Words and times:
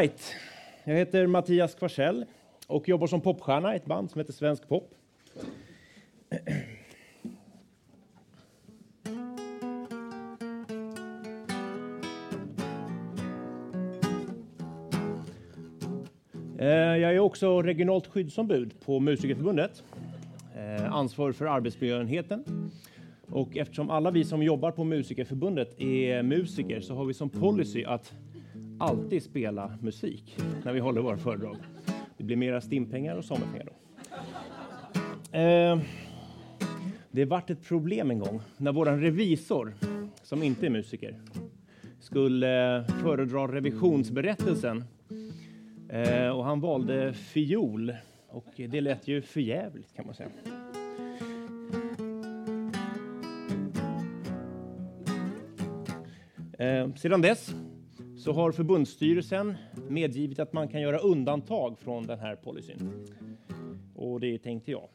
right. 0.00 0.34
Jag 0.84 0.94
heter 0.94 1.26
Mattias 1.26 1.74
Kvarsell 1.74 2.24
och 2.66 2.88
jobbar 2.88 3.06
som 3.06 3.20
popstjärna 3.20 3.74
i 3.74 3.76
ett 3.76 3.86
band 3.86 4.10
som 4.10 4.18
heter 4.18 4.32
Svensk 4.32 4.68
Pop. 4.68 4.94
Eh, 16.58 16.68
jag 16.68 17.14
är 17.14 17.18
också 17.18 17.62
regionalt 17.62 18.06
skyddsombud 18.06 18.80
på 18.84 19.00
Musikerförbundet. 19.00 19.82
Eh, 20.56 20.92
ansvarig 20.92 21.36
för 21.36 21.46
arbetsmiljöenheten. 21.46 22.70
Och 23.30 23.56
eftersom 23.56 23.90
alla 23.90 24.10
vi 24.10 24.24
som 24.24 24.42
jobbar 24.42 24.70
på 24.70 24.84
Musikerförbundet 24.84 25.80
är 25.80 26.22
musiker 26.22 26.80
så 26.80 26.94
har 26.94 27.04
vi 27.04 27.14
som 27.14 27.30
policy 27.30 27.84
att 27.84 28.12
alltid 28.80 29.22
spela 29.22 29.78
musik 29.80 30.36
när 30.64 30.72
vi 30.72 30.80
håller 30.80 31.00
våra 31.00 31.18
föredrag. 31.18 31.56
Det 32.16 32.24
blir 32.24 32.36
mera 32.36 32.60
stimpengar 32.60 33.16
och 33.16 33.24
sommarpengar 33.24 33.66
då. 33.66 33.72
Eh, 35.38 35.80
det 37.10 37.24
vart 37.24 37.50
ett 37.50 37.64
problem 37.64 38.10
en 38.10 38.18
gång 38.18 38.40
när 38.56 38.72
våran 38.72 39.00
revisor, 39.00 39.74
som 40.22 40.42
inte 40.42 40.66
är 40.66 40.70
musiker, 40.70 41.20
skulle 42.00 42.76
eh, 42.76 42.84
föredra 42.84 43.46
revisionsberättelsen. 43.54 44.84
Eh, 45.88 46.28
och 46.28 46.44
han 46.44 46.60
valde 46.60 47.12
fiol 47.12 47.94
och 48.28 48.46
det 48.56 48.80
lät 48.80 49.08
ju 49.08 49.22
förjävligt 49.22 49.94
kan 49.96 50.06
man 50.06 50.14
säga. 50.14 50.28
Eh, 56.58 56.94
sedan 56.94 57.20
dess 57.20 57.54
så 58.20 58.32
har 58.32 58.52
förbundsstyrelsen 58.52 59.54
medgivit 59.88 60.38
att 60.38 60.52
man 60.52 60.68
kan 60.68 60.80
göra 60.80 60.98
undantag 60.98 61.78
från 61.78 62.06
den 62.06 62.18
här 62.18 62.36
policyn. 62.36 63.06
Och 63.94 64.20
det 64.20 64.38
tänkte 64.38 64.70
jag 64.70 64.88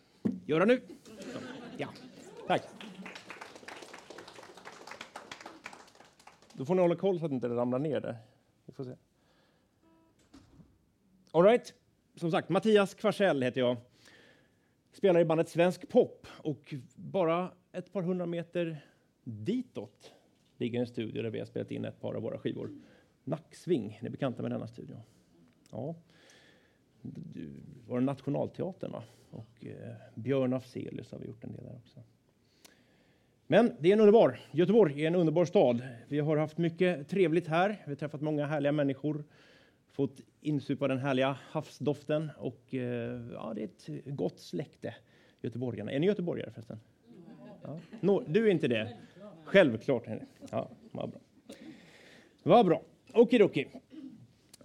göra 0.46 0.66
nu. 0.66 0.82
Så, 1.20 1.40
ja, 1.78 1.88
tack. 2.48 2.62
Då 6.54 6.66
får 6.66 6.76
ni 6.76 6.82
hålla 6.82 6.96
koll 6.96 7.20
så 7.20 7.26
att 7.26 7.32
det 7.32 7.36
inte 7.36 7.50
ramlar 7.50 7.80
ner 7.80 8.02
där. 8.02 8.18
Vi 8.66 8.74
får 8.74 8.84
se. 8.84 8.96
All 11.32 11.44
right. 11.44 11.74
Som 12.16 12.32
sagt, 12.32 12.50
Mattias 12.50 12.94
Kvarsell 12.94 13.42
heter 13.42 13.62
jag. 13.62 13.78
Spelar 14.92 15.20
i 15.20 15.26
bandet 15.26 15.50
Svensk 15.50 15.90
Pop 15.90 16.28
och 16.38 16.74
bara 16.96 17.52
ett 17.72 17.94
par 17.94 18.02
hundra 18.02 18.26
meter 18.26 18.78
ditåt 19.24 20.12
ligger 20.58 20.80
en 20.80 20.88
studio 20.88 21.24
där 21.24 21.30
vi 21.30 21.40
har 21.40 21.46
spelat 21.46 21.72
in 21.72 21.86
ett 21.86 22.02
par 22.02 22.14
av 22.14 22.22
våra 22.22 22.38
skivor. 22.38 22.70
Nacksving, 23.26 24.00
ni 24.02 24.08
är 24.08 24.12
bekanta 24.12 24.42
med 24.42 24.52
denna 24.52 24.68
studio? 24.68 24.98
Ja. 25.72 25.96
Det 27.02 27.50
var 27.88 28.00
det 28.00 28.06
Nationalteatern 28.06 28.92
va? 28.92 29.04
Och 29.30 29.66
eh, 29.66 29.96
Björn 30.16 30.54
Afzelius 30.54 31.12
har 31.12 31.20
vi 31.20 31.28
gjort 31.28 31.44
en 31.44 31.54
del 31.54 31.64
där 31.64 31.76
också. 31.76 32.00
Men 33.48 33.72
det 33.80 33.90
är 33.90 33.94
en 33.94 34.00
underbar, 34.00 34.40
Göteborg 34.52 35.04
är 35.04 35.08
en 35.08 35.16
underbar 35.16 35.46
stad. 35.46 35.82
Vi 36.08 36.20
har 36.20 36.38
haft 36.38 36.58
mycket 36.58 37.08
trevligt 37.10 37.48
här. 37.48 37.82
Vi 37.86 37.92
har 37.92 37.96
träffat 37.96 38.22
många 38.22 38.46
härliga 38.46 38.72
människor, 38.72 39.24
fått 39.88 40.22
insupa 40.42 40.88
den 40.88 40.98
härliga 40.98 41.38
havsdoften 41.42 42.32
och 42.38 42.74
eh, 42.74 43.22
ja, 43.34 43.54
det 43.56 43.62
är 43.62 43.66
ett 43.66 44.06
gott 44.06 44.40
släkte, 44.40 44.96
göteborgarna. 45.42 45.92
Är 45.92 46.00
ni 46.00 46.08
göteborgare 46.08 46.52
förresten? 46.52 46.80
Ja. 47.64 47.80
No, 48.02 48.24
du 48.28 48.48
är 48.48 48.52
inte 48.52 48.68
det? 48.68 48.98
Självklart. 49.44 50.08
är 50.08 50.16
ni. 50.16 50.22
Ja, 50.52 50.70
vad 50.92 51.10
bra. 51.10 51.20
Vad 52.44 52.66
bra. 52.66 52.82
Okidoki. 53.16 53.66
Um, 53.66 53.82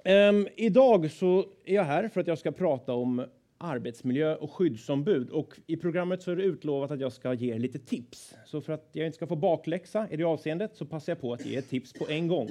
ehm, 0.05 0.49
idag 0.57 1.11
så 1.11 1.47
är 1.65 1.75
jag 1.75 1.85
här 1.85 2.09
för 2.09 2.21
att 2.21 2.27
jag 2.27 2.39
ska 2.39 2.53
prata 2.53 2.95
om 2.95 3.27
arbetsmiljö 3.59 4.37
och 4.37 4.53
skyddsombud. 4.53 5.31
Och 5.31 5.61
I 5.67 5.77
programmet 5.77 6.23
så 6.23 6.31
är 6.31 6.37
det 6.37 6.43
utlovat 6.43 6.91
att 6.91 7.01
jag 7.01 7.13
ska 7.13 7.35
ge 7.35 7.55
er 7.55 7.59
lite 7.59 7.79
tips. 7.79 8.35
Så 8.47 8.61
för 8.61 8.73
att 8.73 8.89
jag 8.93 9.07
inte 9.07 9.17
ska 9.17 9.27
få 9.27 9.37
bakläxa 9.37 10.09
i 10.11 10.17
det 10.17 10.25
avseendet 10.25 10.77
så 10.77 10.87
passar 10.87 11.13
jag 11.13 11.21
på 11.21 11.33
att 11.33 11.47
ge 11.47 11.57
ett 11.57 11.69
tips 11.69 11.93
på 11.93 12.09
en 12.09 12.29
gång. 12.29 12.51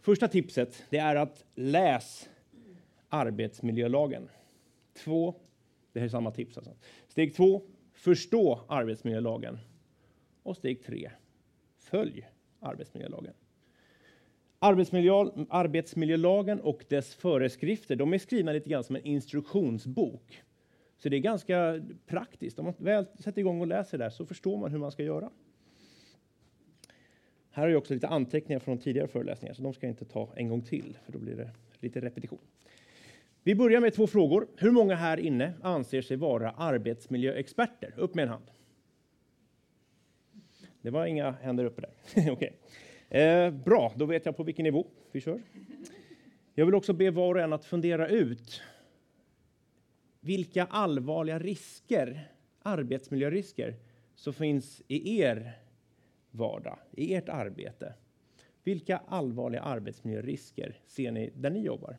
Första 0.00 0.28
tipset 0.28 0.84
det 0.90 0.98
är 0.98 1.16
att 1.16 1.44
läs 1.54 2.28
arbetsmiljölagen. 3.08 4.28
Två, 5.04 5.34
det 5.92 6.00
här 6.00 6.06
är 6.06 6.10
samma 6.10 6.30
tips 6.30 6.56
alltså. 6.56 6.72
Steg 7.08 7.34
två, 7.34 7.62
förstå 7.92 8.60
arbetsmiljölagen. 8.68 9.58
Och 10.42 10.56
steg 10.56 10.84
tre, 10.84 11.10
följ 11.78 12.28
arbetsmiljölagen. 12.60 13.34
Arbetsmiljö, 14.58 15.30
arbetsmiljölagen 15.48 16.60
och 16.60 16.84
dess 16.88 17.14
föreskrifter 17.14 17.96
de 17.96 18.14
är 18.14 18.18
skrivna 18.18 18.52
lite 18.52 18.70
grann 18.70 18.84
som 18.84 18.96
en 18.96 19.04
instruktionsbok. 19.04 20.42
Så 20.98 21.08
det 21.08 21.16
är 21.16 21.20
ganska 21.20 21.82
praktiskt. 22.06 22.58
Om 22.58 22.64
man 22.64 22.74
väl 22.78 23.06
sätter 23.18 23.40
igång 23.40 23.60
och 23.60 23.66
läser 23.66 23.98
där 23.98 24.10
så 24.10 24.26
förstår 24.26 24.56
man 24.56 24.70
hur 24.70 24.78
man 24.78 24.92
ska 24.92 25.02
göra. 25.02 25.30
Här 27.50 27.62
har 27.62 27.70
jag 27.70 27.78
också 27.78 27.94
lite 27.94 28.08
anteckningar 28.08 28.60
från 28.60 28.78
tidigare 28.78 29.08
föreläsningar, 29.08 29.54
så 29.54 29.62
de 29.62 29.74
ska 29.74 29.86
jag 29.86 29.92
inte 29.92 30.04
ta 30.04 30.32
en 30.36 30.48
gång 30.48 30.62
till, 30.62 30.98
för 31.04 31.12
då 31.12 31.18
blir 31.18 31.36
det 31.36 31.50
lite 31.80 32.00
repetition. 32.00 32.38
Vi 33.42 33.54
börjar 33.54 33.80
med 33.80 33.94
två 33.94 34.06
frågor. 34.06 34.48
Hur 34.56 34.70
många 34.70 34.94
här 34.94 35.16
inne 35.16 35.52
anser 35.62 36.02
sig 36.02 36.16
vara 36.16 36.50
arbetsmiljöexperter? 36.50 37.94
Upp 37.96 38.14
med 38.14 38.22
en 38.22 38.28
hand. 38.28 38.50
Det 40.82 40.90
var 40.90 41.06
inga 41.06 41.30
händer 41.30 41.64
uppe 41.64 41.80
där. 41.80 42.30
okay. 42.32 42.50
Eh, 43.08 43.50
bra, 43.50 43.92
då 43.96 44.06
vet 44.06 44.26
jag 44.26 44.36
på 44.36 44.42
vilken 44.42 44.64
nivå 44.64 44.86
vi 45.12 45.20
kör. 45.20 45.42
Jag 46.54 46.66
vill 46.66 46.74
också 46.74 46.92
be 46.92 47.10
var 47.10 47.34
och 47.34 47.40
en 47.40 47.52
att 47.52 47.64
fundera 47.64 48.08
ut 48.08 48.62
vilka 50.20 50.64
allvarliga 50.64 51.38
risker, 51.38 52.32
arbetsmiljörisker, 52.62 53.76
som 54.14 54.32
finns 54.32 54.82
i 54.88 55.20
er 55.20 55.58
vardag, 56.30 56.78
i 56.90 57.14
ert 57.14 57.28
arbete. 57.28 57.94
Vilka 58.64 58.98
allvarliga 58.98 59.60
arbetsmiljörisker 59.60 60.80
ser 60.86 61.12
ni 61.12 61.30
där 61.34 61.50
ni 61.50 61.60
jobbar? 61.60 61.90
Är 61.90 61.98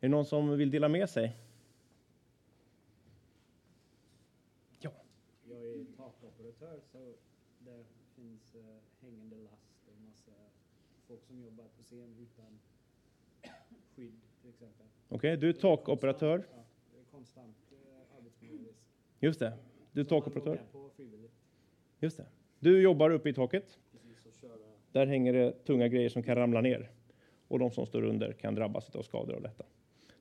det 0.00 0.08
någon 0.08 0.24
som 0.24 0.56
vill 0.56 0.70
dela 0.70 0.88
med 0.88 1.10
sig? 1.10 1.36
Ja. 4.80 4.92
Jag 5.44 5.66
är 5.66 5.84
takoperatör 5.96 6.80
så 6.92 7.14
det 7.58 7.84
finns 8.14 8.54
eh, 8.54 8.81
hängande 9.02 9.36
last 9.36 9.88
och 9.88 10.00
massa 10.00 10.32
folk 11.06 11.22
som 11.22 11.40
jobbar 11.40 11.64
på 11.64 11.82
scen 11.82 12.16
utan 12.18 12.58
skydd 13.96 14.20
till 14.40 14.50
exempel. 14.50 14.86
Okej, 15.08 15.36
du 15.36 15.48
är 15.48 15.52
takoperatör. 15.52 16.46
Ja, 16.50 16.64
det 16.92 17.00
är 17.00 17.04
konstant 17.04 17.56
eh, 17.72 18.16
arbetsmiljörisk. 18.16 18.80
Just 19.20 19.40
det. 19.40 19.58
Du 19.92 20.00
är 20.00 20.04
takoperatör. 20.04 20.60
Just 22.00 22.16
det. 22.16 22.26
Du 22.58 22.82
jobbar 22.82 23.10
uppe 23.10 23.28
i 23.28 23.34
taket. 23.34 23.78
Precis. 23.92 24.44
Där 24.92 25.06
hänger 25.06 25.32
det 25.32 25.52
tunga 25.52 25.88
grejer 25.88 26.08
som 26.08 26.22
kan 26.22 26.36
ramla 26.36 26.60
ner. 26.60 26.90
Och 27.48 27.58
de 27.58 27.70
som 27.70 27.86
står 27.86 28.02
under 28.02 28.32
kan 28.32 28.54
drabbas 28.54 28.90
av 28.90 29.02
skador 29.02 29.34
av 29.34 29.42
detta. 29.42 29.64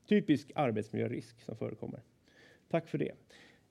Typisk 0.06 0.52
arbetsmiljörisk 0.56 1.42
som 1.42 1.56
förekommer. 1.56 2.02
Tack 2.70 2.88
för 2.88 2.98
det. 2.98 3.12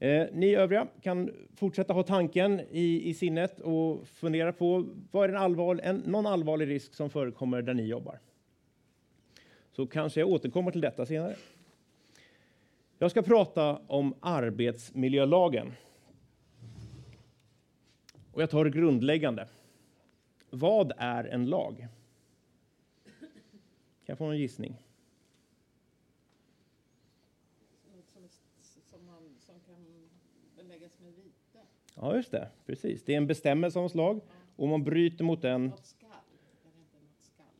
Eh, 0.02 0.26
ni 0.32 0.54
övriga 0.54 0.86
kan 1.02 1.30
fortsätta 1.54 1.92
ha 1.92 2.02
tanken 2.02 2.60
i, 2.60 3.08
i 3.10 3.14
sinnet 3.14 3.60
och 3.60 4.08
fundera 4.08 4.52
på 4.52 4.86
vad 5.10 5.24
är 5.24 5.28
en 5.34 5.42
allvar, 5.42 5.80
en, 5.82 5.96
någon 5.96 6.26
allvarlig 6.26 6.68
risk 6.68 6.94
som 6.94 7.10
förekommer 7.10 7.62
där 7.62 7.74
ni 7.74 7.82
jobbar. 7.82 8.18
Så 9.72 9.86
kanske 9.86 10.20
jag 10.20 10.28
återkommer 10.28 10.70
till 10.70 10.80
detta 10.80 11.06
senare. 11.06 11.36
Jag 12.98 13.10
ska 13.10 13.22
prata 13.22 13.76
om 13.86 14.14
arbetsmiljölagen. 14.20 15.72
Och 18.32 18.42
jag 18.42 18.50
tar 18.50 18.64
det 18.64 18.70
grundläggande. 18.70 19.48
Vad 20.50 20.92
är 20.96 21.24
en 21.24 21.46
lag? 21.46 21.88
Kan 24.04 24.12
jag 24.12 24.18
få 24.18 24.24
en 24.24 24.38
gissning? 24.38 24.76
Något 27.94 28.06
som, 28.12 28.22
som, 28.90 29.06
man, 29.06 29.36
som 29.40 29.54
kan 29.60 30.08
beläggas 30.56 30.98
med 31.00 31.12
vite. 31.14 31.58
Ja, 32.00 32.16
just 32.16 32.30
det. 32.30 32.48
Precis. 32.66 33.04
Det 33.04 33.12
är 33.12 33.16
en 33.16 33.26
bestämmelse 33.26 33.78
något 33.78 33.92
slag. 33.92 34.20
Och 34.56 34.64
om 34.64 34.70
man 34.70 34.84
bryter 34.84 35.24
mot 35.24 35.42
den, 35.42 35.72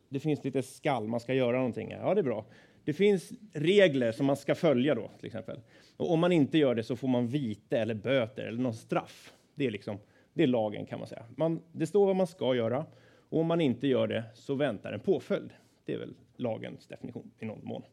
det 0.09 0.19
finns 0.19 0.43
lite 0.43 0.61
skall, 0.61 1.07
man 1.07 1.19
ska 1.19 1.33
göra 1.33 1.57
någonting. 1.57 1.91
Ja, 1.91 2.13
det 2.13 2.21
är 2.21 2.23
bra. 2.23 2.45
Det 2.83 2.93
finns 2.93 3.31
regler 3.53 4.11
som 4.11 4.25
man 4.25 4.37
ska 4.37 4.55
följa 4.55 4.95
då, 4.95 5.11
till 5.17 5.25
exempel. 5.25 5.59
Och 5.97 6.11
om 6.11 6.19
man 6.19 6.31
inte 6.31 6.57
gör 6.57 6.75
det 6.75 6.83
så 6.83 6.95
får 6.95 7.07
man 7.07 7.27
vite 7.27 7.77
eller 7.77 7.93
böter 7.93 8.45
eller 8.45 8.61
någon 8.61 8.73
straff. 8.73 9.33
Det 9.55 9.67
är 9.67 9.71
liksom, 9.71 9.97
det 10.33 10.43
är 10.43 10.47
lagen 10.47 10.85
kan 10.85 10.99
man 10.99 11.07
säga. 11.07 11.23
Man, 11.35 11.61
det 11.71 11.87
står 11.87 12.05
vad 12.05 12.15
man 12.15 12.27
ska 12.27 12.55
göra 12.55 12.85
och 13.29 13.39
om 13.39 13.47
man 13.47 13.61
inte 13.61 13.87
gör 13.87 14.07
det 14.07 14.23
så 14.33 14.55
väntar 14.55 14.93
en 14.93 14.99
påföljd. 14.99 15.49
Det 15.85 15.93
är 15.93 15.97
väl 15.97 16.13
lagens 16.35 16.87
definition 16.87 17.31
i 17.39 17.45
någon 17.45 17.65
mån. 17.65 17.83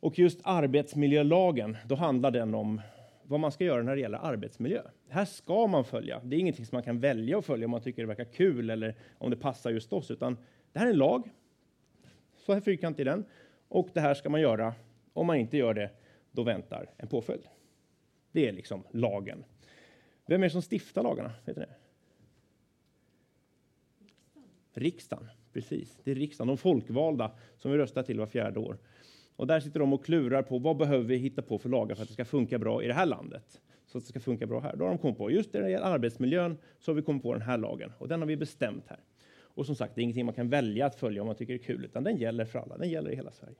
Och 0.00 0.18
just 0.18 0.40
arbetsmiljölagen, 0.42 1.76
då 1.86 1.94
handlar 1.94 2.30
den 2.30 2.54
om 2.54 2.80
vad 3.30 3.40
man 3.40 3.52
ska 3.52 3.64
göra 3.64 3.82
när 3.82 3.94
det 3.94 4.00
gäller 4.00 4.18
arbetsmiljö. 4.18 4.82
Det 5.06 5.12
här 5.12 5.24
ska 5.24 5.66
man 5.66 5.84
följa. 5.84 6.20
Det 6.24 6.36
är 6.36 6.40
ingenting 6.40 6.66
som 6.66 6.76
man 6.76 6.82
kan 6.82 7.00
välja 7.00 7.38
att 7.38 7.44
följa 7.44 7.64
om 7.64 7.70
man 7.70 7.80
tycker 7.80 8.02
det 8.02 8.08
verkar 8.08 8.24
kul 8.24 8.70
eller 8.70 8.94
om 9.18 9.30
det 9.30 9.36
passar 9.36 9.70
just 9.70 9.92
oss, 9.92 10.10
utan 10.10 10.36
det 10.72 10.78
här 10.78 10.86
är 10.86 10.90
en 10.90 10.98
lag 10.98 11.30
Så 12.36 12.52
här 12.52 12.60
fyrkantig 12.60 13.02
är 13.02 13.04
den. 13.04 13.24
Och 13.68 13.88
det 13.94 14.00
här 14.00 14.14
ska 14.14 14.30
man 14.30 14.40
göra. 14.40 14.74
Om 15.12 15.26
man 15.26 15.36
inte 15.36 15.56
gör 15.56 15.74
det, 15.74 15.90
då 16.32 16.42
väntar 16.42 16.90
en 16.96 17.08
påföljd. 17.08 17.42
Det 18.32 18.48
är 18.48 18.52
liksom 18.52 18.82
lagen. 18.90 19.44
Vem 20.26 20.42
är 20.42 20.46
det 20.46 20.50
som 20.50 20.62
stiftar 20.62 21.02
lagarna? 21.02 21.32
Vet 21.44 21.56
ni? 21.56 21.66
Riksdagen, 24.72 25.28
precis. 25.52 25.98
Det 26.04 26.10
är 26.10 26.14
riksdagen, 26.14 26.48
de 26.48 26.56
folkvalda 26.56 27.30
som 27.56 27.70
vi 27.70 27.78
röstar 27.78 28.02
till 28.02 28.18
var 28.18 28.26
fjärde 28.26 28.60
år. 28.60 28.78
Och 29.40 29.46
där 29.46 29.60
sitter 29.60 29.80
de 29.80 29.92
och 29.92 30.04
klurar 30.04 30.42
på 30.42 30.58
vad 30.58 30.76
behöver 30.76 31.04
vi 31.04 31.16
hitta 31.16 31.42
på 31.42 31.58
för 31.58 31.68
lagar 31.68 31.94
för 31.94 32.02
att 32.02 32.08
det 32.08 32.14
ska 32.14 32.24
funka 32.24 32.58
bra 32.58 32.82
i 32.82 32.86
det 32.86 32.94
här 32.94 33.06
landet? 33.06 33.60
Så 33.86 33.98
att 33.98 34.04
det 34.04 34.08
ska 34.08 34.20
funka 34.20 34.46
bra 34.46 34.60
här. 34.60 34.76
Då 34.76 34.84
har 34.84 34.88
de 34.88 34.98
kommit 34.98 35.18
på, 35.18 35.30
just 35.30 35.52
när 35.52 35.60
det 35.60 35.70
gäller 35.70 35.86
arbetsmiljön 35.86 36.58
så 36.78 36.90
har 36.90 36.96
vi 36.96 37.02
kommit 37.02 37.22
på 37.22 37.32
den 37.32 37.42
här 37.42 37.58
lagen 37.58 37.92
och 37.98 38.08
den 38.08 38.20
har 38.20 38.26
vi 38.26 38.36
bestämt 38.36 38.84
här. 38.88 38.98
Och 39.32 39.66
som 39.66 39.74
sagt, 39.74 39.94
det 39.94 40.00
är 40.00 40.02
ingenting 40.02 40.26
man 40.26 40.34
kan 40.34 40.48
välja 40.48 40.86
att 40.86 40.94
följa 40.94 41.22
om 41.22 41.26
man 41.26 41.36
tycker 41.36 41.52
det 41.52 41.56
är 41.56 41.64
kul, 41.64 41.84
utan 41.84 42.04
den 42.04 42.16
gäller 42.16 42.44
för 42.44 42.58
alla. 42.58 42.76
Den 42.78 42.88
gäller 42.88 43.10
i 43.10 43.16
hela 43.16 43.30
Sverige. 43.30 43.56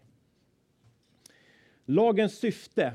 Lagens 1.84 2.38
syfte, 2.38 2.92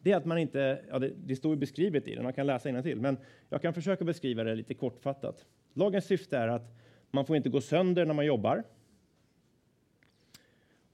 det 0.00 0.12
är 0.12 0.16
att 0.16 0.24
man 0.24 0.38
inte, 0.38 0.80
ja 0.90 0.98
det, 0.98 1.12
det 1.26 1.36
står 1.36 1.54
ju 1.54 1.58
beskrivet 1.60 2.08
i 2.08 2.14
den, 2.14 2.24
man 2.24 2.32
kan 2.32 2.46
läsa 2.46 2.82
till, 2.82 3.00
men 3.00 3.16
jag 3.48 3.62
kan 3.62 3.74
försöka 3.74 4.04
beskriva 4.04 4.44
det 4.44 4.54
lite 4.54 4.74
kortfattat. 4.74 5.46
Lagens 5.74 6.04
syfte 6.04 6.38
är 6.38 6.48
att 6.48 6.74
man 7.10 7.26
får 7.26 7.36
inte 7.36 7.48
gå 7.48 7.60
sönder 7.60 8.06
när 8.06 8.14
man 8.14 8.26
jobbar. 8.26 8.64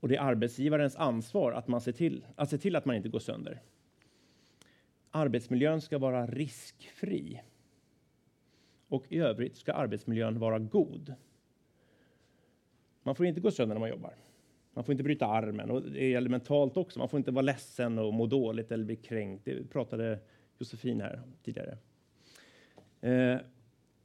Och 0.02 0.08
det 0.08 0.16
är 0.16 0.20
arbetsgivarens 0.20 0.96
ansvar 0.96 1.52
att, 1.52 1.69
man 1.69 1.81
ser 1.81 1.93
till, 1.93 2.26
att 2.37 2.50
se 2.50 2.58
till 2.58 2.76
att 2.76 2.84
man 2.84 2.96
inte 2.96 3.08
går 3.08 3.19
sönder. 3.19 3.62
Arbetsmiljön 5.10 5.81
ska 5.81 5.99
vara 5.99 6.26
riskfri. 6.26 7.40
Och 8.88 9.04
i 9.08 9.19
övrigt 9.19 9.56
ska 9.56 9.72
arbetsmiljön 9.72 10.38
vara 10.38 10.58
god. 10.58 11.14
Man 13.02 13.14
får 13.14 13.26
inte 13.26 13.40
gå 13.40 13.50
sönder 13.50 13.75
när 13.75 13.81
man 13.81 13.90
jobbar. 13.90 14.14
Man 14.75 14.84
får 14.84 14.93
inte 14.93 15.04
bryta 15.04 15.26
armen 15.26 15.70
och 15.70 15.82
det 15.82 16.08
gäller 16.08 16.31
mentalt 16.31 16.76
också. 16.76 16.99
Man 16.99 17.08
får 17.08 17.19
inte 17.19 17.31
vara 17.31 17.43
ledsen 17.43 17.99
och 17.99 18.14
må 18.14 18.26
dåligt 18.26 18.72
eller 18.72 18.84
bli 18.84 18.96
kränkt. 18.96 19.44
Det 19.44 19.70
pratade 19.70 20.19
Josefin 20.58 21.00
här 21.00 21.22
tidigare. 21.43 21.78
Eh, 23.00 23.40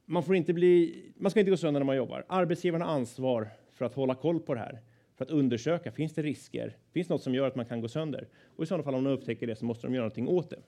man, 0.05 0.23
får 0.23 0.35
inte 0.35 0.53
bli, 0.53 1.03
man 1.15 1.31
ska 1.31 1.39
inte 1.39 1.51
gå 1.51 1.57
sönder 1.57 1.79
när 1.79 1.85
man 1.85 1.95
jobbar. 1.95 2.25
Arbetsgivaren 2.29 2.81
har 2.81 2.93
ansvar 2.93 3.49
för 3.73 3.85
att 3.85 3.93
hålla 3.93 4.15
koll 4.15 4.39
på 4.39 4.53
det 4.53 4.59
här, 4.59 4.81
för 5.17 5.25
att 5.25 5.31
undersöka, 5.31 5.91
finns 5.91 6.13
det 6.13 6.21
risker? 6.21 6.77
Finns 6.91 7.07
det 7.07 7.13
något 7.13 7.23
som 7.23 7.35
gör 7.35 7.47
att 7.47 7.55
man 7.55 7.65
kan 7.65 7.81
gå 7.81 7.87
sönder? 7.87 8.27
Och 8.55 8.63
i 8.63 8.67
sådana 8.67 8.83
fall, 8.83 8.95
om 8.95 9.03
de 9.03 9.09
upptäcker 9.09 9.47
det, 9.47 9.55
så 9.55 9.65
måste 9.65 9.87
de 9.87 9.93
göra 9.93 10.03
någonting 10.03 10.27
åt 10.27 10.49
det. 10.49 10.59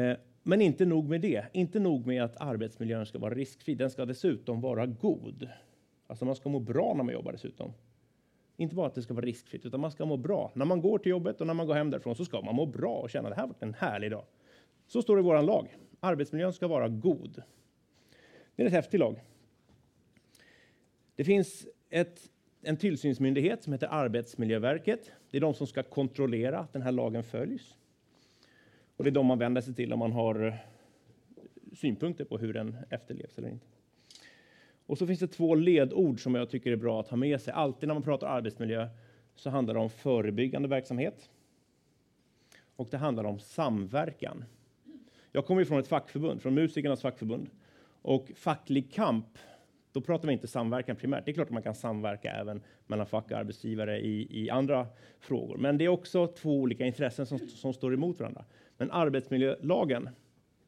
Eh, 0.00 0.16
men 0.42 0.60
inte 0.60 0.84
nog 0.84 1.08
med 1.08 1.20
det. 1.20 1.44
Inte 1.52 1.80
nog 1.80 2.06
med 2.06 2.24
att 2.24 2.36
arbetsmiljön 2.40 3.06
ska 3.06 3.18
vara 3.18 3.34
riskfri. 3.34 3.74
Den 3.74 3.90
ska 3.90 4.04
dessutom 4.04 4.60
vara 4.60 4.86
god. 4.86 5.48
Alltså 6.06 6.24
man 6.24 6.36
ska 6.36 6.48
må 6.48 6.58
bra 6.58 6.94
när 6.96 7.04
man 7.04 7.14
jobbar 7.14 7.32
dessutom. 7.32 7.72
Inte 8.56 8.74
bara 8.74 8.86
att 8.86 8.94
det 8.94 9.02
ska 9.02 9.14
vara 9.14 9.24
riskfritt, 9.24 9.66
utan 9.66 9.80
man 9.80 9.90
ska 9.90 10.04
må 10.04 10.16
bra. 10.16 10.52
När 10.54 10.64
man 10.64 10.80
går 10.80 10.98
till 10.98 11.10
jobbet 11.10 11.40
och 11.40 11.46
när 11.46 11.54
man 11.54 11.66
går 11.66 11.74
hem 11.74 11.90
därifrån 11.90 12.16
så 12.16 12.24
ska 12.24 12.40
man 12.40 12.54
må 12.54 12.66
bra 12.66 12.94
och 12.94 13.10
känna 13.10 13.28
att 13.28 13.34
det 13.34 13.40
här 13.40 13.46
var 13.46 13.56
en 13.58 13.74
härlig 13.74 14.10
dag. 14.10 14.24
Så 14.86 15.02
står 15.02 15.16
det 15.16 15.20
i 15.20 15.22
vår 15.22 15.42
lag. 15.42 15.76
Arbetsmiljön 16.00 16.52
ska 16.52 16.68
vara 16.68 16.88
god. 16.88 17.42
Det 18.56 18.62
är 18.62 18.66
en 18.66 18.72
häftig 18.72 18.98
lag. 18.98 19.20
Det 21.16 21.24
finns 21.24 21.66
ett, 21.90 22.30
en 22.64 22.76
tillsynsmyndighet 22.76 23.62
som 23.62 23.72
heter 23.72 23.88
Arbetsmiljöverket. 23.90 25.10
Det 25.30 25.36
är 25.36 25.40
de 25.40 25.54
som 25.54 25.66
ska 25.66 25.82
kontrollera 25.82 26.58
att 26.58 26.72
den 26.72 26.82
här 26.82 26.92
lagen 26.92 27.24
följs. 27.24 27.76
Och 28.96 29.04
det 29.04 29.10
är 29.10 29.12
de 29.12 29.26
man 29.26 29.38
vänder 29.38 29.60
sig 29.60 29.74
till 29.74 29.92
om 29.92 29.98
man 29.98 30.12
har 30.12 30.46
eh, 30.46 30.54
synpunkter 31.72 32.24
på 32.24 32.38
hur 32.38 32.52
den 32.52 32.76
efterlevs 32.90 33.38
eller 33.38 33.48
inte. 33.48 33.66
Och 34.86 34.98
så 34.98 35.06
finns 35.06 35.20
det 35.20 35.26
två 35.26 35.54
ledord 35.54 36.22
som 36.22 36.34
jag 36.34 36.50
tycker 36.50 36.72
är 36.72 36.76
bra 36.76 37.00
att 37.00 37.08
ha 37.08 37.16
med 37.16 37.40
sig. 37.40 37.52
Alltid 37.52 37.86
när 37.86 37.94
man 37.94 38.02
pratar 38.02 38.26
arbetsmiljö 38.26 38.88
så 39.34 39.50
handlar 39.50 39.74
det 39.74 39.80
om 39.80 39.90
förebyggande 39.90 40.68
verksamhet. 40.68 41.30
Och 42.76 42.88
det 42.90 42.96
handlar 42.96 43.24
om 43.24 43.38
samverkan. 43.38 44.44
Jag 45.32 45.46
kommer 45.46 45.64
från 45.64 45.78
ett 45.78 45.88
fackförbund, 45.88 46.42
från 46.42 46.54
musikernas 46.54 47.02
fackförbund. 47.02 47.50
Och 48.02 48.30
facklig 48.34 48.92
kamp, 48.92 49.38
då 49.94 50.00
pratar 50.00 50.28
vi 50.28 50.32
inte 50.32 50.46
samverkan 50.46 50.96
primärt. 50.96 51.24
Det 51.24 51.30
är 51.30 51.32
klart 51.32 51.46
att 51.46 51.52
man 51.52 51.62
kan 51.62 51.74
samverka 51.74 52.32
även 52.32 52.62
mellan 52.86 53.06
fack 53.06 53.30
och 53.30 53.38
arbetsgivare 53.38 54.00
i, 54.00 54.42
i 54.42 54.50
andra 54.50 54.86
frågor. 55.20 55.56
Men 55.56 55.78
det 55.78 55.84
är 55.84 55.88
också 55.88 56.26
två 56.26 56.60
olika 56.60 56.86
intressen 56.86 57.26
som, 57.26 57.38
som 57.38 57.72
står 57.72 57.94
emot 57.94 58.20
varandra. 58.20 58.44
Men 58.76 58.90
arbetsmiljölagen, 58.90 60.08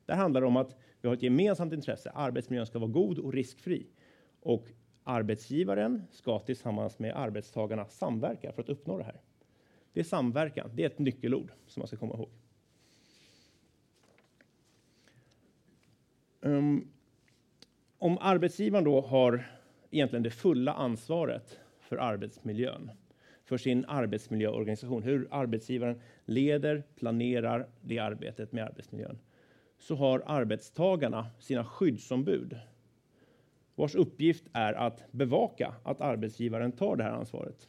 där 0.07 0.15
handlar 0.15 0.41
det 0.41 0.47
om 0.47 0.57
att 0.57 0.77
vi 1.01 1.09
har 1.09 1.15
ett 1.15 1.23
gemensamt 1.23 1.73
intresse. 1.73 2.11
Arbetsmiljön 2.15 2.67
ska 2.67 2.79
vara 2.79 2.91
god 2.91 3.19
och 3.19 3.33
riskfri. 3.33 3.87
Och 4.41 4.69
arbetsgivaren 5.05 6.03
ska 6.11 6.39
tillsammans 6.39 6.99
med 6.99 7.17
arbetstagarna 7.17 7.87
samverka 7.87 8.53
för 8.53 8.63
att 8.63 8.69
uppnå 8.69 8.99
det 8.99 9.05
här. 9.05 9.21
Det 9.93 10.01
är 10.01 10.05
samverkan. 10.05 10.71
Det 10.75 10.83
är 10.83 10.87
ett 10.87 10.99
nyckelord 10.99 11.53
som 11.67 11.81
man 11.81 11.87
ska 11.87 11.97
komma 11.97 12.15
ihåg. 12.15 12.31
Um, 16.41 16.89
om 17.99 18.19
arbetsgivaren 18.21 18.85
då 18.85 19.01
har 19.01 19.47
egentligen 19.91 20.23
det 20.23 20.31
fulla 20.31 20.73
ansvaret 20.73 21.59
för 21.81 21.97
arbetsmiljön, 21.97 22.91
för 23.45 23.59
sin 23.59 23.85
arbetsmiljöorganisation, 23.85 25.03
hur 25.03 25.29
arbetsgivaren 25.31 26.01
leder, 26.25 26.83
planerar 26.97 27.69
det 27.81 27.99
arbetet 27.99 28.53
med 28.53 28.65
arbetsmiljön, 28.65 29.19
så 29.79 29.95
har 29.95 30.23
arbetstagarna 30.27 31.27
sina 31.39 31.65
skyddsombud 31.65 32.59
vars 33.77 33.95
uppgift 33.95 34.45
är 34.53 34.73
att 34.73 35.13
bevaka 35.13 35.75
att 35.85 36.01
arbetsgivaren 36.01 36.73
tar 36.73 36.97
det 36.97 37.05
här 37.05 37.11
ansvaret. 37.11 37.69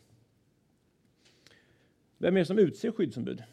Vem 2.18 2.36
är 2.36 2.40
det 2.40 2.46
som 2.46 2.60
utser 2.60 2.92
skyddsombud? 2.92 3.44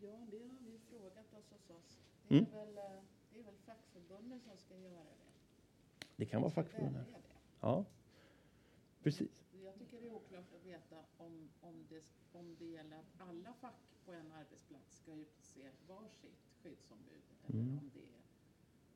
Ja, 0.00 0.26
det 0.30 0.38
har 0.38 0.58
vi 0.64 0.78
frågat 0.90 1.34
oss 1.34 1.50
hos 1.50 1.70
oss. 1.70 2.00
Mm. 2.28 2.44
väl, 2.44 2.78
eh, 2.78 2.82
det 3.32 3.40
är 3.40 3.44
väl 3.44 3.54
fackförbunden 3.66 4.40
som 4.40 4.56
ska 4.56 4.74
göra 4.74 4.92
det. 4.92 6.06
Det 6.18 6.26
kan 6.26 6.40
vara 6.42 6.50
fackförbunden. 6.50 7.04
Ja, 7.60 7.84
precis. 9.02 9.30
Jag 9.64 9.74
tycker 9.78 10.00
det 10.00 10.06
är 10.06 10.14
oklart 10.14 10.52
att 10.60 10.66
veta 10.66 10.96
om, 11.16 11.48
om, 11.60 11.74
det, 11.88 12.02
om 12.32 12.56
det 12.58 12.64
gäller 12.66 12.96
att 12.96 13.28
alla 13.28 13.52
fack 13.60 13.80
på 14.06 14.12
en 14.12 14.32
arbetsplats 14.32 14.96
ska 14.98 15.12
utse 15.12 15.60
varsitt 15.88 16.42
skyddsombud 16.62 17.22
eller 17.48 17.60
Mm. 17.60 17.78
om 17.78 17.90
det 17.94 18.00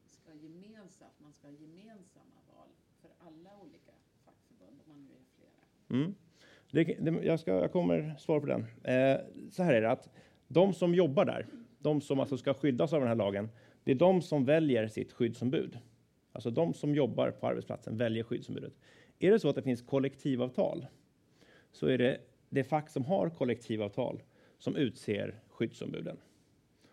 ska 0.07 0.35
gemensamt, 0.35 1.13
man 1.19 1.33
ska 1.33 1.47
ha 1.47 1.55
gemensamma 1.55 2.39
val 2.57 2.69
för 3.01 3.11
alla 3.19 3.51
olika 3.63 3.93
fackförbund, 4.25 4.81
om 4.87 4.89
man 4.93 5.05
nu 5.05 5.11
är 5.13 5.25
flera. 5.37 6.01
Mm. 6.03 6.15
Det, 6.71 6.85
det, 7.11 7.27
jag, 7.27 7.41
ska, 7.41 7.51
jag 7.51 7.73
kommer 7.73 8.17
svara 8.19 8.41
på 8.41 8.47
den. 8.47 8.61
Eh, 8.85 9.21
så 9.51 9.63
här 9.63 9.75
är 9.75 9.81
det 9.83 9.91
att 9.91 10.09
de 10.49 10.75
som 10.75 10.95
jobbar 10.95 11.25
där, 11.25 11.47
de 11.79 12.01
som 12.01 12.21
alltså 12.21 12.37
ska 12.39 12.55
skyddas 12.55 12.93
av 12.93 13.01
den 13.01 13.09
här 13.09 13.17
lagen, 13.17 13.49
det 13.85 13.91
är 13.91 13.95
de 13.97 14.23
som 14.23 14.45
väljer 14.45 14.89
sitt 14.89 15.13
skyddsombud. 15.13 15.79
Alltså 16.33 16.51
de 16.51 16.75
som 16.75 16.95
jobbar 16.95 17.31
på 17.31 17.47
arbetsplatsen 17.47 17.97
väljer 17.97 18.25
skyddsombudet. 18.25 18.73
Är 19.19 19.31
det 19.31 19.41
så 19.41 19.49
att 19.49 19.57
det 19.57 19.63
finns 19.63 19.83
kollektivavtal 19.83 20.87
så 21.73 21.87
är 21.87 21.99
det 21.99 22.21
det 22.49 22.65
fack 22.65 22.91
som 22.91 23.05
har 23.05 23.31
kollektivavtal 23.31 24.23
som 24.59 24.77
utser 24.77 25.41
skyddsombuden. 25.49 26.17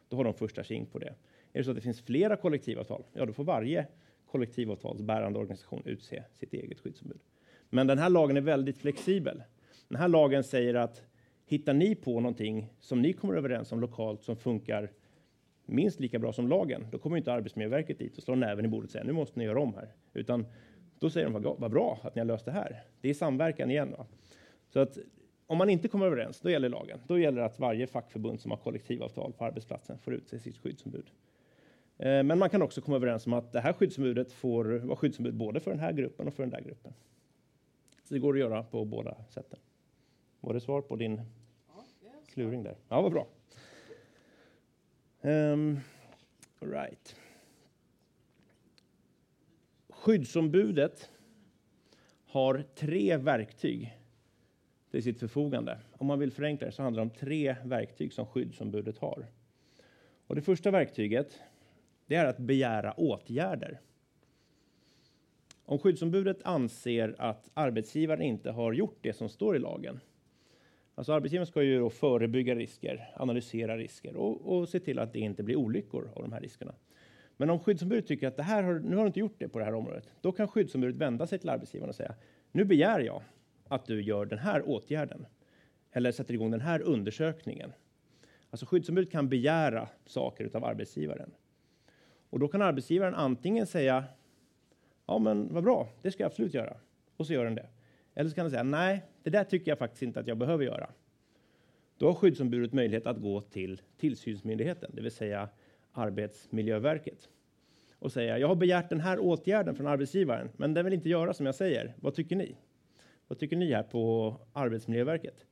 Då 0.10 0.17
har 0.17 0.24
de 0.24 0.34
första 0.34 0.63
tjing 0.63 0.86
på 0.86 1.00
det. 1.00 1.15
Är 1.53 1.60
det 1.60 1.63
så 1.63 1.72
att 1.72 1.75
det 1.75 1.81
finns 1.81 2.01
flera 2.01 2.36
kollektivavtal, 2.36 3.03
ja 3.13 3.25
då 3.25 3.34
får 3.34 3.43
varje 3.43 3.88
kollektivavtalsbärande 4.31 5.39
organisation 5.39 5.81
utse 5.86 6.24
sitt 6.36 6.53
eget 6.53 6.79
skyddsombud. 6.79 7.19
Men 7.69 7.88
den 7.88 7.98
här 7.98 8.10
lagen 8.10 8.38
är 8.38 8.41
väldigt 8.41 8.77
flexibel. 8.77 9.43
Den 9.88 10.00
här 10.00 10.08
lagen 10.08 10.43
säger 10.43 10.74
att 10.74 11.01
hittar 11.46 11.74
ni 11.74 11.96
på 11.96 12.19
någonting 12.19 12.74
som 12.79 13.01
ni 13.01 13.13
kommer 13.13 13.36
överens 13.36 13.72
om 13.72 13.79
lokalt 13.79 14.24
som 14.24 14.36
funkar 14.36 14.91
minst 15.70 16.00
lika 16.00 16.20
bra 16.20 16.34
som 16.34 16.48
lagen, 16.48 16.88
då 16.92 16.98
kommer 16.98 17.18
inte 17.18 17.34
Arbetsmiljöverket 17.34 18.00
dit 18.00 18.18
och 18.18 18.24
slår 18.24 18.36
näven 18.36 18.66
i 18.66 18.68
bordet 18.68 18.88
och 18.88 18.92
säger 18.92 19.06
nu 19.06 19.12
måste 19.14 19.40
ni 19.40 19.46
göra 19.46 19.62
om 19.62 19.74
här. 19.74 19.94
Utan 20.14 20.46
då 21.00 21.10
säger 21.10 21.30
de 21.30 21.56
vad, 21.60 21.72
bra 21.72 22.00
att 22.04 22.16
ni 22.16 22.20
har 22.20 22.26
löst 22.26 22.46
det 22.46 22.52
här. 22.52 22.84
Det 23.02 23.10
är 23.10 23.14
samverkan 23.14 23.72
igen. 23.72 23.92
Va? 23.98 24.06
Så 24.70 24.80
att 24.80 24.98
om 25.48 25.58
man 25.58 25.70
inte 25.70 25.88
kommer 25.88 26.06
överens, 26.06 26.40
då 26.42 26.50
gäller 26.50 26.70
lagen. 26.70 27.00
Då 27.08 27.20
gäller 27.20 27.40
det 27.40 27.46
att 27.46 27.60
varje 27.60 27.88
fackförbund 27.88 28.40
som 28.42 28.52
har 28.52 28.58
kollektivavtal 28.58 29.34
på 29.34 29.46
arbetsplatsen 29.46 29.98
får 30.00 30.14
utse 30.14 30.40
sitt 30.40 30.58
skyddsombud. 30.58 31.12
Eh, 31.98 32.24
Men 32.24 32.40
man 32.40 32.50
kan 32.50 32.62
också 32.62 32.82
komma 32.82 32.98
överens 32.98 33.28
om 33.28 33.34
att 33.34 33.52
det 33.52 33.60
här 33.60 33.74
skyddsombudet 33.74 34.32
får 34.32 34.66
vara 34.66 34.96
skyddsombud 34.96 35.34
både 35.36 35.60
för 35.60 35.72
den 35.72 35.80
här 35.80 35.94
gruppen 35.94 36.28
och 36.28 36.34
för 36.34 36.44
den 36.44 36.50
där 36.50 36.62
gruppen. 36.62 36.94
Så 38.04 38.14
det 38.14 38.20
går 38.20 38.34
att 38.34 38.40
göra 38.40 38.64
på 38.64 38.86
båda 38.86 39.18
sätten. 39.30 39.60
Var 40.40 40.54
det 40.54 40.60
svar 40.60 40.82
på 40.82 40.96
din 40.96 41.22
kluring 42.28 42.64
där? 42.64 42.76
Ja, 42.90 43.02
vad 43.02 43.12
bra. 43.12 43.28
Ehm, 45.22 45.80
um, 46.60 46.72
right. 46.72 47.16
Skyddsombudet 49.90 51.10
har 52.26 52.64
tre 52.76 53.18
verktyg 53.18 53.98
till 54.92 55.04
sitt 55.04 55.20
förfogande. 55.20 55.80
Om 55.92 56.08
man 56.08 56.20
vill 56.20 56.32
förenkla 56.32 56.68
det 56.68 56.72
så 56.72 56.84
handlar 56.84 57.04
det 57.06 57.10
om 57.12 57.18
tre 57.18 57.56
verktyg 57.64 58.14
som 58.14 58.26
skyddsombudet 58.26 58.98
har. 58.98 59.26
Och 60.28 60.36
det 60.36 60.42
första 60.42 60.72
verktyget 60.72 61.40
det 62.06 62.16
är 62.16 62.26
att 62.26 62.38
begära 62.38 62.94
åtgärder. 62.94 63.82
Om 65.66 65.80
skyddsombudet 65.80 66.44
anser 66.44 67.16
att 67.18 67.50
arbetsgivaren 67.54 68.22
inte 68.22 68.52
har 68.52 68.74
gjort 68.74 68.98
det 69.02 69.14
som 69.14 69.30
står 69.30 69.56
i 69.56 69.60
lagen. 69.60 70.00
Alltså 71.00 71.13
arbetsgivaren 71.13 71.48
ska 71.48 71.63
ju 71.63 71.79
då 71.79 71.89
förebygga 71.89 72.56
risker, 72.56 73.12
analysera 73.15 73.77
risker 73.77 74.15
och, 74.15 74.53
och 74.53 74.70
se 74.70 74.79
till 74.79 75.00
att 75.00 75.13
det 75.13 75.20
inte 75.20 75.44
blir 75.44 75.56
olyckor 75.56 76.12
av 76.15 76.22
de 76.22 76.34
här 76.34 76.41
riskerna. 76.41 76.75
Men 77.38 77.50
om 77.50 77.60
skyddsombudet 77.60 78.08
tycker 78.08 78.27
att 78.27 78.38
det 78.38 78.44
här 78.44 78.63
har, 78.63 78.74
nu 78.74 78.96
har 78.96 79.03
du 79.03 79.08
inte 79.08 79.20
gjort 79.20 79.36
det 79.38 79.50
på 79.50 79.60
det 79.60 79.65
här 79.65 79.74
området, 79.74 80.13
då 80.22 80.32
kan 80.32 80.48
skyddsombudet 80.48 80.96
vända 80.96 81.27
sig 81.27 81.39
till 81.39 81.50
arbetsgivaren 81.50 81.89
och 81.89 81.96
säga 81.96 82.15
nu 82.51 82.65
begär 82.65 83.00
jag 83.00 83.22
att 83.68 83.86
du 83.86 84.01
gör 84.01 84.25
den 84.25 84.39
här 84.39 84.70
åtgärden 84.70 85.25
eller 85.91 86.12
sätter 86.12 86.34
igång 86.34 86.51
den 86.51 86.62
här 86.62 86.82
undersökningen. 86.82 87.74
Alltså 88.50 88.65
skyddsombudet 88.65 89.12
kan 89.12 89.29
begära 89.29 89.89
saker 90.06 90.50
av 90.53 90.65
arbetsgivaren. 90.65 91.32
Och 92.29 92.39
då 92.39 92.48
kan 92.48 92.62
arbetsgivaren 92.62 93.15
antingen 93.15 93.68
säga 93.68 94.03
ja, 95.06 95.20
men 95.20 95.53
vad 95.53 95.63
bra, 95.63 95.89
det 96.01 96.12
ska 96.12 96.24
jag 96.24 96.29
absolut 96.29 96.53
göra. 96.53 96.77
Och 97.18 97.27
så 97.27 97.34
gör 97.34 97.46
den 97.46 97.56
det. 97.56 97.68
Eller 98.20 98.30
så 98.30 98.36
kan 98.36 98.44
han 98.44 98.52
säga 98.52 98.64
nej, 98.64 99.04
det 99.24 99.30
där 99.30 99.44
tycker 99.44 99.72
jag 99.72 99.78
faktiskt 99.78 100.04
inte 100.04 100.20
att 100.20 100.28
jag 100.28 100.38
behöver 100.38 100.66
göra. 100.66 100.90
Då 101.98 102.06
har 102.06 102.14
skyddsombudet 102.14 102.74
möjlighet 102.74 103.08
att 103.08 103.22
gå 103.22 103.42
till 103.42 103.82
tillsynsmyndigheten, 103.98 104.92
det 104.94 105.02
vill 105.02 105.12
säga 105.12 105.50
Arbetsmiljöverket 105.92 107.30
och 108.00 108.12
säga 108.12 108.40
jag 108.40 108.48
har 108.48 108.56
begärt 108.56 108.90
den 108.90 109.00
här 109.00 109.20
åtgärden 109.20 109.76
från 109.76 109.88
arbetsgivaren, 109.88 110.50
men 110.58 110.74
den 110.74 110.86
vill 110.86 110.94
inte 110.94 111.10
göra 111.10 111.34
som 111.34 111.46
jag 111.46 111.56
säger. 111.56 111.94
Vad 112.00 112.14
tycker 112.16 112.36
ni? 112.36 112.56
Vad 113.28 113.40
tycker 113.40 113.56
ni 113.56 113.74
här 113.74 113.84
på 113.84 114.36
Arbetsmiljöverket? 114.54 115.46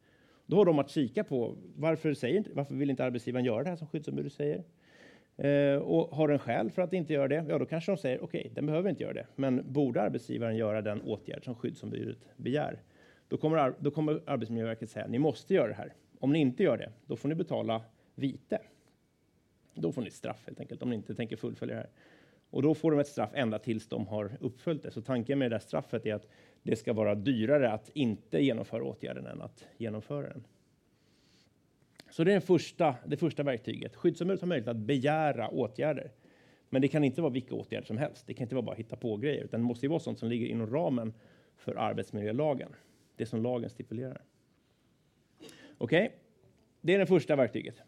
Då 0.45 0.55
har 0.55 0.65
de 0.65 0.79
att 0.79 0.89
kika 0.89 1.23
på 1.23 1.55
varför, 1.75 2.13
säger, 2.13 2.43
varför 2.53 2.75
vill 2.75 2.89
inte 2.89 3.05
arbetsgivaren 3.05 3.45
göra 3.45 3.63
det 3.63 3.69
här 3.69 3.77
som 3.77 3.87
skyddsombudet 3.87 4.33
säger? 4.33 4.63
Eh, 5.37 5.75
och 5.75 6.15
har 6.15 6.27
den 6.27 6.39
skäl 6.39 6.71
för 6.71 6.81
att 6.81 6.93
inte 6.93 7.13
göra 7.13 7.27
det, 7.27 7.45
ja 7.49 7.57
då 7.57 7.65
kanske 7.65 7.91
de 7.91 7.97
säger 7.97 8.23
okej, 8.23 8.39
okay, 8.39 8.51
den 8.53 8.65
behöver 8.65 8.89
inte 8.89 9.03
göra 9.03 9.13
det. 9.13 9.27
Men 9.35 9.73
borde 9.73 10.01
arbetsgivaren 10.01 10.57
göra 10.57 10.81
den 10.81 11.01
åtgärd 11.01 11.45
som 11.45 11.55
skyddsombudet 11.55 12.17
begär? 12.37 12.81
Då 13.27 13.37
kommer, 13.37 13.73
då 13.79 13.91
kommer 13.91 14.21
Arbetsmiljöverket 14.25 14.89
säga 14.89 15.07
ni 15.07 15.19
måste 15.19 15.53
göra 15.53 15.67
det 15.67 15.73
här. 15.73 15.93
Om 16.19 16.33
ni 16.33 16.39
inte 16.39 16.63
gör 16.63 16.77
det, 16.77 16.91
då 17.05 17.15
får 17.15 17.29
ni 17.29 17.35
betala 17.35 17.81
vite. 18.15 18.59
Då 19.73 19.91
får 19.91 20.01
ni 20.01 20.11
straff 20.11 20.43
helt 20.45 20.59
enkelt 20.59 20.81
om 20.83 20.89
ni 20.89 20.95
inte 20.95 21.15
tänker 21.15 21.35
fullfölja 21.35 21.75
det 21.75 21.81
här. 21.81 21.89
Och 22.49 22.61
då 22.61 22.75
får 22.75 22.91
de 22.91 22.99
ett 22.99 23.07
straff 23.07 23.31
ända 23.33 23.59
tills 23.59 23.87
de 23.87 24.07
har 24.07 24.37
uppföljt 24.39 24.83
det. 24.83 24.91
Så 24.91 25.01
tanken 25.01 25.39
med 25.39 25.51
det 25.51 25.55
där 25.55 25.59
straffet 25.59 26.05
är 26.05 26.13
att 26.13 26.27
det 26.63 26.75
ska 26.75 26.93
vara 26.93 27.15
dyrare 27.15 27.71
att 27.71 27.89
inte 27.93 28.39
genomföra 28.39 28.83
åtgärden 28.83 29.25
än 29.25 29.41
att 29.41 29.67
genomföra 29.77 30.29
den. 30.29 30.43
Så 32.09 32.23
det 32.23 32.31
är 32.31 32.33
den 32.33 32.41
första, 32.41 32.95
det 33.05 33.17
första 33.17 33.43
verktyget. 33.43 33.95
Skyddsombudet 33.95 34.41
har 34.41 34.47
möjlighet 34.47 34.67
att 34.67 34.77
begära 34.77 35.49
åtgärder. 35.49 36.11
Men 36.69 36.81
det 36.81 36.87
kan 36.87 37.03
inte 37.03 37.21
vara 37.21 37.33
vilka 37.33 37.55
åtgärder 37.55 37.87
som 37.87 37.97
helst. 37.97 38.27
Det 38.27 38.33
kan 38.33 38.43
inte 38.43 38.55
vara 38.55 38.65
bara 38.65 38.75
hitta 38.75 38.95
på 38.95 39.17
grejer, 39.17 39.43
utan 39.43 39.59
det 39.59 39.65
måste 39.65 39.87
vara 39.87 39.99
sånt 39.99 40.19
som 40.19 40.29
ligger 40.29 40.47
inom 40.47 40.69
ramen 40.69 41.13
för 41.57 41.75
arbetsmiljölagen. 41.75 42.75
Det 43.15 43.25
som 43.25 43.43
lagen 43.43 43.69
stipulerar. 43.69 44.21
Okej, 45.77 46.05
okay. 46.05 46.17
det 46.81 46.93
är 46.93 46.99
det 46.99 47.05
första 47.05 47.35
verktyget. 47.35 47.81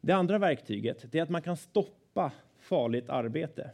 Det 0.00 0.12
andra 0.12 0.38
verktyget 0.38 1.14
är 1.14 1.22
att 1.22 1.30
man 1.30 1.42
kan 1.42 1.56
stoppa 1.56 2.32
farligt 2.58 3.08
arbete. 3.08 3.70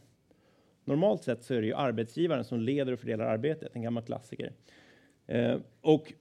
Normalt 0.85 1.23
sett 1.23 1.43
så 1.43 1.53
är 1.53 1.61
det 1.61 1.67
ju 1.67 1.73
arbetsgivaren 1.73 2.43
som 2.43 2.59
leder 2.59 2.93
och 2.93 2.99
fördelar 2.99 3.25
arbetet, 3.25 3.75
en 3.75 3.81
gammal 3.81 4.03
klassiker. 4.03 4.51
Eh, 5.27 5.59
och 5.81 6.13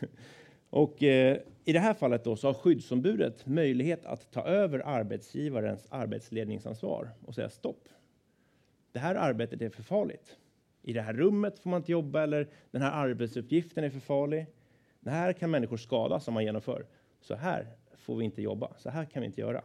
och 0.70 1.02
eh, 1.02 1.38
i 1.68 1.72
det 1.72 1.80
här 1.80 1.94
fallet 1.94 2.24
då 2.24 2.36
så 2.36 2.46
har 2.46 2.54
skyddsombudet 2.54 3.46
möjlighet 3.46 4.04
att 4.04 4.30
ta 4.30 4.42
över 4.42 4.78
arbetsgivarens 4.86 5.86
arbetsledningsansvar 5.90 7.10
och 7.24 7.34
säga 7.34 7.48
stopp. 7.50 7.88
Det 8.92 8.98
här 8.98 9.14
arbetet 9.14 9.62
är 9.62 9.70
för 9.70 9.82
farligt. 9.82 10.36
I 10.82 10.92
det 10.92 11.00
här 11.00 11.12
rummet 11.12 11.58
får 11.58 11.70
man 11.70 11.80
inte 11.80 11.92
jobba 11.92 12.22
eller 12.22 12.48
den 12.70 12.82
här 12.82 12.92
arbetsuppgiften 12.92 13.84
är 13.84 13.90
för 13.90 14.00
farlig. 14.00 14.46
Det 15.00 15.10
här 15.10 15.32
kan 15.32 15.50
människor 15.50 15.76
skadas 15.76 16.28
om 16.28 16.34
man 16.34 16.44
genomför. 16.44 16.86
Så 17.20 17.34
här 17.34 17.66
får 17.96 18.16
vi 18.16 18.24
inte 18.24 18.42
jobba. 18.42 18.72
Så 18.78 18.90
här 18.90 19.04
kan 19.04 19.20
vi 19.20 19.26
inte 19.26 19.40
göra. 19.40 19.62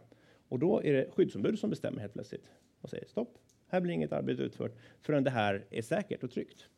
Och 0.48 0.58
då 0.58 0.82
är 0.82 0.92
det 0.92 1.10
skyddsombudet 1.10 1.60
som 1.60 1.70
bestämmer 1.70 2.00
helt 2.00 2.12
plötsligt 2.12 2.50
och 2.80 2.90
säger 2.90 3.06
stopp. 3.06 3.38
Här 3.68 3.80
blir 3.80 3.94
inget 3.94 4.12
arbete 4.12 4.42
utfört 4.42 4.76
förrän 5.00 5.24
det 5.24 5.30
här 5.30 5.64
är 5.70 5.82
säkert 5.82 6.24
och 6.24 6.30
tryggt. 6.30 6.68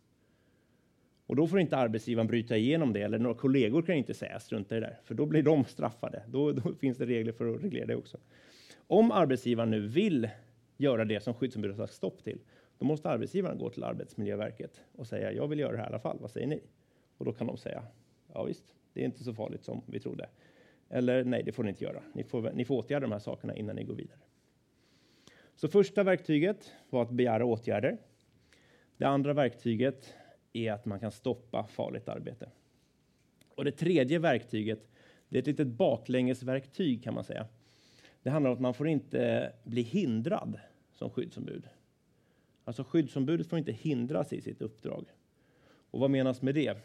Och 1.27 1.37
då 1.37 1.47
får 1.47 1.61
inte 1.61 1.77
arbetsgivaren 1.77 2.27
bryta 2.27 2.57
igenom 2.57 2.93
det, 2.93 3.03
eller 3.03 3.19
några 3.19 3.37
kollegor 3.37 3.83
kan 3.83 3.95
inte 3.95 4.15
säga 4.15 4.41
strunta 4.41 4.77
i 4.77 4.81
det 4.81 4.87
där, 4.87 4.99
för 5.05 5.15
då 5.15 5.27
blir 5.27 5.43
de 5.43 5.65
straffade. 5.65 6.23
Då, 6.29 6.53
då 6.53 6.75
finns 6.75 6.99
det 6.99 7.07
regler 7.07 7.33
för 7.33 7.55
att 7.55 7.63
reglera 7.63 7.87
det 7.87 7.97
också. 7.97 8.19
Om 8.87 9.11
arbetsgivaren 9.11 9.71
nu 9.71 9.81
vill 9.81 10.29
göra 10.77 11.05
det 11.05 11.21
som 11.21 11.35
skyddsombudet 11.35 11.79
har 11.79 11.87
stopp 11.87 12.25
till, 12.25 12.39
då 12.79 12.87
måste 12.87 13.11
arbetsgivaren 13.11 13.59
gå 13.59 13.71
till 13.71 13.85
Arbetsmiljöverket 13.85 14.83
och 14.93 15.07
säga 15.07 15.33
jag 15.33 15.49
vill 15.49 15.59
göra 15.59 15.73
det 15.73 15.79
här 15.79 15.85
i 15.85 15.89
alla 15.89 15.99
fall, 15.99 16.19
vad 16.21 16.31
säger 16.31 16.47
ni? 16.47 16.63
Och 17.19 17.25
då 17.25 17.33
kan 17.33 17.47
de 17.47 17.57
säga 17.57 17.83
ja 18.33 18.45
visst, 18.45 18.75
det 18.93 19.01
är 19.01 19.05
inte 19.05 19.25
så 19.25 19.35
farligt 19.35 19.65
som 19.65 19.83
vi 19.87 20.01
trodde. 20.01 20.29
Eller 20.89 21.25
nej, 21.25 21.43
det 21.43 21.53
får 21.53 21.63
ni 21.63 21.69
inte 21.69 21.85
göra. 21.85 22.03
Ni 22.15 22.25
får, 22.25 22.53
ni 22.53 22.65
får 22.65 22.77
åtgärda 22.77 23.07
de 23.07 23.13
här 23.13 23.19
sakerna 23.19 23.57
innan 23.57 23.77
ni 23.77 23.85
går 23.85 23.95
vidare. 23.95 24.19
Så 25.55 25.69
första 25.69 26.03
verktyget 26.03 26.73
var 26.91 27.03
att 27.03 27.11
begära 27.11 27.45
åtgärder. 27.45 27.99
Det 28.97 29.05
andra 29.05 29.33
verktyget 29.33 30.15
är 30.57 30.73
att 30.73 30.85
man 30.85 31.01
kan 31.01 31.13
stoppa 31.13 31.67
farligt 31.67 32.09
arbete. 32.09 32.49
Och 33.55 33.65
det 33.65 33.73
tredje 33.73 34.19
verktyget, 34.19 34.89
det 35.29 35.39
är 35.39 35.41
ett 35.41 35.47
litet 35.47 35.67
baklängesverktyg 35.67 37.05
kan 37.05 37.15
man 37.15 37.25
säga. 37.25 37.47
Det 38.23 38.31
handlar 38.31 38.51
om 38.51 38.55
att 38.55 38.61
man 38.61 38.75
får 38.75 38.89
inte 38.89 39.53
bli 39.65 39.83
hindrad 39.83 40.61
som 40.93 41.11
skyddsombud. 41.11 41.69
Alltså 42.65 42.85
skyddsombudet 42.85 43.47
får 43.47 43.59
inte 43.59 43.73
hindras 43.73 44.33
i 44.33 44.41
sitt 44.41 44.63
uppdrag. 44.63 45.07
Och 45.91 46.01
vad 46.01 46.11
menas 46.11 46.43
med 46.43 46.55
det? 46.55 46.77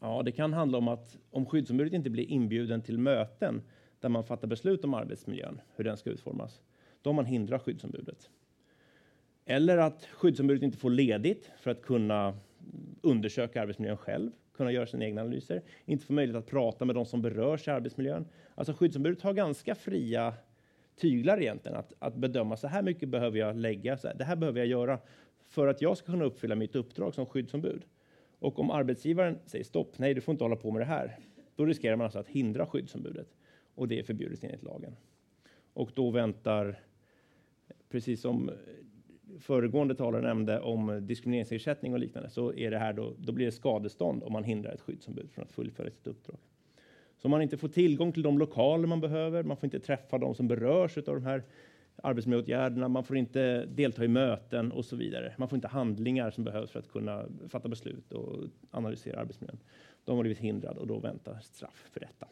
Ja, 0.00 0.22
det 0.22 0.32
kan 0.32 0.52
handla 0.52 0.78
om 0.78 0.88
att 0.88 1.18
om 1.30 1.46
skyddsombudet 1.46 1.92
inte 1.92 2.10
blir 2.10 2.30
inbjuden 2.30 2.82
till 2.82 2.98
möten 2.98 3.62
där 4.00 4.08
man 4.08 4.24
fattar 4.24 4.48
beslut 4.48 4.84
om 4.84 4.94
arbetsmiljön, 4.94 5.60
hur 5.76 5.84
den 5.84 5.96
ska 5.96 6.10
utformas, 6.10 6.60
då 7.02 7.10
har 7.10 7.14
man 7.14 7.24
hindrat 7.24 7.62
skyddsombudet. 7.62 8.30
Eller 9.44 9.78
att 9.78 10.04
skyddsombudet 10.04 10.62
inte 10.62 10.78
får 10.78 10.90
ledigt 10.90 11.50
för 11.58 11.70
att 11.70 11.82
kunna 11.82 12.38
undersöka 13.02 13.62
arbetsmiljön 13.62 13.96
själv, 13.96 14.30
kunna 14.52 14.72
göra 14.72 14.86
sina 14.86 15.04
egna 15.04 15.20
analyser, 15.20 15.62
inte 15.84 16.06
få 16.06 16.12
möjlighet 16.12 16.44
att 16.44 16.50
prata 16.50 16.84
med 16.84 16.94
de 16.94 17.06
som 17.06 17.22
berörs 17.22 17.68
i 17.68 17.70
arbetsmiljön. 17.70 18.26
Alltså 18.54 18.72
skyddsombudet 18.72 19.22
har 19.22 19.32
ganska 19.32 19.74
fria 19.74 20.34
tyglar 20.96 21.40
egentligen 21.40 21.78
att, 21.78 21.92
att 21.98 22.14
bedöma 22.14 22.56
så 22.56 22.68
här 22.68 22.82
mycket 22.82 23.08
behöver 23.08 23.38
jag 23.38 23.56
lägga, 23.56 23.96
så 23.96 24.08
här, 24.08 24.14
det 24.14 24.24
här 24.24 24.36
behöver 24.36 24.58
jag 24.58 24.66
göra 24.66 24.98
för 25.48 25.66
att 25.66 25.82
jag 25.82 25.96
ska 25.96 26.12
kunna 26.12 26.24
uppfylla 26.24 26.54
mitt 26.54 26.76
uppdrag 26.76 27.14
som 27.14 27.26
skyddsombud. 27.26 27.84
Och 28.38 28.58
om 28.58 28.70
arbetsgivaren 28.70 29.38
säger 29.46 29.64
stopp, 29.64 29.98
nej 29.98 30.14
du 30.14 30.20
får 30.20 30.32
inte 30.32 30.44
hålla 30.44 30.56
på 30.56 30.70
med 30.70 30.80
det 30.80 30.86
här, 30.86 31.18
då 31.56 31.64
riskerar 31.64 31.96
man 31.96 32.04
alltså 32.04 32.18
att 32.18 32.28
hindra 32.28 32.66
skyddsombudet 32.66 33.28
och 33.74 33.88
det 33.88 33.98
är 33.98 34.02
förbjudet 34.02 34.44
enligt 34.44 34.62
lagen. 34.62 34.96
Och 35.72 35.90
då 35.94 36.10
väntar, 36.10 36.80
precis 37.88 38.20
som 38.20 38.50
föregående 39.40 39.94
talare 39.94 40.22
nämnde 40.22 40.60
om 40.60 41.06
diskrimineringsersättning 41.06 41.92
och 41.92 41.98
liknande, 41.98 42.30
så 42.30 42.54
är 42.54 42.70
det 42.70 42.78
här 42.78 42.92
då, 42.92 43.14
då 43.18 43.32
blir 43.32 43.46
det 43.46 43.52
skadestånd 43.52 44.22
om 44.22 44.32
man 44.32 44.44
hindrar 44.44 44.72
ett 44.72 44.80
skyddsombud 44.80 45.30
från 45.30 45.44
att 45.44 45.52
fullfölja 45.52 45.92
sitt 45.92 46.06
uppdrag. 46.06 46.36
Så 47.18 47.28
om 47.28 47.30
man 47.30 47.42
inte 47.42 47.56
får 47.56 47.68
tillgång 47.68 48.12
till 48.12 48.22
de 48.22 48.38
lokaler 48.38 48.86
man 48.86 49.00
behöver, 49.00 49.42
man 49.42 49.56
får 49.56 49.66
inte 49.66 49.80
träffa 49.80 50.18
de 50.18 50.34
som 50.34 50.48
berörs 50.48 50.98
av 50.98 51.04
de 51.04 51.24
här 51.24 51.42
arbetsmiljöåtgärderna, 52.02 52.88
man 52.88 53.04
får 53.04 53.16
inte 53.16 53.66
delta 53.66 54.04
i 54.04 54.08
möten 54.08 54.72
och 54.72 54.84
så 54.84 54.96
vidare. 54.96 55.34
Man 55.38 55.48
får 55.48 55.56
inte 55.56 55.68
handlingar 55.68 56.30
som 56.30 56.44
behövs 56.44 56.70
för 56.70 56.78
att 56.78 56.88
kunna 56.88 57.24
fatta 57.48 57.68
beslut 57.68 58.12
och 58.12 58.44
analysera 58.70 59.20
arbetsmiljön. 59.20 59.58
De 60.04 60.16
har 60.16 60.22
blivit 60.22 60.38
hindrade 60.38 60.80
och 60.80 60.86
då 60.86 60.98
väntar 60.98 61.38
straff 61.40 61.88
för 61.92 62.00
detta. 62.00 62.28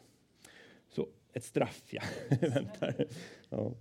Så 0.89 1.07
ett 1.33 1.43
straff, 1.43 1.83
ja. 1.89 2.01
väntar. 2.41 2.93
Ja. 3.49 3.71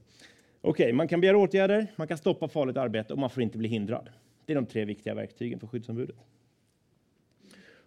Okej, 0.67 0.85
okay, 0.85 0.93
man 0.93 1.09
kan 1.09 1.21
begära 1.21 1.39
åtgärder, 1.39 1.93
man 1.97 2.09
kan 2.09 2.19
stoppa 2.19 2.49
farligt 2.49 2.77
arbete 2.77 3.13
och 3.13 3.19
man 3.19 3.31
får 3.31 3.43
inte 3.43 3.59
bli 3.59 3.69
hindrad. 3.69 4.09
Det 4.45 4.53
är 4.53 4.55
de 4.55 4.67
tre 4.67 4.85
viktiga 4.85 5.15
verktygen 5.15 5.61
för 5.61 5.67
skyddsombudet. 5.67 6.17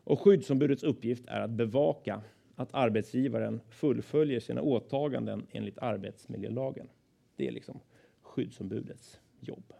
Och 0.03 0.21
skyddsombudets 0.21 0.83
uppgift 0.83 1.25
är 1.27 1.41
att 1.41 1.49
bevaka 1.49 2.21
att 2.55 2.73
arbetsgivaren 2.73 3.61
fullföljer 3.69 4.39
sina 4.39 4.61
åtaganden 4.61 5.47
enligt 5.51 5.77
arbetsmiljölagen. 5.77 6.87
Det 7.35 7.47
är 7.47 7.51
liksom 7.51 7.79
skyddsombudets 8.21 9.19
jobb. 9.39 9.73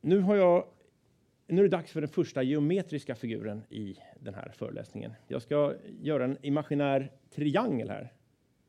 Nu 0.00 0.18
har 0.20 0.36
jag 0.36 0.66
nu 1.46 1.58
är 1.58 1.62
det 1.62 1.76
dags 1.76 1.92
för 1.92 2.00
den 2.00 2.10
första 2.10 2.42
geometriska 2.42 3.14
figuren 3.14 3.62
i 3.70 3.96
den 4.24 4.34
här 4.34 4.52
föreläsningen. 4.54 5.12
Jag 5.28 5.42
ska 5.42 5.74
göra 6.00 6.24
en 6.24 6.38
imaginär 6.42 7.12
triangel 7.30 7.90
här. 7.90 8.12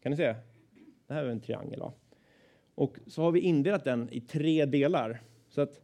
Kan 0.01 0.09
ni 0.09 0.15
se? 0.17 0.35
Det 1.07 1.13
här 1.13 1.23
är 1.23 1.29
en 1.29 1.41
triangel. 1.41 1.79
Va? 1.79 1.93
Och 2.75 2.97
så 3.07 3.21
har 3.21 3.31
vi 3.31 3.39
indelat 3.39 3.83
den 3.83 4.09
i 4.11 4.21
tre 4.21 4.65
delar. 4.65 5.21
Så 5.49 5.61
att 5.61 5.81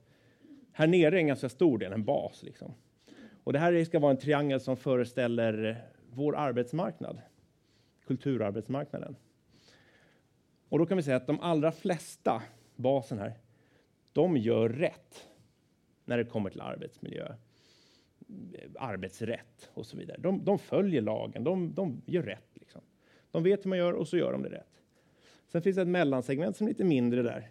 här 0.72 0.88
nere 0.88 1.16
är 1.16 1.20
en 1.20 1.28
ganska 1.28 1.50
stor 1.50 1.78
del, 1.78 1.94
en 1.94 2.04
bas. 2.04 2.44
Liksom. 2.44 2.74
Och 3.44 3.54
det 3.54 3.60
här 3.60 3.86
ska 3.86 4.00
vara 4.00 4.12
en 4.12 4.18
triangel 4.18 4.60
som 4.60 4.78
föreställer 4.78 5.86
vår 6.10 6.36
arbetsmarknad, 6.36 7.22
kulturarbetsmarknaden. 8.08 9.16
Och 10.70 10.80
då 10.80 10.86
kan 10.86 10.98
vi 10.98 11.04
säga 11.04 11.18
att 11.18 11.28
de 11.28 11.40
allra 11.40 11.72
flesta, 11.72 12.42
basen 12.76 13.20
här, 13.20 13.34
de 14.14 14.38
gör 14.38 14.70
rätt 14.70 15.28
när 16.06 16.18
det 16.18 16.24
kommer 16.24 16.50
till 16.50 16.62
arbetsmiljö, 16.62 17.36
arbetsrätt 18.80 19.70
och 19.74 19.86
så 19.86 19.98
vidare. 19.98 20.18
De, 20.22 20.46
de 20.46 20.60
följer 20.60 21.02
lagen, 21.02 21.44
de, 21.44 21.74
de 21.74 22.02
gör 22.06 22.24
rätt. 22.24 22.50
Liksom. 22.54 22.82
De 23.32 23.44
vet 23.44 23.66
hur 23.66 23.70
man 23.70 23.78
gör 23.78 23.94
och 23.94 24.08
så 24.08 24.18
gör 24.18 24.32
de 24.32 24.44
det 24.44 24.50
rätt. 24.50 24.82
Sen 25.48 25.62
finns 25.62 25.76
det 25.76 25.82
ett 25.82 25.88
mellansegment 25.88 26.58
som 26.58 26.68
är 26.68 26.72
lite 26.72 26.84
mindre 26.84 27.22
där. 27.22 27.50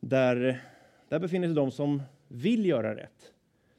Där, 0.00 0.62
där 1.08 1.18
befinner 1.18 1.48
sig 1.48 1.54
de 1.54 1.70
som 1.70 2.02
vill 2.28 2.66
göra 2.66 2.96
rätt. 2.96 3.32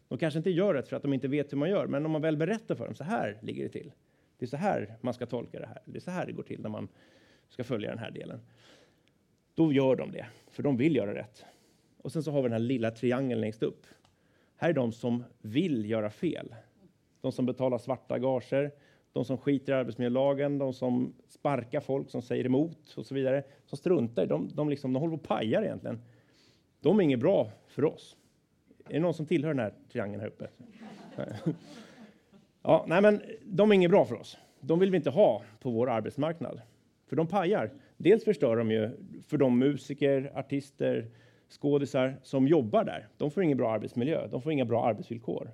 De 0.08 0.18
kanske 0.18 0.38
inte 0.38 0.50
gör 0.50 0.74
rätt 0.74 0.88
för 0.88 0.96
att 0.96 1.02
de 1.02 1.14
inte 1.14 1.28
vet 1.28 1.54
hur 1.54 1.58
man 1.58 1.70
gör, 1.70 1.88
men 1.88 2.06
om 2.06 2.12
man 2.12 2.22
väl 2.22 2.38
berättar 2.38 2.76
för 2.76 2.86
dem, 2.86 2.96
så 2.96 3.04
här 3.04 3.38
ligger 3.42 3.64
det 3.64 3.70
till. 3.70 3.92
Det 4.38 4.46
är 4.46 4.48
så 4.48 4.58
här 4.58 4.96
man 5.02 5.14
ska 5.14 5.26
tolka 5.26 5.60
det 5.60 5.66
här. 5.66 5.82
Det 5.86 5.98
är 5.98 6.02
så 6.02 6.12
här 6.12 6.26
det 6.26 6.32
går 6.32 6.44
till 6.44 6.62
när 6.62 6.70
man 6.70 6.88
ska 7.50 7.64
följa 7.64 7.90
den 7.90 8.00
här 8.00 8.12
delen. 8.12 8.40
Då 9.56 9.74
gör 9.74 9.96
de 9.96 10.12
det, 10.12 10.26
för 10.52 10.64
de 10.64 10.78
vill 10.78 10.96
göra 10.96 11.16
rätt. 11.16 11.46
Och 11.98 12.12
sen 12.12 12.24
så 12.24 12.32
har 12.32 12.42
vi 12.42 12.44
den 12.44 12.52
här 12.52 12.60
lilla 12.60 12.92
triangeln 12.92 13.42
längst 13.42 13.64
upp. 13.64 13.86
Här 14.62 14.70
är 14.70 14.74
de 14.74 14.92
som 14.92 15.24
vill 15.42 15.90
göra 15.90 16.10
fel. 16.10 16.56
De 17.22 17.32
som 17.32 17.46
betalar 17.46 17.78
svarta 17.78 18.20
gager, 18.20 18.72
de 19.14 19.26
som 19.26 19.38
skiter 19.38 19.74
i 19.74 19.76
arbetsmiljölagen, 19.76 20.58
de 20.58 20.74
som 20.74 21.14
sparkar 21.28 21.80
folk, 21.80 22.10
som 22.10 22.22
säger 22.22 22.46
emot 22.46 22.94
och 22.98 23.06
så 23.06 23.16
vidare, 23.16 23.44
som 23.66 23.78
struntar 23.78 24.26
de, 24.26 24.50
de, 24.54 24.70
liksom, 24.70 24.94
de 24.94 25.00
håller 25.00 25.18
på 25.18 25.22
och 25.22 25.28
pajar 25.28 25.64
egentligen. 25.64 26.02
De 26.82 27.00
är 27.00 27.04
inget 27.04 27.20
bra 27.20 27.52
för 27.68 27.86
oss. 27.86 28.16
Är 28.90 28.94
det 28.94 29.00
någon 29.00 29.14
som 29.14 29.26
tillhör 29.26 29.50
den 29.50 29.60
här 29.60 29.74
triangeln 29.92 30.22
här 30.22 30.28
uppe? 30.28 30.48
Ja, 32.62 32.86
nej, 32.88 33.02
men 33.02 33.22
de 33.44 33.72
är 33.72 33.76
inget 33.76 33.92
bra 33.92 34.06
för 34.06 34.16
oss. 34.16 34.38
De 34.60 34.80
vill 34.80 34.92
vi 34.92 34.98
inte 34.98 35.10
ha 35.10 35.42
på 35.60 35.72
vår 35.72 35.90
arbetsmarknad, 35.90 36.62
för 37.08 37.16
de 37.16 37.28
pajar. 37.28 37.72
Dels 37.98 38.24
förstör 38.24 38.56
de 38.56 38.72
ju 38.72 38.90
för 39.28 39.38
de 39.38 39.60
musiker, 39.60 40.32
artister, 40.36 41.08
skådisar 41.50 42.16
som 42.24 42.48
jobbar 42.48 42.84
där. 42.84 43.08
De 43.18 43.32
får 43.32 43.44
ingen 43.44 43.58
bra 43.58 43.72
arbetsmiljö, 43.72 44.28
de 44.28 44.42
får 44.42 44.52
inga 44.52 44.66
bra 44.66 44.86
arbetsvillkor. 44.86 45.52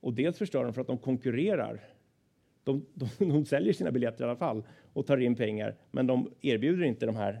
Och 0.00 0.12
dels 0.12 0.38
förstör 0.38 0.64
de 0.64 0.72
för 0.72 0.80
att 0.80 0.86
de 0.86 0.98
konkurrerar. 0.98 1.80
De, 2.64 2.86
de, 2.94 3.08
de 3.18 3.44
säljer 3.44 3.72
sina 3.72 3.90
biljetter 3.90 4.24
i 4.24 4.28
alla 4.28 4.36
fall 4.36 4.62
och 4.92 5.06
tar 5.06 5.16
in 5.16 5.34
pengar, 5.34 5.76
men 5.90 6.06
de 6.06 6.30
erbjuder 6.40 6.84
inte 6.84 7.06
de 7.06 7.16
här 7.16 7.40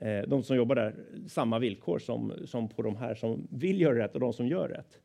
eh, 0.00 0.28
de 0.28 0.42
som 0.42 0.56
jobbar 0.56 0.74
där 0.74 0.94
samma 1.28 1.58
villkor 1.58 1.98
som, 1.98 2.32
som 2.44 2.68
på 2.68 2.82
de 2.82 2.96
här 2.96 3.14
som 3.14 3.48
vill 3.50 3.80
göra 3.80 3.98
rätt 3.98 4.14
och 4.14 4.20
de 4.20 4.32
som 4.32 4.46
gör 4.46 4.68
rätt. 4.68 5.00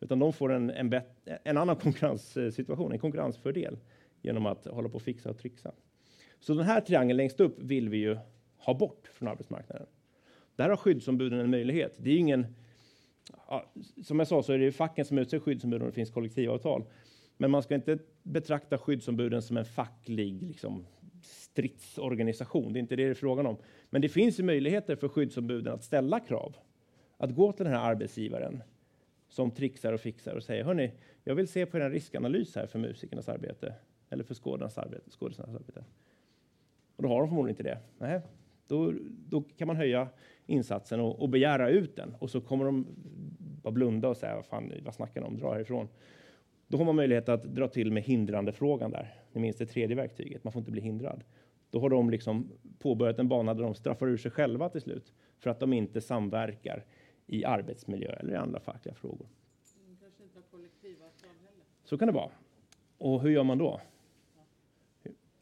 Utan 0.00 0.18
de 0.18 0.32
får 0.32 0.52
en, 0.52 0.70
en, 0.70 0.90
bet, 0.90 1.28
en 1.44 1.56
annan 1.56 1.76
konkurrenssituation, 1.82 2.92
en 2.92 2.98
konkurrensfördel 2.98 3.78
genom 4.22 4.46
att 4.46 4.66
hålla 4.66 4.88
på 4.88 4.94
och 4.94 5.02
fixa 5.02 5.30
och 5.30 5.38
trixa. 5.38 5.72
Så 6.40 6.54
den 6.54 6.64
här 6.64 6.80
triangeln 6.80 7.16
längst 7.16 7.40
upp 7.40 7.62
vill 7.62 7.88
vi 7.88 7.96
ju 7.96 8.18
ha 8.56 8.74
bort 8.74 9.10
från 9.14 9.28
arbetsmarknaden. 9.28 9.86
Där 10.56 10.68
har 10.68 10.76
skyddsombuden 10.76 11.40
en 11.40 11.50
möjlighet. 11.50 11.94
Det 11.96 12.10
är 12.10 12.18
ingen, 12.18 12.46
ja, 13.48 13.72
som 14.04 14.18
jag 14.18 14.28
sa 14.28 14.42
så 14.42 14.52
är 14.52 14.58
det 14.58 14.64
ju 14.64 14.72
facken 14.72 15.04
som 15.04 15.18
utser 15.18 15.38
skyddsombud 15.38 15.80
om 15.82 15.86
det 15.86 15.92
finns 15.92 16.10
kollektivavtal. 16.10 16.84
Men 17.36 17.50
man 17.50 17.62
ska 17.62 17.74
inte 17.74 17.98
betrakta 18.22 18.78
skyddsombuden 18.78 19.42
som 19.42 19.56
en 19.56 19.64
facklig 19.64 20.42
liksom, 20.42 20.86
stridsorganisation. 21.22 22.72
Det 22.72 22.78
är 22.78 22.80
inte 22.80 22.96
det 22.96 23.04
det 23.04 23.10
är 23.10 23.14
frågan 23.14 23.46
om. 23.46 23.56
Men 23.90 24.02
det 24.02 24.08
finns 24.08 24.40
ju 24.40 24.42
möjligheter 24.42 24.96
för 24.96 25.08
skyddsombuden 25.08 25.74
att 25.74 25.84
ställa 25.84 26.20
krav. 26.20 26.56
Att 27.16 27.34
gå 27.34 27.52
till 27.52 27.64
den 27.64 27.74
här 27.74 27.90
arbetsgivaren 27.90 28.62
som 29.28 29.50
trixar 29.50 29.92
och 29.92 30.00
fixar 30.00 30.34
och 30.34 30.42
säger 30.42 30.64
hörni, 30.64 30.92
jag 31.24 31.34
vill 31.34 31.48
se 31.48 31.66
på 31.66 31.78
en 31.78 31.90
riskanalys 31.90 32.56
här 32.56 32.66
för 32.66 32.78
musikernas 32.78 33.28
arbete 33.28 33.74
eller 34.10 34.24
för 34.24 34.34
skådespelarnas 34.34 34.78
arbete, 34.78 35.10
skådespelarnas 35.10 35.56
arbete. 35.56 35.84
Och 36.96 37.02
då 37.02 37.08
har 37.08 37.20
de 37.20 37.28
förmodligen 37.28 37.52
inte 37.58 37.62
det. 37.62 37.78
Nej, 37.98 38.20
då, 38.66 38.94
då 39.28 39.40
kan 39.40 39.66
man 39.66 39.76
höja 39.76 40.08
insatsen 40.46 41.00
och, 41.00 41.22
och, 41.22 41.28
begära 41.28 41.70
ut 41.70 41.96
den 41.96 42.14
och 42.18 42.30
så 42.30 42.40
kommer 42.40 42.64
de 42.64 42.86
bara 43.62 43.72
blunda 43.72 44.08
och 44.08 44.16
säga 44.16 44.36
vad 44.36 44.46
fan, 44.46 44.72
vad 44.82 44.94
snackar 44.94 45.20
de 45.20 45.26
om, 45.26 45.36
dra 45.36 45.52
härifrån. 45.52 45.88
Då 46.66 46.78
har 46.78 46.84
man 46.84 46.96
möjlighet 46.96 47.28
att 47.28 47.42
dra 47.42 47.68
till 47.68 47.92
med 47.92 48.02
hindrande 48.02 48.52
frågan 48.52 48.90
där. 48.90 49.14
Ni 49.32 49.40
minns 49.40 49.56
det 49.56 49.66
tredje 49.66 49.96
verktyget, 49.96 50.44
man 50.44 50.52
får 50.52 50.60
inte 50.60 50.70
bli 50.70 50.80
hindrad. 50.80 51.24
Då 51.70 51.80
har 51.80 51.90
de 51.90 52.10
liksom 52.10 52.50
påbörjat 52.78 53.18
en 53.18 53.28
bana 53.28 53.54
där 53.54 53.62
de 53.62 53.74
straffar 53.74 54.06
ur 54.06 54.16
sig 54.16 54.30
själva 54.30 54.68
till 54.68 54.80
slut 54.80 55.12
för 55.38 55.50
att 55.50 55.60
de 55.60 55.72
inte 55.72 56.00
samverkar 56.00 56.84
i 57.26 57.44
arbetsmiljö 57.44 58.12
eller 58.12 58.32
i 58.32 58.36
andra 58.36 58.60
fackliga 58.60 58.94
frågor. 58.94 59.28
Så 61.84 61.98
kan 61.98 62.08
det 62.08 62.14
vara. 62.14 62.30
Och 62.98 63.22
hur 63.22 63.30
gör 63.30 63.44
man 63.44 63.58
då? 63.58 63.80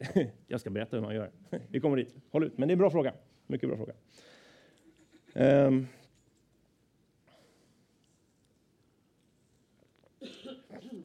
Jag 0.47 0.59
ska 0.59 0.69
berätta 0.69 0.97
hur 0.97 1.03
man 1.03 1.15
gör. 1.15 1.31
Vi 1.67 1.79
kommer 1.79 1.97
dit. 1.97 2.15
Håll 2.29 2.43
ut. 2.43 2.57
Men 2.57 2.67
det 2.67 2.71
är 2.71 2.73
en 2.73 2.79
bra 2.79 2.91
fråga. 2.91 3.13
Mycket 3.47 3.69
bra 3.69 3.77
fråga. 3.77 3.93
Um. 5.67 5.87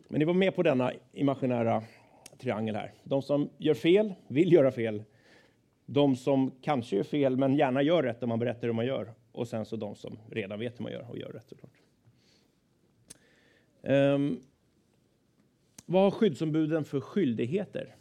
Men 0.09 0.19
ni 0.19 0.25
var 0.25 0.35
med 0.35 0.55
på 0.55 0.63
denna 0.63 0.93
imaginära 1.13 1.83
triangel 2.39 2.75
här. 2.75 2.93
De 3.05 3.23
som 3.23 3.51
gör 3.59 3.75
fel, 3.75 4.15
vill 4.29 4.53
göra 4.53 4.73
fel. 4.73 5.05
De 5.87 6.17
som 6.17 6.51
kanske 6.63 6.97
gör 6.97 7.03
fel, 7.03 7.37
men 7.37 7.55
gärna 7.55 7.83
gör 7.83 8.03
rätt 8.03 8.23
om 8.23 8.29
man 8.29 8.39
berättar 8.39 8.67
hur 8.67 8.75
man 8.75 8.87
gör. 8.87 9.13
Och 9.33 9.49
sen 9.49 9.65
så 9.65 9.77
de 9.77 9.95
som 9.95 10.19
redan 10.31 10.59
vet 10.59 10.79
hur 10.79 10.83
man 10.83 10.93
gör 10.93 11.11
och 11.11 11.19
gör 11.19 11.29
rätt 11.29 11.49
såklart. 11.49 11.73
Um, 13.83 14.41
vad 15.87 16.03
har 16.03 16.11
skyddsombuden 16.11 16.85
för 16.85 17.01
skyldigheter? 17.01 17.96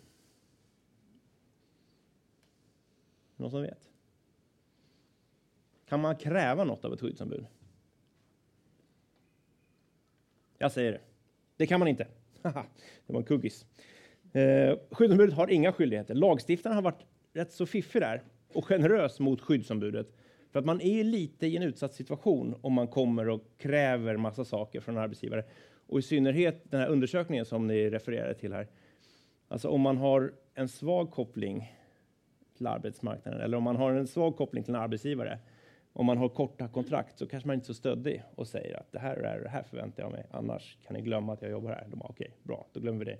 Någon 3.35 3.51
som 3.51 3.61
vet? 3.61 3.89
Kan 5.85 5.99
man 5.99 6.15
kräva 6.15 6.63
något 6.63 6.85
av 6.85 6.93
ett 6.93 7.01
skyddsombud? 7.01 7.45
Jag 10.57 10.71
säger 10.71 10.91
det. 10.91 11.01
Det 11.57 11.67
kan 11.67 11.79
man 11.79 11.87
inte. 11.87 12.07
det 12.41 13.13
var 13.13 13.19
en 13.19 13.25
kuggis. 13.25 13.65
Eh, 14.33 14.77
skyddsombudet 14.91 15.35
har 15.35 15.47
inga 15.47 15.73
skyldigheter. 15.73 16.15
Lagstiftaren 16.15 16.75
har 16.75 16.83
varit 16.83 17.05
rätt 17.33 17.51
så 17.51 17.65
fiffig 17.65 18.01
där 18.01 18.23
och 18.53 18.65
generös 18.65 19.19
mot 19.19 19.41
skyddsombudet 19.41 20.07
för 20.51 20.59
att 20.59 20.65
man 20.65 20.81
är 20.81 21.03
lite 21.03 21.47
i 21.47 21.57
en 21.57 21.63
utsatt 21.63 21.93
situation 21.93 22.55
om 22.61 22.73
man 22.73 22.87
kommer 22.87 23.29
och 23.29 23.41
kräver 23.57 24.17
massa 24.17 24.45
saker 24.45 24.79
från 24.79 24.97
arbetsgivare. 24.97 25.43
Och 25.87 25.99
i 25.99 26.01
synnerhet 26.01 26.71
den 26.71 26.79
här 26.79 26.87
undersökningen 26.87 27.45
som 27.45 27.67
ni 27.67 27.89
refererade 27.89 28.33
till 28.33 28.53
här. 28.53 28.67
Alltså 29.47 29.69
om 29.69 29.81
man 29.81 29.97
har 29.97 30.33
en 30.53 30.67
svag 30.67 31.11
koppling 31.11 31.73
till 32.57 32.67
arbetsmarknaden 32.67 33.41
eller 33.41 33.57
om 33.57 33.63
man 33.63 33.75
har 33.75 33.93
en 33.93 34.07
svag 34.07 34.35
koppling 34.35 34.63
till 34.63 34.75
en 34.75 34.81
arbetsgivare. 34.81 35.39
Om 35.93 36.05
man 36.05 36.17
har 36.17 36.29
korta 36.29 36.67
kontrakt 36.67 37.19
så 37.19 37.27
kanske 37.27 37.47
man 37.47 37.53
inte 37.53 37.63
är 37.63 37.67
så 37.67 37.73
stöddig 37.73 38.23
och 38.35 38.47
säger 38.47 38.79
att 38.79 38.91
det 38.91 38.99
här 38.99 39.15
är 39.15 39.43
det 39.43 39.49
här 39.49 39.63
förväntar 39.63 40.03
jag 40.03 40.11
mig. 40.11 40.25
Annars 40.31 40.77
kan 40.87 40.95
ni 40.95 41.01
glömma 41.01 41.33
att 41.33 41.41
jag 41.41 41.51
jobbar 41.51 41.69
här. 41.69 41.87
De 41.89 41.99
bara 41.99 42.09
okej, 42.09 42.27
okay, 42.27 42.37
bra, 42.43 42.67
då 42.73 42.79
glömmer 42.79 42.99
vi 42.99 43.05
det. 43.05 43.17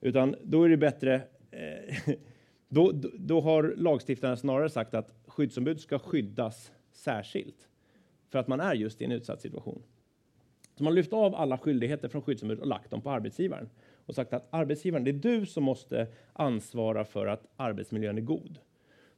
Utan 0.00 0.34
då 0.42 0.62
är 0.62 0.68
det 0.68 0.76
bättre. 0.76 1.14
Eh, 1.50 2.14
då, 2.68 2.92
då, 2.92 3.10
då 3.18 3.40
har 3.40 3.74
lagstiftarna 3.76 4.36
snarare 4.36 4.68
sagt 4.68 4.94
att 4.94 5.14
skyddsombud 5.26 5.80
ska 5.80 5.98
skyddas 5.98 6.72
särskilt 6.92 7.68
för 8.30 8.38
att 8.38 8.48
man 8.48 8.60
är 8.60 8.74
just 8.74 9.00
i 9.00 9.04
en 9.04 9.12
utsatt 9.12 9.40
situation. 9.40 9.82
Så 10.76 10.84
man 10.84 10.92
har 10.92 10.96
lyft 10.96 11.12
av 11.12 11.34
alla 11.34 11.58
skyldigheter 11.58 12.08
från 12.08 12.22
skyddsombud 12.22 12.58
och 12.58 12.66
lagt 12.66 12.90
dem 12.90 13.00
på 13.00 13.10
arbetsgivaren 13.10 13.68
och 14.06 14.14
sagt 14.14 14.32
att 14.32 14.48
arbetsgivaren, 14.50 15.04
det 15.04 15.10
är 15.10 15.12
du 15.12 15.46
som 15.46 15.64
måste 15.64 16.06
ansvara 16.32 17.04
för 17.04 17.26
att 17.26 17.46
arbetsmiljön 17.56 18.18
är 18.18 18.22
god. 18.22 18.58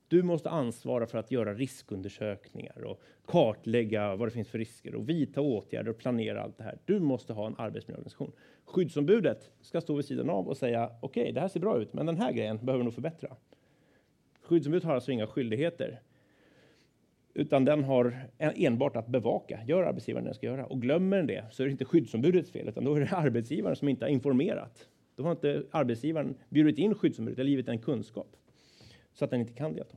Du 0.08 0.22
måste 0.22 0.50
ansvara 0.50 1.06
för 1.06 1.18
att 1.18 1.30
göra 1.30 1.54
riskundersökningar 1.54 2.84
och 2.84 3.02
kartlägga 3.26 4.16
vad 4.16 4.28
det 4.28 4.32
finns 4.32 4.48
för 4.48 4.58
risker 4.58 4.94
och 4.94 5.08
vidta 5.08 5.40
åtgärder 5.40 5.90
och 5.90 5.98
planera 5.98 6.42
allt 6.42 6.58
det 6.58 6.64
här. 6.64 6.78
Du 6.84 7.00
måste 7.00 7.32
ha 7.32 7.46
en 7.46 7.54
arbetsmiljöorganisation. 7.58 8.32
Skyddsombudet 8.64 9.50
ska 9.60 9.80
stå 9.80 9.94
vid 9.94 10.04
sidan 10.04 10.30
av 10.30 10.48
och 10.48 10.56
säga 10.56 10.90
okej, 11.00 11.22
okay, 11.22 11.32
det 11.32 11.40
här 11.40 11.48
ser 11.48 11.60
bra 11.60 11.78
ut, 11.78 11.92
men 11.92 12.06
den 12.06 12.16
här 12.16 12.32
grejen 12.32 12.66
behöver 12.66 12.84
nog 12.84 12.94
förbättra. 12.94 13.36
Skyddsombudet 14.42 14.84
har 14.84 14.94
alltså 14.94 15.12
inga 15.12 15.26
skyldigheter, 15.26 16.00
utan 17.36 17.64
den 17.64 17.84
har 17.84 18.16
enbart 18.38 18.96
att 18.96 19.06
bevaka. 19.06 19.60
Gör 19.66 19.82
arbetsgivaren 19.82 20.24
det 20.24 20.28
den 20.28 20.34
ska 20.34 20.46
göra 20.46 20.66
och 20.66 20.82
glömmer 20.82 21.16
den 21.16 21.26
det 21.26 21.44
så 21.50 21.62
är 21.62 21.66
det 21.66 21.70
inte 21.70 21.84
skyddsombudets 21.84 22.50
fel, 22.50 22.68
utan 22.68 22.84
då 22.84 22.94
är 22.94 23.00
det 23.00 23.10
arbetsgivaren 23.10 23.76
som 23.76 23.88
inte 23.88 24.04
har 24.04 24.10
informerat. 24.10 24.88
Då 25.16 25.22
har 25.22 25.30
inte 25.30 25.62
arbetsgivaren 25.70 26.34
bjudit 26.48 26.78
in 26.78 26.94
skyddsombudet 26.94 27.38
eller 27.38 27.50
givit 27.50 27.66
den 27.66 27.78
kunskap 27.78 28.36
så 29.12 29.24
att 29.24 29.30
den 29.30 29.40
inte 29.40 29.52
kan 29.52 29.74
delta. 29.74 29.96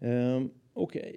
Ehm, 0.00 0.50
Okej, 0.72 1.02
okay. 1.02 1.16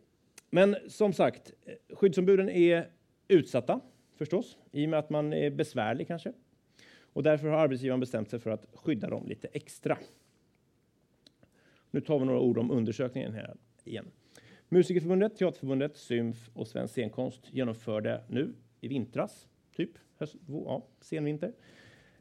men 0.49 0.75
som 0.87 1.13
sagt, 1.13 1.53
skyddsombuden 1.89 2.49
är 2.49 2.89
utsatta 3.27 3.79
förstås 4.15 4.57
i 4.71 4.85
och 4.85 4.89
med 4.89 4.99
att 4.99 5.09
man 5.09 5.33
är 5.33 5.49
besvärlig 5.49 6.07
kanske. 6.07 6.33
Och 7.13 7.23
därför 7.23 7.47
har 7.47 7.57
arbetsgivaren 7.57 7.99
bestämt 7.99 8.29
sig 8.29 8.39
för 8.39 8.49
att 8.49 8.67
skydda 8.73 9.09
dem 9.09 9.27
lite 9.27 9.47
extra. 9.47 9.97
Nu 11.91 12.01
tar 12.01 12.19
vi 12.19 12.25
några 12.25 12.39
ord 12.39 12.57
om 12.57 12.71
undersökningen 12.71 13.33
här 13.33 13.55
igen. 13.87 14.11
Musikerförbundet, 14.69 15.37
Teaterförbundet, 15.37 15.97
Symf 15.97 16.49
och 16.53 16.67
Svensk 16.67 16.93
scenkonst 16.93 17.53
genomförde 17.53 18.23
nu 18.27 18.53
i 18.81 18.87
vintras, 18.87 19.47
typ 19.75 19.91
höst, 20.17 20.35
ja, 20.47 20.85
senvinter, 21.01 21.53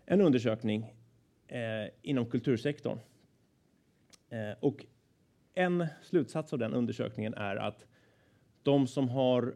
en 0.06 0.20
undersökning 0.20 0.94
eh, 1.46 1.88
inom 2.02 2.26
kultursektorn. 2.26 2.98
Eh, 4.28 4.52
och 4.60 4.86
en 5.54 5.86
slutsats 6.02 6.52
av 6.52 6.58
den 6.58 6.74
undersökningen 6.74 7.34
är 7.34 7.56
att 7.56 7.86
de 8.62 8.86
som 8.86 9.08
har 9.08 9.54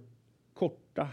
korta 0.54 1.08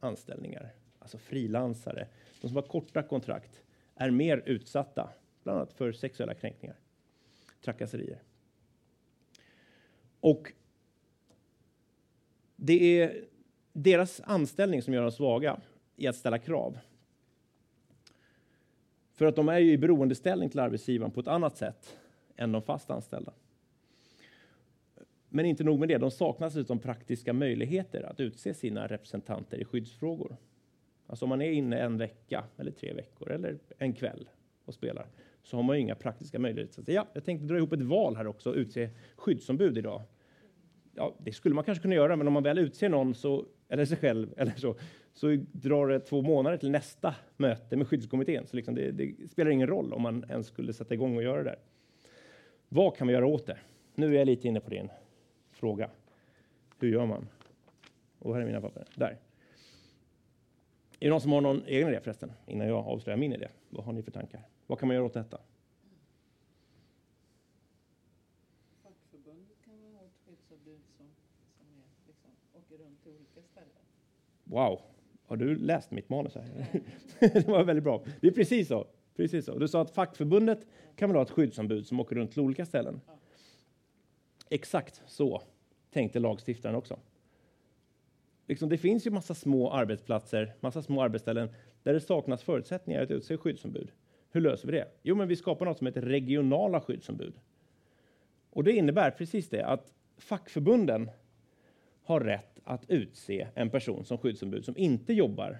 anställningar, 0.00 0.74
alltså 0.98 1.18
frilansare, 1.18 2.08
de 2.40 2.48
som 2.48 2.56
har 2.56 2.62
korta 2.62 3.02
kontrakt, 3.02 3.62
är 3.94 4.10
mer 4.10 4.42
utsatta, 4.46 5.10
bland 5.42 5.58
annat 5.58 5.72
för 5.72 5.92
sexuella 5.92 6.34
kränkningar, 6.34 6.76
trakasserier. 7.60 8.22
Och 10.20 10.52
det 12.56 13.00
är 13.00 13.24
deras 13.72 14.20
anställning 14.20 14.82
som 14.82 14.94
gör 14.94 15.02
dem 15.02 15.12
svaga 15.12 15.60
i 15.96 16.06
att 16.06 16.16
ställa 16.16 16.38
krav. 16.38 16.78
För 19.12 19.26
att 19.26 19.36
de 19.36 19.48
är 19.48 19.58
ju 19.58 19.72
i 19.72 19.78
beroendeställning 19.78 20.50
till 20.50 20.60
arbetsgivaren 20.60 21.12
på 21.12 21.20
ett 21.20 21.28
annat 21.28 21.56
sätt 21.56 21.98
än 22.36 22.52
de 22.52 22.62
fast 22.62 22.90
anställda. 22.90 23.32
Men 25.28 25.46
inte 25.46 25.64
nog 25.64 25.78
med 25.78 25.88
det, 25.88 25.98
de 25.98 26.10
saknar 26.10 26.46
dessutom 26.46 26.78
praktiska 26.78 27.32
möjligheter 27.32 28.02
att 28.02 28.20
utse 28.20 28.54
sina 28.54 28.86
representanter 28.86 29.58
i 29.58 29.64
skyddsfrågor. 29.64 30.36
Alltså 31.06 31.24
om 31.24 31.28
man 31.28 31.42
är 31.42 31.50
inne 31.50 31.78
en 31.78 31.98
vecka 31.98 32.44
eller 32.56 32.70
tre 32.70 32.94
veckor 32.94 33.30
eller 33.30 33.58
en 33.78 33.92
kväll 33.92 34.28
och 34.64 34.74
spelar 34.74 35.06
så 35.42 35.56
har 35.56 35.62
man 35.62 35.76
ju 35.76 35.82
inga 35.82 35.94
praktiska 35.94 36.38
möjligheter. 36.38 36.82
Så 36.82 36.92
ja, 36.92 37.06
jag 37.12 37.24
tänkte 37.24 37.46
dra 37.46 37.56
ihop 37.56 37.72
ett 37.72 37.82
val 37.82 38.16
här 38.16 38.26
också 38.26 38.50
och 38.50 38.56
utse 38.56 38.90
skyddsombud 39.16 39.78
idag. 39.78 40.02
Ja, 40.94 41.14
det 41.18 41.32
skulle 41.32 41.54
man 41.54 41.64
kanske 41.64 41.82
kunna 41.82 41.94
göra, 41.94 42.16
men 42.16 42.26
om 42.26 42.32
man 42.32 42.42
väl 42.42 42.58
utser 42.58 42.88
någon 42.88 43.14
så, 43.14 43.46
eller 43.68 43.84
sig 43.84 43.96
själv 43.96 44.34
eller 44.36 44.52
så, 44.52 44.76
så 45.12 45.36
drar 45.52 45.88
det 45.88 46.00
två 46.00 46.22
månader 46.22 46.56
till 46.56 46.70
nästa 46.70 47.14
möte 47.36 47.76
med 47.76 47.88
skyddskommittén. 47.88 48.46
Så 48.46 48.56
liksom 48.56 48.74
det, 48.74 48.90
det 48.90 49.30
spelar 49.30 49.50
ingen 49.50 49.66
roll 49.66 49.92
om 49.92 50.02
man 50.02 50.24
ens 50.30 50.46
skulle 50.46 50.72
sätta 50.72 50.94
igång 50.94 51.16
och 51.16 51.22
göra 51.22 51.38
det 51.38 51.50
där. 51.50 51.58
Vad 52.68 52.96
kan 52.96 53.06
vi 53.06 53.12
göra 53.12 53.26
åt 53.26 53.46
det? 53.46 53.58
Nu 53.94 54.14
är 54.14 54.18
jag 54.18 54.26
lite 54.26 54.48
inne 54.48 54.60
på 54.60 54.70
din 54.70 54.88
fråga. 55.50 55.90
Hur 56.78 56.88
gör 56.88 57.06
man? 57.06 57.28
Och 58.18 58.34
här 58.34 58.42
är 58.42 58.46
mina 58.46 58.60
papper. 58.60 58.84
Där. 58.94 59.18
Är 61.00 61.06
det 61.06 61.08
någon 61.08 61.20
som 61.20 61.32
har 61.32 61.40
någon 61.40 61.62
egen 61.66 61.88
idé 61.88 62.00
förresten? 62.00 62.32
Innan 62.46 62.68
jag 62.68 62.86
avslöjar 62.86 63.16
min 63.16 63.32
idé. 63.32 63.48
Vad 63.70 63.84
har 63.84 63.92
ni 63.92 64.02
för 64.02 64.10
tankar? 64.10 64.40
Vad 64.68 64.78
kan 64.78 64.88
man 64.88 64.94
göra 64.94 65.06
åt 65.06 65.14
detta? 65.14 65.40
Fackförbundet 68.82 69.56
kan 69.64 69.74
ha 69.94 70.04
ett 70.04 70.12
skyddsombud 70.26 70.80
som, 70.96 71.06
som 71.58 71.66
är, 71.66 72.06
liksom, 72.06 72.30
åker 72.52 72.84
runt 72.84 73.02
till 73.02 73.12
olika 73.12 73.42
ställen. 73.42 73.84
Wow, 74.44 74.80
har 75.26 75.36
du 75.36 75.56
läst 75.56 75.90
mitt 75.90 76.08
manus 76.08 76.34
här? 76.34 76.66
det 77.20 77.48
var 77.48 77.64
väldigt 77.64 77.84
bra. 77.84 78.04
Det 78.20 78.26
är 78.26 78.32
precis 78.32 78.68
så. 78.68 78.86
Precis 79.16 79.44
så. 79.44 79.58
Du 79.58 79.68
sa 79.68 79.80
att 79.80 79.90
fackförbundet 79.90 80.66
kan 80.96 81.08
väl 81.10 81.16
ha 81.16 81.22
ett 81.22 81.30
skyddsombud 81.30 81.86
som 81.86 82.00
åker 82.00 82.16
runt 82.16 82.32
till 82.32 82.40
olika 82.40 82.66
ställen. 82.66 83.00
Ja. 83.06 83.18
Exakt 84.48 85.02
så 85.06 85.42
tänkte 85.90 86.18
lagstiftaren 86.18 86.74
också. 86.74 86.98
Liksom, 88.46 88.68
det 88.68 88.78
finns 88.78 89.06
ju 89.06 89.10
massa 89.10 89.34
små 89.34 89.70
arbetsplatser, 89.70 90.54
massa 90.60 90.82
små 90.82 91.02
arbetsställen 91.02 91.48
där 91.82 91.94
det 91.94 92.00
saknas 92.00 92.42
förutsättningar 92.42 93.02
att 93.02 93.10
utse 93.10 93.36
skyddsombud. 93.36 93.92
Hur 94.30 94.40
löser 94.40 94.66
vi 94.68 94.72
det? 94.72 94.88
Jo, 95.02 95.14
men 95.14 95.28
vi 95.28 95.36
skapar 95.36 95.66
något 95.66 95.78
som 95.78 95.86
heter 95.86 96.02
regionala 96.02 96.80
skyddsombud. 96.80 97.34
Och 98.50 98.64
det 98.64 98.72
innebär 98.72 99.10
precis 99.10 99.48
det 99.48 99.66
att 99.66 99.94
fackförbunden 100.18 101.10
har 102.02 102.20
rätt 102.20 102.60
att 102.64 102.90
utse 102.90 103.48
en 103.54 103.70
person 103.70 104.04
som 104.04 104.18
skyddsombud 104.18 104.64
som 104.64 104.76
inte 104.76 105.12
jobbar 105.12 105.58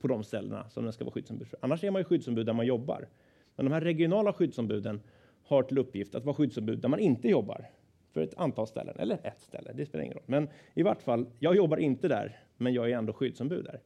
på 0.00 0.08
de 0.08 0.24
ställena 0.24 0.70
som 0.70 0.84
den 0.84 0.92
ska 0.92 1.04
vara 1.04 1.12
skyddsombud 1.12 1.48
för. 1.48 1.58
Annars 1.62 1.84
är 1.84 1.90
man 1.90 2.00
ju 2.00 2.04
skyddsombud 2.04 2.46
där 2.46 2.52
man 2.52 2.66
jobbar. 2.66 3.08
Men 3.56 3.66
de 3.66 3.72
här 3.72 3.80
regionala 3.80 4.32
skyddsombuden 4.32 5.00
har 5.44 5.62
till 5.62 5.78
uppgift 5.78 6.14
att 6.14 6.24
vara 6.24 6.36
skyddsombud 6.36 6.78
där 6.78 6.88
man 6.88 6.98
inte 6.98 7.28
jobbar 7.28 7.70
för 8.12 8.20
ett 8.20 8.34
antal 8.38 8.66
ställen, 8.66 8.96
eller 8.98 9.18
ett 9.22 9.40
ställe, 9.40 9.72
det 9.74 9.86
spelar 9.86 10.04
ingen 10.04 10.14
roll. 10.14 10.24
Men 10.26 10.48
i 10.74 10.82
vart 10.82 11.02
fall, 11.02 11.26
jag 11.38 11.56
jobbar 11.56 11.76
inte 11.76 12.08
där, 12.08 12.40
men 12.56 12.74
jag 12.74 12.90
är 12.90 12.96
ändå 12.96 13.12
skyddsombud 13.12 13.64
där. 13.64 13.80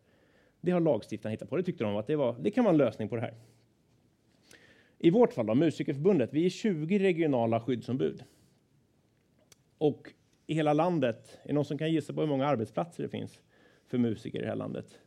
Det 0.61 0.70
har 0.70 0.81
lagstiftaren 0.81 1.31
hittat 1.31 1.50
på, 1.50 1.57
det 1.57 1.62
tyckte 1.62 1.85
de 1.85 1.96
att 1.96 2.07
det, 2.07 2.16
var, 2.16 2.37
det 2.40 2.50
kan 2.50 2.64
vara 2.64 2.72
en 2.72 2.78
lösning 2.78 3.09
på 3.09 3.16
det 3.16 3.22
här. 3.22 3.35
I 4.98 5.11
vårt 5.11 5.32
fall 5.32 5.46
då, 5.46 5.54
Musikerförbundet, 5.54 6.32
vi 6.32 6.46
är 6.46 6.50
20 6.50 6.98
regionala 6.98 7.61
skyddsombud. 7.61 8.24
Och 9.78 10.12
i 10.46 10.54
hela 10.54 10.72
landet, 10.72 11.38
är 11.42 11.48
det 11.48 11.54
någon 11.54 11.64
som 11.64 11.78
kan 11.78 11.92
gissa 11.92 12.12
på 12.12 12.20
hur 12.20 12.28
många 12.28 12.46
arbetsplatser 12.46 13.02
det 13.02 13.08
finns 13.08 13.40
för 13.87 13.98
musiker 13.98 14.38
i 14.38 14.42
det 14.42 14.48
här 14.48 14.56
landet? 14.56 14.98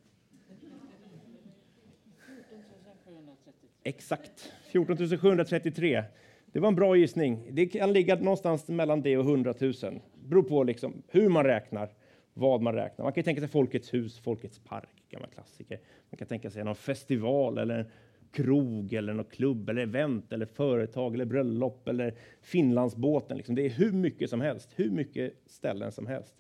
Exakt, 3.84 4.54
14 4.72 4.98
733. 5.18 6.04
Det 6.46 6.60
var 6.60 6.68
en 6.68 6.76
bra 6.76 6.96
gissning. 6.96 7.48
Det 7.52 7.66
kan 7.66 7.94
ligga 7.94 8.16
någonstans 8.16 8.68
mellan 8.68 9.02
det 9.02 9.18
och 9.18 9.26
100 9.26 9.54
000. 9.60 9.74
Beror 10.14 10.44
på 10.44 10.64
liksom 10.64 11.04
hur 11.08 11.30
man 11.30 11.44
räknar, 11.44 11.90
vad 12.34 12.62
man 12.62 12.76
räknar. 12.76 13.06
Man 13.06 13.14
kan 13.14 13.24
tänka 13.24 13.42
sig 13.42 13.50
Folkets 13.50 13.94
hus, 13.94 14.20
Folkets 14.20 14.60
park, 14.60 15.04
gammal 15.10 15.30
klassiker. 15.30 15.80
Man 16.10 16.18
kan 16.18 16.28
tänka 16.28 16.50
sig 16.50 16.64
någon 16.64 16.76
festival 16.76 17.58
eller 17.58 17.92
krog 18.32 18.94
eller 18.94 19.14
någon 19.14 19.26
klubb 19.26 19.70
eller 19.70 19.82
event 19.82 20.34
eller 20.34 20.46
företag 20.46 21.14
eller 21.14 21.26
bröllop 21.26 21.88
eller 21.88 22.14
Finlandsbåten. 22.42 23.38
Liksom. 23.38 23.56
Det 23.56 23.66
är 23.66 23.70
hur 23.70 23.92
mycket 23.92 24.30
som 24.30 24.42
helst, 24.42 24.70
hur 24.76 24.92
mycket 24.92 25.34
ställen 25.46 25.92
som 25.92 26.08
helst 26.08 26.36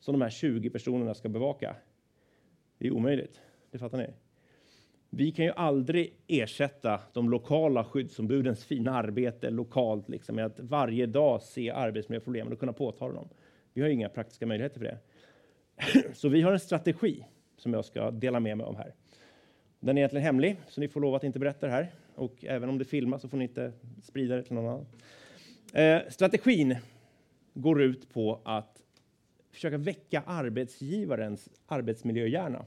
som 0.00 0.12
de 0.12 0.22
här 0.22 0.30
20 0.30 0.70
personerna 0.70 1.14
ska 1.14 1.28
bevaka. 1.28 1.76
Det 2.78 2.86
är 2.86 2.90
omöjligt, 2.90 3.40
det 3.70 3.78
fattar 3.78 3.98
ni? 3.98 4.06
Vi 5.10 5.32
kan 5.32 5.44
ju 5.44 5.52
aldrig 5.56 6.14
ersätta 6.26 7.00
de 7.12 7.30
lokala 7.30 7.84
skyddsombudens 7.84 8.64
fina 8.64 8.92
arbete 8.92 9.50
lokalt 9.50 10.08
liksom, 10.08 10.36
med 10.36 10.46
att 10.46 10.60
varje 10.60 11.06
dag 11.06 11.42
se 11.42 11.70
arbetsmiljöproblemen 11.70 12.52
och 12.52 12.60
kunna 12.60 12.72
påtala 12.72 13.14
dem. 13.14 13.28
Vi 13.72 13.82
har 13.82 13.88
inga 13.88 14.08
praktiska 14.08 14.46
möjligheter 14.46 14.78
för 14.78 14.84
det. 14.84 14.98
Så 16.14 16.28
vi 16.28 16.42
har 16.42 16.52
en 16.52 16.60
strategi 16.60 17.26
som 17.56 17.72
jag 17.72 17.84
ska 17.84 18.10
dela 18.10 18.40
med 18.40 18.56
mig 18.56 18.66
av 18.66 18.76
här. 18.76 18.94
Den 19.80 19.96
är 19.96 20.00
egentligen 20.00 20.24
hemlig, 20.24 20.56
så 20.68 20.80
ni 20.80 20.88
får 20.88 21.00
lov 21.00 21.14
att 21.14 21.24
inte 21.24 21.38
berätta 21.38 21.66
det 21.66 21.72
här. 21.72 21.92
Och 22.14 22.44
även 22.44 22.68
om 22.68 22.78
det 22.78 22.84
filmas 22.84 23.22
så 23.22 23.28
får 23.28 23.36
ni 23.36 23.44
inte 23.44 23.72
sprida 24.02 24.36
det 24.36 24.42
till 24.42 24.54
någon 24.54 24.66
annan. 24.66 24.86
Eh, 25.72 26.10
strategin 26.10 26.76
går 27.54 27.82
ut 27.82 28.12
på 28.12 28.40
att 28.44 28.82
försöka 29.50 29.78
väcka 29.78 30.22
arbetsgivarens 30.26 31.48
arbetsmiljöhjärna. 31.66 32.64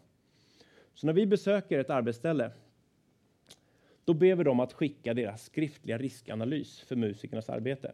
Så 0.94 1.06
när 1.06 1.14
vi 1.14 1.26
besöker 1.26 1.80
ett 1.80 1.90
arbetsställe, 1.90 2.52
då 4.06 4.14
ber 4.14 4.36
vi 4.36 4.44
dem 4.44 4.60
att 4.60 4.74
skicka 4.74 5.14
deras 5.14 5.44
skriftliga 5.44 5.98
riskanalys 5.98 6.80
för 6.80 6.96
musikernas 6.96 7.50
arbete. 7.50 7.92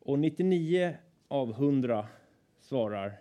Och 0.00 0.18
99 0.18 0.94
av 1.28 1.50
100 1.50 2.06
svarar 2.60 3.20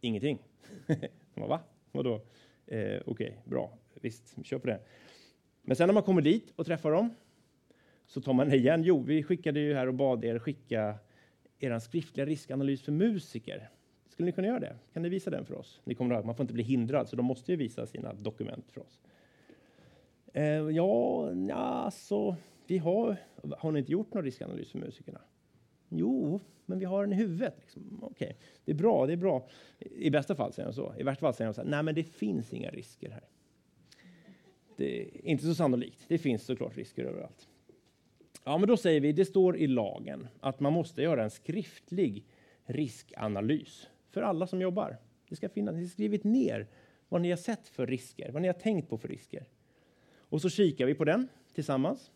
ingenting. 0.00 0.38
Va? 1.34 1.60
Vadå? 1.92 2.20
Eh, 2.68 2.78
Okej, 2.78 3.02
okay, 3.06 3.32
bra. 3.44 3.72
Visst, 3.94 4.32
vi 4.36 4.44
kör 4.44 4.58
på 4.58 4.66
det. 4.66 4.80
Men 5.62 5.76
sen 5.76 5.86
när 5.86 5.94
man 5.94 6.02
kommer 6.02 6.22
dit 6.22 6.52
och 6.56 6.66
träffar 6.66 6.90
dem 6.90 7.14
så 8.06 8.20
tar 8.20 8.32
man 8.32 8.52
igen. 8.52 8.82
Jo, 8.82 9.02
vi 9.02 9.22
skickade 9.22 9.60
ju 9.60 9.74
här 9.74 9.86
och 9.86 9.94
bad 9.94 10.24
er 10.24 10.38
skicka 10.38 10.94
er 11.58 11.78
skriftliga 11.78 12.26
riskanalys 12.26 12.82
för 12.82 12.92
musiker. 12.92 13.70
Skulle 14.08 14.26
ni 14.26 14.32
kunna 14.32 14.46
göra 14.46 14.60
det? 14.60 14.76
Kan 14.92 15.02
ni 15.02 15.08
visa 15.08 15.30
den 15.30 15.44
för 15.44 15.54
oss? 15.54 15.80
Ni 15.84 15.94
kommer 15.94 16.14
ihåg, 16.14 16.24
man 16.24 16.34
får 16.34 16.44
inte 16.44 16.54
bli 16.54 16.62
hindrad, 16.62 17.08
så 17.08 17.16
de 17.16 17.26
måste 17.26 17.52
ju 17.52 17.56
visa 17.56 17.86
sina 17.86 18.12
dokument 18.12 18.72
för 18.72 18.80
oss. 18.80 19.00
Eh, 20.32 20.44
ja, 20.44 21.32
ja, 21.48 21.90
så 21.90 22.36
vi 22.66 22.78
har. 22.78 23.16
Har 23.58 23.72
ni 23.72 23.78
inte 23.78 23.92
gjort 23.92 24.14
någon 24.14 24.24
riskanalys 24.24 24.70
för 24.70 24.78
musikerna? 24.78 25.20
Jo, 25.88 26.40
men 26.68 26.78
vi 26.78 26.84
har 26.84 27.02
den 27.02 27.12
i 27.12 27.16
huvudet. 27.16 27.54
Liksom. 27.60 28.04
Okay. 28.04 28.32
det 28.64 28.72
är 28.72 28.76
bra, 28.76 29.06
det 29.06 29.12
är 29.12 29.16
bra. 29.16 29.48
I 29.78 30.10
bästa 30.10 30.34
fall 30.34 30.52
säger 30.52 30.68
de 30.68 30.74
så. 30.74 30.94
I 30.98 31.02
värsta 31.02 31.20
fall 31.20 31.34
säger 31.34 31.48
de 31.48 31.54
så 31.54 31.60
här, 31.62 31.68
nej, 31.68 31.82
men 31.82 31.94
det 31.94 32.04
finns 32.04 32.52
inga 32.52 32.70
risker 32.70 33.10
här. 33.10 33.24
Det 34.76 35.02
är 35.02 35.26
inte 35.26 35.44
så 35.44 35.54
sannolikt. 35.54 36.04
Det 36.08 36.18
finns 36.18 36.42
såklart 36.42 36.76
risker 36.76 37.04
överallt. 37.04 37.48
Ja, 38.44 38.58
men 38.58 38.68
då 38.68 38.76
säger 38.76 39.00
vi, 39.00 39.12
det 39.12 39.24
står 39.24 39.56
i 39.56 39.66
lagen 39.66 40.28
att 40.40 40.60
man 40.60 40.72
måste 40.72 41.02
göra 41.02 41.24
en 41.24 41.30
skriftlig 41.30 42.26
riskanalys 42.64 43.88
för 44.10 44.22
alla 44.22 44.46
som 44.46 44.60
jobbar. 44.60 44.96
Det 45.28 45.36
ska 45.36 45.48
finnas, 45.48 45.74
ni 45.74 45.82
har 45.82 45.88
skrivit 45.88 46.24
ner 46.24 46.66
vad 47.08 47.20
ni 47.20 47.30
har 47.30 47.36
sett 47.36 47.68
för 47.68 47.86
risker, 47.86 48.32
vad 48.32 48.42
ni 48.42 48.48
har 48.48 48.54
tänkt 48.54 48.88
på 48.88 48.98
för 48.98 49.08
risker. 49.08 49.48
Och 50.18 50.40
så 50.40 50.48
kikar 50.50 50.86
vi 50.86 50.94
på 50.94 51.04
den 51.04 51.28
tillsammans. 51.54 52.10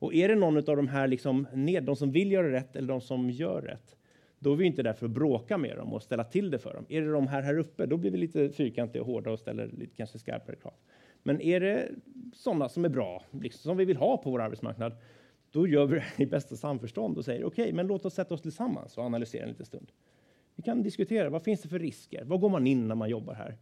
Och 0.00 0.14
är 0.14 0.28
det 0.28 0.34
någon 0.34 0.56
av 0.56 0.76
de 0.76 0.88
här, 0.88 1.08
liksom, 1.08 1.46
de 1.82 1.96
som 1.96 2.12
vill 2.12 2.32
göra 2.32 2.52
rätt 2.52 2.76
eller 2.76 2.88
de 2.88 3.00
som 3.00 3.30
gör 3.30 3.62
rätt, 3.62 3.96
då 4.38 4.52
är 4.52 4.56
vi 4.56 4.66
inte 4.66 4.82
där 4.82 4.92
för 4.92 5.06
att 5.06 5.12
bråka 5.12 5.58
med 5.58 5.76
dem 5.76 5.92
och 5.92 6.02
ställa 6.02 6.24
till 6.24 6.50
det 6.50 6.58
för 6.58 6.74
dem. 6.74 6.86
Är 6.88 7.00
det 7.00 7.12
de 7.12 7.26
här 7.26 7.42
här 7.42 7.58
uppe, 7.58 7.86
då 7.86 7.96
blir 7.96 8.10
vi 8.10 8.18
lite 8.18 8.50
fyrkantiga 8.50 9.02
och 9.02 9.08
hårda 9.08 9.30
och 9.30 9.38
ställer 9.38 9.66
lite 9.66 9.96
kanske 9.96 10.18
skarpare 10.18 10.56
krav. 10.56 10.74
Men 11.22 11.40
är 11.40 11.60
det 11.60 11.88
sådana 12.34 12.68
som 12.68 12.84
är 12.84 12.88
bra, 12.88 13.24
liksom, 13.30 13.62
som 13.62 13.76
vi 13.76 13.84
vill 13.84 13.96
ha 13.96 14.16
på 14.16 14.30
vår 14.30 14.40
arbetsmarknad, 14.40 14.92
då 15.50 15.66
gör 15.66 15.86
vi 15.86 15.94
det 15.94 16.22
i 16.22 16.26
bästa 16.26 16.56
samförstånd 16.56 17.18
och 17.18 17.24
säger 17.24 17.44
okej, 17.44 17.62
okay, 17.62 17.74
men 17.74 17.86
låt 17.86 18.04
oss 18.04 18.14
sätta 18.14 18.34
oss 18.34 18.42
tillsammans 18.42 18.98
och 18.98 19.04
analysera 19.04 19.42
en 19.42 19.48
liten 19.48 19.66
stund. 19.66 19.92
Vi 20.54 20.62
kan 20.62 20.82
diskutera, 20.82 21.30
vad 21.30 21.42
finns 21.42 21.62
det 21.62 21.68
för 21.68 21.78
risker? 21.78 22.24
Vad 22.24 22.40
går 22.40 22.48
man 22.48 22.66
in 22.66 22.88
när 22.88 22.94
man 22.94 23.10
jobbar 23.10 23.34
här? 23.34 23.56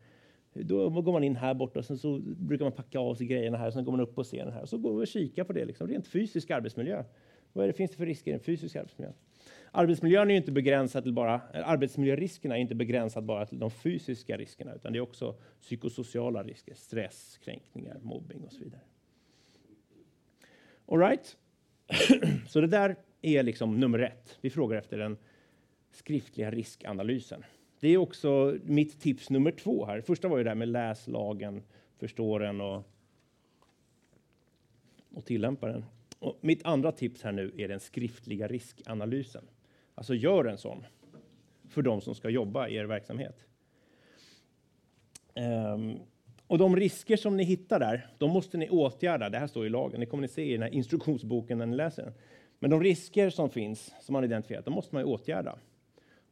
Då 0.64 0.90
går 0.90 1.12
man 1.12 1.24
in 1.24 1.36
här 1.36 1.54
borta 1.54 1.78
och 1.78 1.84
sen 1.84 1.98
så 1.98 2.18
brukar 2.22 2.64
man 2.64 2.72
packa 2.72 2.98
av 2.98 3.14
sig 3.14 3.26
grejerna 3.26 3.58
här, 3.58 3.70
sen 3.70 3.84
går 3.84 3.92
man 3.92 4.00
upp 4.00 4.14
på 4.14 4.24
scenen 4.24 4.52
här 4.52 4.62
och 4.62 4.68
så 4.68 4.78
går 4.78 4.96
vi 4.96 5.04
och 5.04 5.08
kikar 5.08 5.44
på 5.44 5.52
det, 5.52 5.64
liksom. 5.64 5.88
rent 5.88 6.06
fysisk 6.06 6.50
arbetsmiljö. 6.50 7.04
Vad 7.52 7.64
är 7.64 7.66
det, 7.66 7.72
finns 7.72 7.90
det 7.90 7.96
för 7.96 8.06
risker 8.06 8.30
i 8.30 8.34
en 8.34 8.40
fysisk 8.40 8.76
arbetsmiljö? 8.76 9.12
Arbetsmiljön 9.70 10.30
är 10.30 10.34
inte 10.34 10.52
begränsad 10.52 11.02
till 11.02 11.12
bara, 11.12 11.40
arbetsmiljöriskerna 11.52 12.56
är 12.56 12.60
inte 12.60 12.74
begränsade 12.74 13.26
bara 13.26 13.46
till 13.46 13.58
de 13.58 13.70
fysiska 13.70 14.36
riskerna, 14.36 14.74
utan 14.74 14.92
det 14.92 14.98
är 14.98 15.00
också 15.00 15.34
psykosociala 15.60 16.42
risker, 16.42 16.74
stress, 16.74 17.38
kränkningar, 17.44 17.98
mobbing 18.02 18.44
och 18.44 18.52
så 18.52 18.64
vidare. 18.64 18.80
All 20.86 20.98
right. 20.98 21.36
så 22.48 22.60
det 22.60 22.66
där 22.66 22.96
är 23.22 23.42
liksom 23.42 23.80
nummer 23.80 23.98
ett. 23.98 24.38
Vi 24.40 24.50
frågar 24.50 24.78
efter 24.78 24.98
den 24.98 25.16
skriftliga 25.90 26.50
riskanalysen. 26.50 27.44
Det 27.80 27.88
är 27.88 27.96
också 27.96 28.58
mitt 28.64 29.00
tips 29.00 29.30
nummer 29.30 29.50
två 29.50 29.84
här. 29.84 30.00
Första 30.00 30.28
var 30.28 30.38
ju 30.38 30.44
det 30.44 30.50
här 30.50 30.54
med 30.54 30.68
läs 30.68 31.06
lagen, 31.08 31.62
förstå 31.98 32.38
den 32.38 32.60
och, 32.60 32.82
och 35.14 35.24
tillämpa 35.24 35.68
den. 35.68 35.84
Och 36.18 36.38
mitt 36.40 36.64
andra 36.64 36.92
tips 36.92 37.22
här 37.22 37.32
nu 37.32 37.52
är 37.56 37.68
den 37.68 37.80
skriftliga 37.80 38.48
riskanalysen. 38.48 39.44
Alltså 39.94 40.14
gör 40.14 40.44
en 40.44 40.58
sån 40.58 40.84
för 41.68 41.82
de 41.82 42.00
som 42.00 42.14
ska 42.14 42.30
jobba 42.30 42.68
i 42.68 42.74
er 42.74 42.84
verksamhet. 42.84 43.44
Um, 45.34 45.98
och 46.46 46.58
de 46.58 46.76
risker 46.76 47.16
som 47.16 47.36
ni 47.36 47.44
hittar 47.44 47.80
där, 47.80 48.06
de 48.18 48.30
måste 48.30 48.58
ni 48.58 48.68
åtgärda. 48.68 49.28
Det 49.28 49.38
här 49.38 49.46
står 49.46 49.66
i 49.66 49.68
lagen. 49.68 50.00
Det 50.00 50.06
kommer 50.06 50.20
ni 50.20 50.28
se 50.28 50.44
i 50.44 50.52
den 50.52 50.62
här 50.62 50.74
instruktionsboken 50.74 51.58
när 51.58 51.66
ni 51.66 51.76
läser 51.76 52.02
den. 52.02 52.14
Men 52.58 52.70
de 52.70 52.82
risker 52.82 53.30
som 53.30 53.50
finns, 53.50 53.94
som 54.00 54.12
man 54.12 54.24
identifierat, 54.24 54.64
de 54.64 54.74
måste 54.74 54.94
man 54.94 55.02
ju 55.02 55.06
åtgärda. 55.06 55.58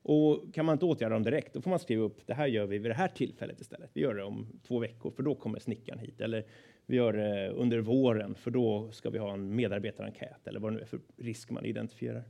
Och 0.09 0.55
kan 0.55 0.65
man 0.65 0.73
inte 0.73 0.85
åtgärda 0.85 1.15
dem 1.15 1.23
direkt, 1.23 1.53
då 1.53 1.61
får 1.61 1.71
man 1.71 1.79
skriva 1.79 2.05
upp 2.05 2.27
det 2.27 2.35
här 2.35 2.47
gör 2.47 2.67
vi 2.67 2.79
vid 2.79 2.91
det 2.91 2.95
här 2.95 3.09
tillfället 3.09 3.61
istället. 3.61 3.91
Vi 3.93 4.01
gör 4.01 4.15
det 4.15 4.25
om 4.25 4.47
två 4.63 4.79
veckor, 4.79 5.11
för 5.11 5.23
då 5.23 5.35
kommer 5.35 5.59
snickaren 5.59 5.99
hit. 5.99 6.21
Eller 6.21 6.45
vi 6.87 6.97
gör 6.97 7.13
det 7.13 7.51
under 7.51 7.79
våren, 7.79 8.35
för 8.35 8.51
då 8.51 8.91
ska 8.93 9.11
vi 9.11 9.19
ha 9.19 9.33
en 9.33 9.55
medarbetarenkät 9.55 10.47
eller 10.47 10.61
vad 10.61 10.73
det 10.73 10.77
nu 10.77 10.83
är 10.83 10.87
för 10.87 11.01
risk 11.17 11.51
man 11.51 11.65
identifierar. 11.65 12.25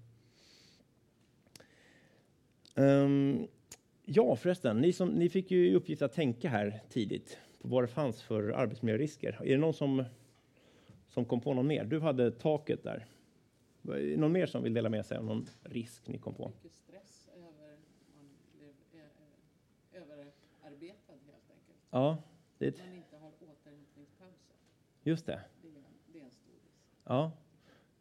Um, 2.75 3.47
ja, 4.05 4.37
förresten, 4.37 4.81
ni, 4.81 4.93
som, 4.93 5.09
ni 5.09 5.29
fick 5.29 5.51
ju 5.51 5.69
i 5.69 5.75
uppgift 5.75 6.03
att 6.03 6.13
tänka 6.13 6.49
här 6.49 6.81
tidigt 6.89 7.39
på 7.63 7.69
vad 7.69 7.83
det 7.83 7.89
fanns 7.89 8.23
för 8.23 8.49
arbetsmiljörisker. 8.49 9.39
Är 9.43 9.51
det 9.51 9.57
någon 9.57 9.75
som, 9.75 10.05
som 11.09 11.25
kom 11.25 11.41
på 11.41 11.55
någon 11.55 11.67
mer? 11.67 11.85
Du 11.85 12.01
hade 12.01 12.31
taket 12.31 12.83
där. 12.83 13.07
Någon 14.17 14.33
mer 14.33 14.47
som 14.47 14.63
vill 14.63 14.75
dela 14.75 14.89
med 14.89 15.07
sig 15.07 15.19
av 15.19 15.25
någon 15.25 15.47
risk 15.63 16.09
ni 16.09 16.19
kom 16.19 16.35
på? 16.35 16.53
Mycket 16.63 16.79
stress 16.79 17.29
över, 17.37 17.77
man 18.17 18.25
blev 18.59 18.69
eh, 19.03 20.03
överarbetad 20.03 21.13
helt 21.27 21.51
enkelt. 21.51 21.79
Ja, 21.97 22.23
det 22.59 22.79
Man 22.79 22.93
inte 22.93 23.17
har 23.17 23.33
återhämtningspauser. 23.41 24.57
just 25.03 25.27
det. 25.27 25.45
Det 25.63 25.69
är, 25.69 25.83
det 26.13 26.21
är 26.21 26.25
en 26.25 26.31
stor 26.31 26.53
risk. 26.53 26.79
Ja. 27.05 27.33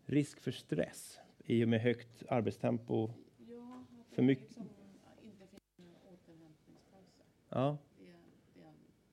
Risk 0.06 0.40
för 0.40 0.52
stress 0.52 1.20
i 1.46 1.64
och 1.66 1.70
med 1.70 1.82
högt 1.82 2.24
arbetstempo. 2.30 3.10
Ja, 3.38 3.86
För 4.12 4.22
mycket- 4.22 4.44
liksom 4.44 4.64
inte 4.64 5.48
finns 5.48 5.78
några 5.78 6.00
återhämtningspauser. 6.14 7.26
Ja, 7.50 7.78
Det 7.98 8.10
är, 8.10 8.16
det 8.54 8.62
är 8.62 8.68
en 8.68 8.74
risk. 8.74 9.04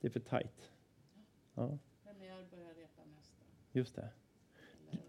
det 0.00 0.06
är 0.06 0.10
för 0.10 0.20
tajt. 0.20 0.70
Ja, 1.54 1.78
Premiär 2.02 2.46
börjar 2.50 2.74
repa 2.74 3.04
nästa. 3.04 3.44
just 3.72 3.94
det. 3.94 4.08
Eller 4.90 5.02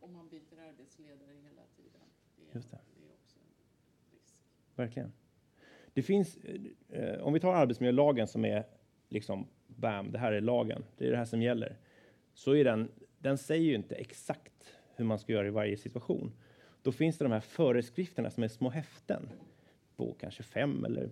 om 0.00 0.12
man 0.12 0.28
byter 0.28 0.58
arbetsledare 0.58 1.32
hela 1.34 1.62
tiden. 1.76 2.00
Det 2.36 2.50
är, 2.50 2.54
Just 2.54 2.70
det. 2.70 2.80
det 3.00 3.06
är 3.06 3.12
också 3.12 3.38
en 3.38 3.54
risk. 4.18 4.42
Verkligen. 4.74 5.12
Det 5.94 6.02
finns, 6.02 6.38
eh, 6.88 7.20
om 7.20 7.32
vi 7.32 7.40
tar 7.40 7.54
arbetsmiljölagen 7.54 8.26
som 8.26 8.44
är 8.44 8.64
liksom, 9.08 9.46
bam, 9.66 10.12
det 10.12 10.18
här 10.18 10.32
är 10.32 10.40
lagen, 10.40 10.84
det 10.98 11.06
är 11.06 11.10
det 11.10 11.16
här 11.16 11.24
som 11.24 11.42
gäller. 11.42 11.76
Så 12.34 12.54
är 12.54 12.64
den, 12.64 12.88
den 13.18 13.38
säger 13.38 13.64
ju 13.64 13.74
inte 13.74 13.94
exakt 13.94 14.76
hur 14.96 15.04
man 15.04 15.18
ska 15.18 15.32
göra 15.32 15.46
i 15.46 15.50
varje 15.50 15.76
situation. 15.76 16.32
Då 16.82 16.92
finns 16.92 17.18
det 17.18 17.24
de 17.24 17.32
här 17.32 17.40
föreskrifterna 17.40 18.30
som 18.30 18.42
är 18.42 18.48
små 18.48 18.70
häften 18.70 19.28
på 19.96 20.16
kanske 20.20 20.42
fem 20.42 20.84
eller 20.84 21.10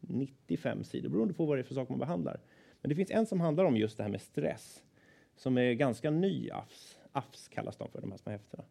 95 0.00 0.84
sidor, 0.84 1.08
beroende 1.08 1.34
på 1.34 1.44
vad 1.44 1.56
det 1.56 1.60
är 1.60 1.64
för 1.64 1.74
sak 1.74 1.88
man 1.88 1.98
behandlar. 1.98 2.40
Men 2.80 2.88
det 2.88 2.94
finns 2.94 3.10
en 3.10 3.26
som 3.26 3.40
handlar 3.40 3.64
om 3.64 3.76
just 3.76 3.96
det 3.96 4.02
här 4.02 4.10
med 4.10 4.20
stress, 4.20 4.82
som 5.36 5.58
är 5.58 5.72
ganska 5.72 6.10
ny 6.10 6.50
AFS. 6.50 6.98
AFS 7.12 7.48
kallas 7.48 7.76
de 7.76 7.90
för, 7.90 8.00
de 8.00 8.10
här 8.10 8.18
små 8.18 8.32
häftena. 8.32 8.64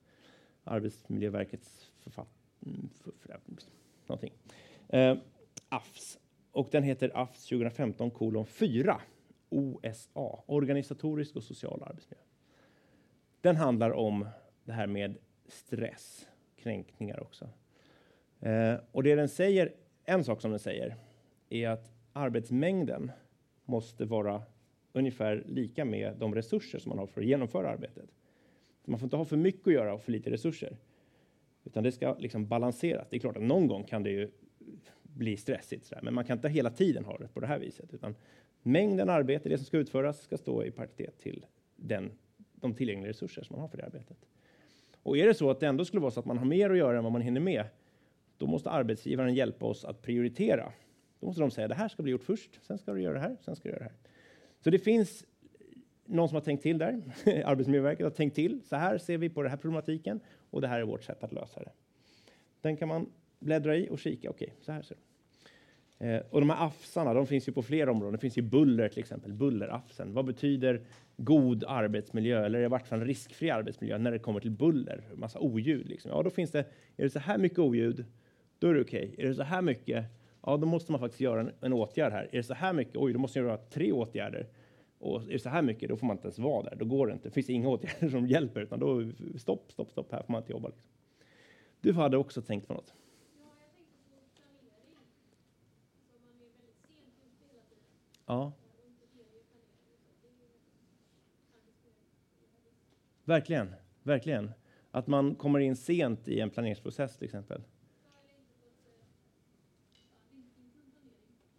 Arbetsmiljöverkets 0.64 1.92
författning, 2.00 2.76
mm, 2.76 2.90
för, 3.04 3.12
För, 3.12 3.40
för, 3.46 4.08
någonting. 4.08 4.34
Eh, 4.90 5.18
AFS. 5.70 6.20
Och 6.52 6.68
den 6.72 6.84
heter 6.84 7.12
AFS 7.14 7.46
2015 7.46 8.12
kolon 8.12 8.46
4. 8.46 9.02
OSA, 9.50 10.44
organisatorisk 10.46 11.36
och 11.36 11.44
social 11.44 11.84
arbetsmiljö. 11.84 12.24
Den 13.42 13.56
handlar 13.56 13.92
om 13.92 14.28
det 14.64 14.72
här 14.72 14.88
med 14.88 15.18
stress, 15.48 16.28
kränkningar 16.56 17.20
också. 17.24 17.50
Eh, 18.40 18.76
och 18.92 19.04
det 19.04 19.16
den 19.16 19.30
säger, 19.30 19.74
en 20.06 20.24
sak 20.24 20.42
som 20.42 20.52
den 20.52 20.60
säger, 20.60 20.96
är 21.50 21.70
att 21.70 21.92
arbetsmängden 22.14 23.12
måste 23.66 24.06
vara 24.06 24.44
ungefär 24.94 25.44
lika 25.48 25.86
med 25.86 26.18
de 26.18 26.36
resurser 26.36 26.80
som 26.80 26.90
man 26.90 26.98
har 26.98 27.08
för 27.08 27.22
att 27.22 27.28
genomföra 27.28 27.70
arbetet. 27.70 28.10
Så 28.86 28.92
man 28.92 29.00
får 29.00 29.06
inte 29.06 29.18
ha 29.18 29.26
för 29.26 29.38
mycket 29.38 29.68
att 29.68 29.74
göra 29.74 29.94
och 29.94 30.02
för 30.02 30.12
lite 30.12 30.32
resurser. 30.32 30.78
Utan 31.64 31.84
det 31.84 31.92
ska 31.92 32.16
liksom 32.20 32.48
balanseras. 32.48 33.08
Det 33.10 33.16
är 33.16 33.20
klart 33.20 33.38
att 33.38 33.44
någon 33.44 33.68
gång 33.68 33.84
kan 33.84 34.04
det 34.04 34.10
ju 34.10 34.32
bli 35.18 35.38
stressigt, 35.38 35.86
sådär, 35.86 36.02
men 36.02 36.14
man 36.14 36.26
kan 36.26 36.38
inte 36.38 36.50
hela 36.50 36.70
tiden 36.70 37.06
ha 37.06 37.18
det 37.18 37.28
på 37.28 37.40
det 37.40 37.48
här 37.48 37.60
viset. 37.60 37.94
Utan 37.94 38.16
mängden 38.62 39.10
arbete, 39.10 39.50
det 39.50 39.58
som 39.58 39.66
ska 39.66 39.78
utföras, 39.78 40.22
ska 40.22 40.38
stå 40.38 40.64
i 40.64 40.72
paritet 40.72 41.18
till 41.18 41.46
den, 41.76 42.12
de 42.56 42.74
tillgängliga 42.74 43.10
resurser 43.10 43.44
som 43.44 43.54
man 43.54 43.62
har 43.62 43.68
för 43.68 43.78
det 43.78 43.86
arbetet. 43.86 44.18
Och 45.04 45.18
är 45.18 45.28
det 45.28 45.34
så 45.34 45.52
att 45.52 45.60
det 45.60 45.68
ändå 45.68 45.86
skulle 45.86 46.02
vara 46.02 46.12
så 46.12 46.20
att 46.20 46.26
man 46.26 46.38
har 46.38 46.46
mer 46.46 46.70
att 46.70 46.78
göra 46.78 46.98
än 46.98 47.04
vad 47.04 47.14
man 47.14 47.22
hinner 47.22 47.42
med, 47.42 47.66
då 48.38 48.48
måste 48.48 48.70
arbetsgivaren 48.70 49.34
hjälpa 49.34 49.66
oss 49.66 49.86
att 49.86 50.02
prioritera. 50.02 50.74
Då 51.20 51.26
måste 51.26 51.42
de 51.42 51.52
säga 51.52 51.68
det 51.68 51.76
här 51.76 51.88
ska 51.88 52.04
bli 52.04 52.12
gjort 52.12 52.24
först, 52.24 52.66
sen 52.66 52.78
ska 52.78 52.94
du 52.94 53.02
göra 53.02 53.14
det 53.14 53.20
här, 53.20 53.38
sen 53.42 53.56
ska 53.56 53.70
du 53.70 53.70
göra 53.70 53.84
det 53.84 53.90
här. 53.90 53.98
Så 54.60 54.70
det 54.70 54.80
finns 54.80 55.26
någon 56.06 56.30
som 56.30 56.36
har 56.36 56.42
tänkt 56.42 56.64
till 56.64 56.78
där. 56.78 57.02
Arbetsmiljöverket 57.46 58.04
har 58.04 58.12
tänkt 58.12 58.36
till. 58.36 58.62
Så 58.66 58.76
här 58.76 58.98
ser 58.98 59.18
vi 59.18 59.30
på 59.30 59.42
den 59.42 59.50
här 59.50 59.58
problematiken 59.58 60.20
och 60.50 60.62
det 60.62 60.68
här 60.68 60.80
är 60.80 60.84
vårt 60.84 61.04
sätt 61.04 61.24
att 61.24 61.34
lösa 61.34 61.64
det. 61.64 61.72
Den 62.62 62.78
kan 62.78 62.88
man 62.88 63.10
bläddra 63.40 63.76
i 63.76 63.90
och 63.90 64.00
kika. 64.00 64.30
Okej, 64.30 64.54
så 64.62 64.72
här 64.72 64.82
ser 64.82 64.96
det 64.96 65.02
Eh, 66.00 66.22
och 66.30 66.40
de 66.40 66.50
här 66.50 66.66
AFSarna, 66.66 67.14
de 67.14 67.28
finns 67.28 67.48
ju 67.48 67.52
på 67.52 67.62
flera 67.62 67.92
områden. 67.92 68.12
Det 68.12 68.20
finns 68.20 68.38
ju 68.38 68.42
buller 68.42 68.90
till 68.90 69.00
exempel, 69.00 69.34
bullerafsen. 69.34 70.14
Vad 70.14 70.26
betyder 70.26 70.82
god 71.18 71.64
arbetsmiljö 71.68 72.46
eller 72.46 72.62
i 72.62 72.68
vart 72.68 72.88
fall 72.88 73.02
riskfri 73.02 73.52
arbetsmiljö 73.52 73.98
när 73.98 74.12
det 74.12 74.20
kommer 74.20 74.40
till 74.40 74.52
buller? 74.52 75.04
Massa 75.16 75.40
oljud 75.40 75.90
liksom. 75.90 76.12
Ja, 76.12 76.24
då 76.24 76.30
finns 76.30 76.52
det, 76.52 76.60
är 76.98 77.04
det 77.04 77.10
så 77.10 77.20
här 77.20 77.38
mycket 77.38 77.60
oljud, 77.60 78.06
då 78.60 78.68
är 78.68 78.74
det 78.74 78.82
okej. 78.82 79.16
Är 79.18 79.28
det 79.28 79.36
så 79.36 79.44
här 79.44 79.62
mycket, 79.62 80.06
ja, 80.42 80.58
då 80.58 80.68
måste 80.68 80.92
man 80.92 81.02
faktiskt 81.02 81.22
göra 81.22 81.42
en, 81.42 81.52
en 81.62 81.74
åtgärd 81.74 82.12
här. 82.12 82.30
Är 82.32 82.38
det 82.38 82.44
så 82.44 82.54
här 82.54 82.74
mycket, 82.74 82.96
oj, 82.96 83.14
då 83.14 83.20
måste 83.20 83.40
jag 83.40 83.46
göra 83.46 83.58
tre 83.58 83.92
åtgärder. 83.92 84.48
Och 85.00 85.24
är 85.24 85.32
det 85.32 85.40
så 85.40 85.50
här 85.50 85.62
mycket, 85.62 85.90
då 85.90 85.98
får 85.98 86.08
man 86.08 86.16
inte 86.16 86.28
ens 86.28 86.40
vara 86.40 86.64
där. 86.64 86.76
Då 86.76 86.86
går 86.86 87.08
det 87.08 87.14
inte. 87.14 87.30
Det 87.30 87.34
finns 87.34 87.50
inga 87.50 87.70
åtgärder 87.70 88.10
som 88.10 88.28
hjälper, 88.28 88.62
utan 88.62 88.80
då 88.80 89.12
stopp, 89.38 89.72
stopp, 89.72 89.92
stopp, 89.92 90.12
här 90.12 90.24
får 90.24 90.32
man 90.32 90.42
inte 90.42 90.52
jobba. 90.52 90.68
Liksom. 90.68 90.88
Du 91.82 91.94
hade 91.94 92.18
också 92.18 92.42
tänkt 92.42 92.68
på 92.68 92.74
något. 92.74 92.94
Ja. 98.28 98.54
Verkligen, 103.24 103.76
verkligen. 104.04 104.52
Att 104.92 105.08
man 105.08 105.36
kommer 105.36 105.60
in 105.60 105.76
sent 105.76 106.28
i 106.28 106.40
en 106.40 106.50
planeringsprocess 106.50 107.18
till 107.18 107.26
exempel. 107.26 107.62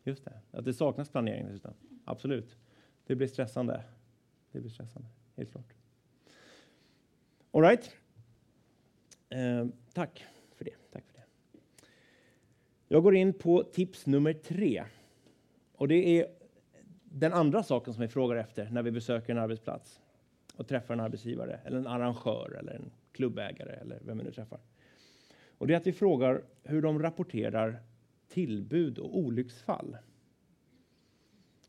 Just 0.04 0.24
det, 0.24 0.40
att 0.50 0.64
det 0.64 0.74
saknas 0.74 1.09
planering 1.09 1.46
dessutom. 1.46 1.74
Absolut. 2.04 2.57
Det 3.07 3.16
blir 3.16 3.28
stressande. 3.28 3.85
Det 4.52 4.61
blir 4.61 4.70
stressande, 4.70 5.09
helt 5.37 5.50
klart. 5.50 5.74
All 7.50 7.62
right. 7.62 7.96
Eh, 9.28 9.66
tack 9.92 10.26
för 10.54 10.64
det. 10.64 10.74
Tack 10.92 11.04
för 11.07 11.12
det. 11.12 11.24
Jag 12.88 13.02
går 13.02 13.16
in 13.16 13.33
på 13.33 13.62
tips 13.62 14.07
nummer 14.07 14.33
tre. 14.33 14.85
Och 15.72 15.88
det 15.88 16.20
är 16.20 16.38
den 17.18 17.33
andra 17.33 17.62
saken 17.62 17.94
som 17.94 18.02
vi 18.02 18.09
frågar 18.09 18.37
efter 18.37 18.70
när 18.70 18.83
vi 18.83 18.90
besöker 18.90 19.33
en 19.33 19.38
arbetsplats 19.38 20.00
och 20.54 20.68
träffar 20.68 20.94
en 20.94 21.00
arbetsgivare 21.00 21.61
eller 21.64 21.78
en 21.78 21.87
arrangör 21.87 22.57
eller 22.61 22.72
en 22.72 22.90
klubbägare 23.12 23.72
eller 23.72 23.98
vem 24.02 24.18
vi 24.18 24.24
nu 24.24 24.33
träffar. 24.33 24.61
Och 25.59 25.66
det 25.66 25.72
är 25.72 25.76
att 25.76 25.87
vi 25.87 25.92
frågar 25.92 26.42
hur 26.64 26.83
de 26.83 27.02
rapporterar 27.02 27.81
tillbud 28.28 28.98
och 28.98 29.18
olycksfall. 29.18 29.96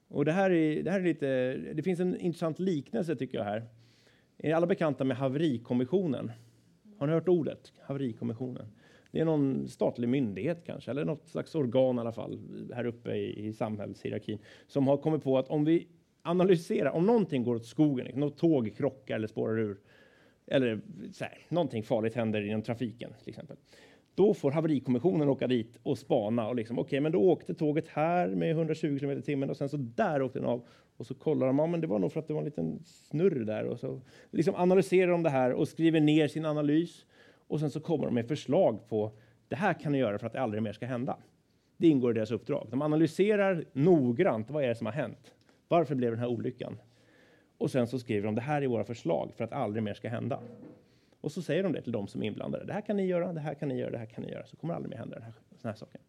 Och 0.07 0.25
det 0.25 0.31
här 0.31 0.51
är, 0.51 0.83
det 0.83 0.91
här 0.91 0.99
är 0.99 1.03
lite, 1.03 1.57
det 1.73 1.83
finns 1.83 1.99
en 1.99 2.19
intressant 2.19 2.59
liknelse 2.59 3.15
tycker 3.15 3.37
jag 3.37 3.45
här. 3.45 3.65
Är 4.37 4.53
alla 4.53 4.67
bekanta 4.67 5.03
med 5.03 5.17
haverikommissionen? 5.17 6.31
Har 6.97 7.07
ni 7.07 7.13
hört 7.13 7.27
ordet? 7.27 7.73
Haverikommissionen. 7.81 8.67
Det 9.11 9.19
är 9.19 9.25
någon 9.25 9.67
statlig 9.67 10.09
myndighet 10.09 10.63
kanske, 10.65 10.91
eller 10.91 11.05
något 11.05 11.27
slags 11.27 11.55
organ 11.55 11.95
i 11.95 11.99
alla 11.99 12.11
fall, 12.11 12.39
här 12.73 12.85
uppe 12.85 13.15
i, 13.15 13.47
i 13.47 13.53
samhällshierarkin, 13.53 14.39
som 14.67 14.87
har 14.87 14.97
kommit 14.97 15.23
på 15.23 15.37
att 15.37 15.47
om 15.47 15.65
vi 15.65 15.87
analyserar, 16.21 16.91
om 16.91 17.05
någonting 17.05 17.43
går 17.43 17.55
åt 17.55 17.65
skogen, 17.65 18.19
något 18.19 18.37
tåg 18.37 18.75
krockar 18.77 19.15
eller 19.15 19.27
spårar 19.27 19.59
ur, 19.59 19.77
eller 20.47 20.81
så 21.11 21.23
här, 21.23 21.37
någonting 21.49 21.83
farligt 21.83 22.15
händer 22.15 22.41
inom 22.41 22.61
trafiken 22.61 23.13
till 23.19 23.29
exempel. 23.29 23.57
Då 24.15 24.33
får 24.33 24.51
haverikommissionen 24.51 25.29
åka 25.29 25.47
dit 25.47 25.79
och 25.83 25.97
spana 25.97 26.47
och 26.47 26.55
liksom 26.55 26.79
okej, 26.79 26.87
okay, 26.87 26.99
men 26.99 27.11
då 27.11 27.19
åkte 27.19 27.53
tåget 27.53 27.87
här 27.87 28.27
med 28.27 28.51
120 28.51 28.99
km 28.99 29.11
i 29.11 29.21
timmen 29.21 29.49
och 29.49 29.57
sen 29.57 29.69
så 29.69 29.77
där 29.77 30.21
åkte 30.21 30.39
den 30.39 30.47
av 30.47 30.67
och 30.97 31.05
så 31.05 31.13
kollar 31.13 31.47
de, 31.47 31.59
ja, 31.59 31.67
men 31.67 31.81
det 31.81 31.87
var 31.87 31.99
nog 31.99 32.11
för 32.11 32.19
att 32.19 32.27
det 32.27 32.33
var 32.33 32.41
en 32.41 32.45
liten 32.45 32.79
snurr 32.85 33.45
där 33.45 33.65
och 33.65 33.79
så 33.79 34.01
liksom 34.31 34.55
analyserar 34.55 35.11
de 35.11 35.23
det 35.23 35.29
här 35.29 35.53
och 35.53 35.67
skriver 35.67 35.99
ner 35.99 36.27
sin 36.27 36.45
analys 36.45 37.05
och 37.49 37.59
sen 37.59 37.69
så 37.69 37.79
kommer 37.79 38.05
de 38.05 38.13
med 38.13 38.27
förslag 38.27 38.89
på 38.89 39.11
det 39.47 39.55
här 39.55 39.73
kan 39.73 39.91
ni 39.91 39.97
göra 39.97 40.19
för 40.19 40.27
att 40.27 40.33
det 40.33 40.41
aldrig 40.41 40.63
mer 40.63 40.73
ska 40.73 40.85
hända. 40.85 41.17
Det 41.77 41.87
ingår 41.87 42.11
i 42.11 42.13
deras 42.13 42.31
uppdrag. 42.31 42.67
De 42.69 42.81
analyserar 42.81 43.65
noggrant 43.73 44.49
vad 44.49 44.63
är 44.63 44.67
det 44.67 44.75
som 44.75 44.85
har 44.85 44.93
hänt. 44.93 45.33
Varför 45.67 45.95
blev 45.95 46.11
den 46.11 46.19
här 46.19 46.27
olyckan? 46.27 46.77
Och 47.57 47.71
sen 47.71 47.87
så 47.87 47.99
skriver 47.99 48.25
de 48.25 48.35
det 48.35 48.41
här 48.41 48.61
är 48.61 48.67
våra 48.67 48.83
förslag 48.83 49.31
för 49.35 49.43
att 49.43 49.53
aldrig 49.53 49.83
mer 49.83 49.93
ska 49.93 50.09
hända. 50.09 50.39
Och 51.21 51.31
så 51.31 51.41
säger 51.41 51.63
de 51.63 51.73
det 51.73 51.81
till 51.81 51.91
de 51.91 52.07
som 52.07 52.23
är 52.23 52.27
inblandade. 52.27 52.65
Det 52.65 52.73
här 52.73 52.81
kan 52.81 52.97
ni 52.97 53.05
göra, 53.05 53.33
det 53.33 53.39
här 53.39 53.53
kan 53.53 53.69
ni 53.69 53.77
göra, 53.77 53.91
det 53.91 53.97
här 53.97 54.05
kan 54.05 54.23
ni 54.23 54.31
göra. 54.31 54.45
Så 54.45 54.57
kommer 54.57 54.73
det 54.73 54.75
aldrig 54.75 54.89
mer 54.89 54.97
hända 54.97 55.15
den 55.15 55.23
här, 55.23 55.33
den 55.49 55.69
här 55.69 55.75
saken. 55.75 56.01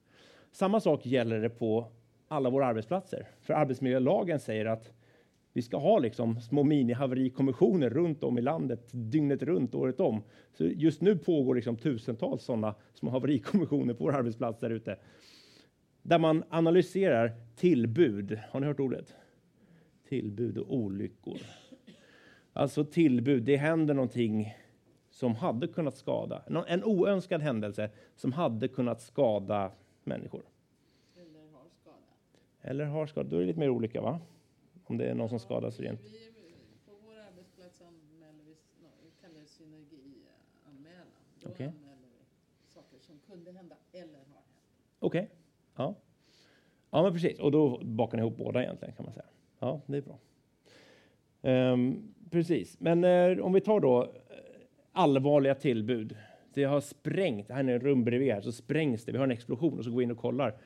Samma 0.53 0.81
sak 0.81 1.07
gäller 1.07 1.41
det 1.41 1.51
på 1.51 1.87
alla 2.29 2.51
våra 2.51 2.67
arbetsplatser. 2.67 3.29
För 3.41 3.55
arbetsmiljölagen 3.55 4.41
säger 4.41 4.67
att 4.67 4.93
vi 5.61 5.65
ska 5.65 5.77
ha 5.77 5.99
liksom 5.99 6.41
små 6.41 6.63
mini-haverikommissioner 6.63 7.91
runt 7.91 8.25
om 8.25 8.39
i 8.39 8.43
landet 8.43 8.89
dygnet 8.93 9.43
runt, 9.43 9.75
året 9.75 10.01
om. 10.01 10.23
Så 10.53 10.65
just 10.65 11.01
nu 11.01 11.19
pågår 11.19 11.55
liksom 11.55 11.77
tusentals 11.77 12.43
sådana 12.43 12.75
små 12.95 13.11
haverikommissioner 13.11 13.95
på 13.95 14.05
våra 14.05 14.17
arbetsplatser 14.17 14.69
där 14.69 14.77
ute. 14.77 14.97
Där 16.03 16.19
man 16.19 16.45
analyserar 16.51 17.33
tillbud. 17.57 18.39
Har 18.51 18.61
ni 18.61 18.67
hört 18.67 18.81
ordet? 18.81 19.15
Tillbud 20.09 20.59
och 20.59 20.75
olyckor. 20.75 21.39
Alltså 22.53 22.85
tillbud, 22.85 23.43
det 23.43 23.57
händer 23.57 23.95
någonting 23.95 24.55
som 25.11 25.35
hade 25.35 25.69
kunnat 25.69 25.97
skada, 25.97 26.43
en 26.69 26.85
oönskad 26.85 27.41
händelse 27.41 27.91
som 28.17 28.33
hade 28.33 28.69
kunnat 28.69 29.01
skada 29.01 29.73
människor. 30.05 30.43
Eller 31.17 31.41
har 31.53 31.69
skadat. 31.81 32.01
Eller 32.61 32.85
har 32.85 33.07
skadat, 33.07 33.31
då 33.31 33.37
är 33.37 33.41
det 33.41 33.47
lite 33.47 33.61
mer 33.61 33.71
olika 33.71 34.01
va? 34.01 34.21
Om 34.91 34.99
det 34.99 35.11
är 35.11 35.15
någon 35.15 35.29
som 35.29 35.39
skadas 35.39 35.81
rent. 35.81 36.01
Vi, 36.01 36.33
på 36.87 36.93
vår 37.07 37.15
arbetsplats 37.15 37.83
anmäler 37.83 38.45
vi, 38.45 38.55
vi 39.03 39.11
kallar 39.21 39.41
det 39.41 39.47
synergianmälan. 39.47 41.07
Då 41.41 41.49
Okej. 41.49 41.67
anmäler 41.67 41.97
vi 42.19 42.73
saker 42.75 42.99
som 42.99 43.19
kunde 43.27 43.53
hända 43.53 43.77
eller 43.93 44.19
har 44.19 44.19
hänt. 44.19 44.47
Okej, 44.99 45.31
ja. 45.77 45.95
Ja, 46.91 47.03
men 47.03 47.13
precis. 47.13 47.39
Och 47.39 47.53
då 47.53 47.79
bakar 47.85 48.17
ni 48.17 48.21
ihop 48.23 48.37
båda 48.37 48.63
egentligen 48.63 48.95
kan 48.95 49.05
man 49.05 49.13
säga. 49.15 49.27
Ja, 49.59 49.81
det 49.87 49.97
är 49.97 50.03
bra. 50.03 50.19
Ehm, 51.43 52.15
precis, 52.31 52.81
men 52.81 53.05
eh, 53.05 53.39
om 53.45 53.53
vi 53.53 53.61
tar 53.61 53.81
då 53.81 54.03
eh, 54.03 54.09
allvarliga 54.93 55.55
tillbud. 55.55 56.17
Det 56.55 56.65
har 56.65 56.81
sprängt, 56.81 57.51
här 57.51 57.65
är 57.65 57.69
en 57.69 57.81
rum 57.81 58.05
bredvid 58.05 58.33
här, 58.33 58.41
så 58.41 58.53
sprängs 58.53 59.05
det. 59.05 59.13
Vi 59.13 59.19
har 59.19 59.25
en 59.25 59.31
explosion 59.31 59.79
och 59.79 59.85
så 59.85 59.91
går 59.91 59.99
vi 59.99 60.05
in 60.05 60.11
och 60.11 60.19
kollar. 60.19 60.57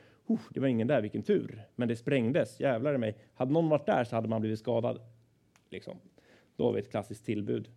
Det 0.49 0.59
var 0.59 0.67
ingen 0.67 0.87
där, 0.87 1.01
vilken 1.01 1.23
tur. 1.23 1.63
Men 1.75 1.87
det 1.87 1.95
sprängdes, 1.95 2.59
jävlar 2.59 2.95
i 2.95 2.97
mig. 2.97 3.17
Hade 3.33 3.51
någon 3.51 3.69
varit 3.69 3.85
där 3.85 4.03
så 4.03 4.15
hade 4.15 4.27
man 4.27 4.41
blivit 4.41 4.59
skadad. 4.59 4.99
Liksom. 5.69 5.97
Då 6.55 6.65
har 6.65 6.73
vi 6.73 6.79
ett 6.79 6.91
klassiskt 6.91 7.25
tillbud. 7.25 7.69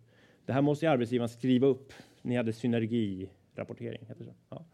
Det 0.45 0.53
här 0.53 0.61
måste 0.61 0.85
ju 0.85 0.91
arbetsgivaren 0.91 1.29
skriva 1.29 1.67
upp. 1.67 1.93
Ni 2.21 2.35
hade 2.35 2.53
synergirapportering, 2.53 4.05
heter 4.07 4.19
det 4.19 4.25
så? 4.25 4.33
Ja. 4.49 4.65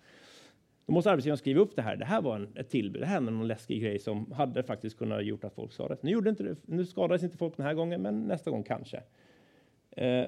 Då 0.85 0.93
måste 0.93 1.11
arbetsgivaren 1.11 1.37
skriva 1.37 1.61
upp 1.61 1.75
det 1.75 1.81
här. 1.81 1.95
Det 1.95 2.05
här 2.05 2.21
var 2.21 2.35
en, 2.35 2.57
ett 2.57 2.69
tillbud. 2.69 3.01
Det 3.01 3.05
hände 3.05 3.31
någon 3.31 3.47
läskig 3.47 3.81
grej 3.81 3.99
som 3.99 4.31
hade 4.31 4.63
faktiskt 4.63 4.97
kunnat 4.97 5.25
gjort 5.25 5.43
att 5.43 5.53
folk 5.53 5.71
skadades. 5.71 6.03
Nu, 6.03 6.11
gjorde 6.11 6.29
inte 6.29 6.43
det, 6.43 6.55
nu 6.65 6.85
skadades 6.85 7.23
inte 7.23 7.37
folk 7.37 7.57
den 7.57 7.65
här 7.65 7.73
gången, 7.73 8.01
men 8.01 8.27
nästa 8.27 8.51
gång 8.51 8.63
kanske. 8.63 9.03
Eh, 9.91 10.25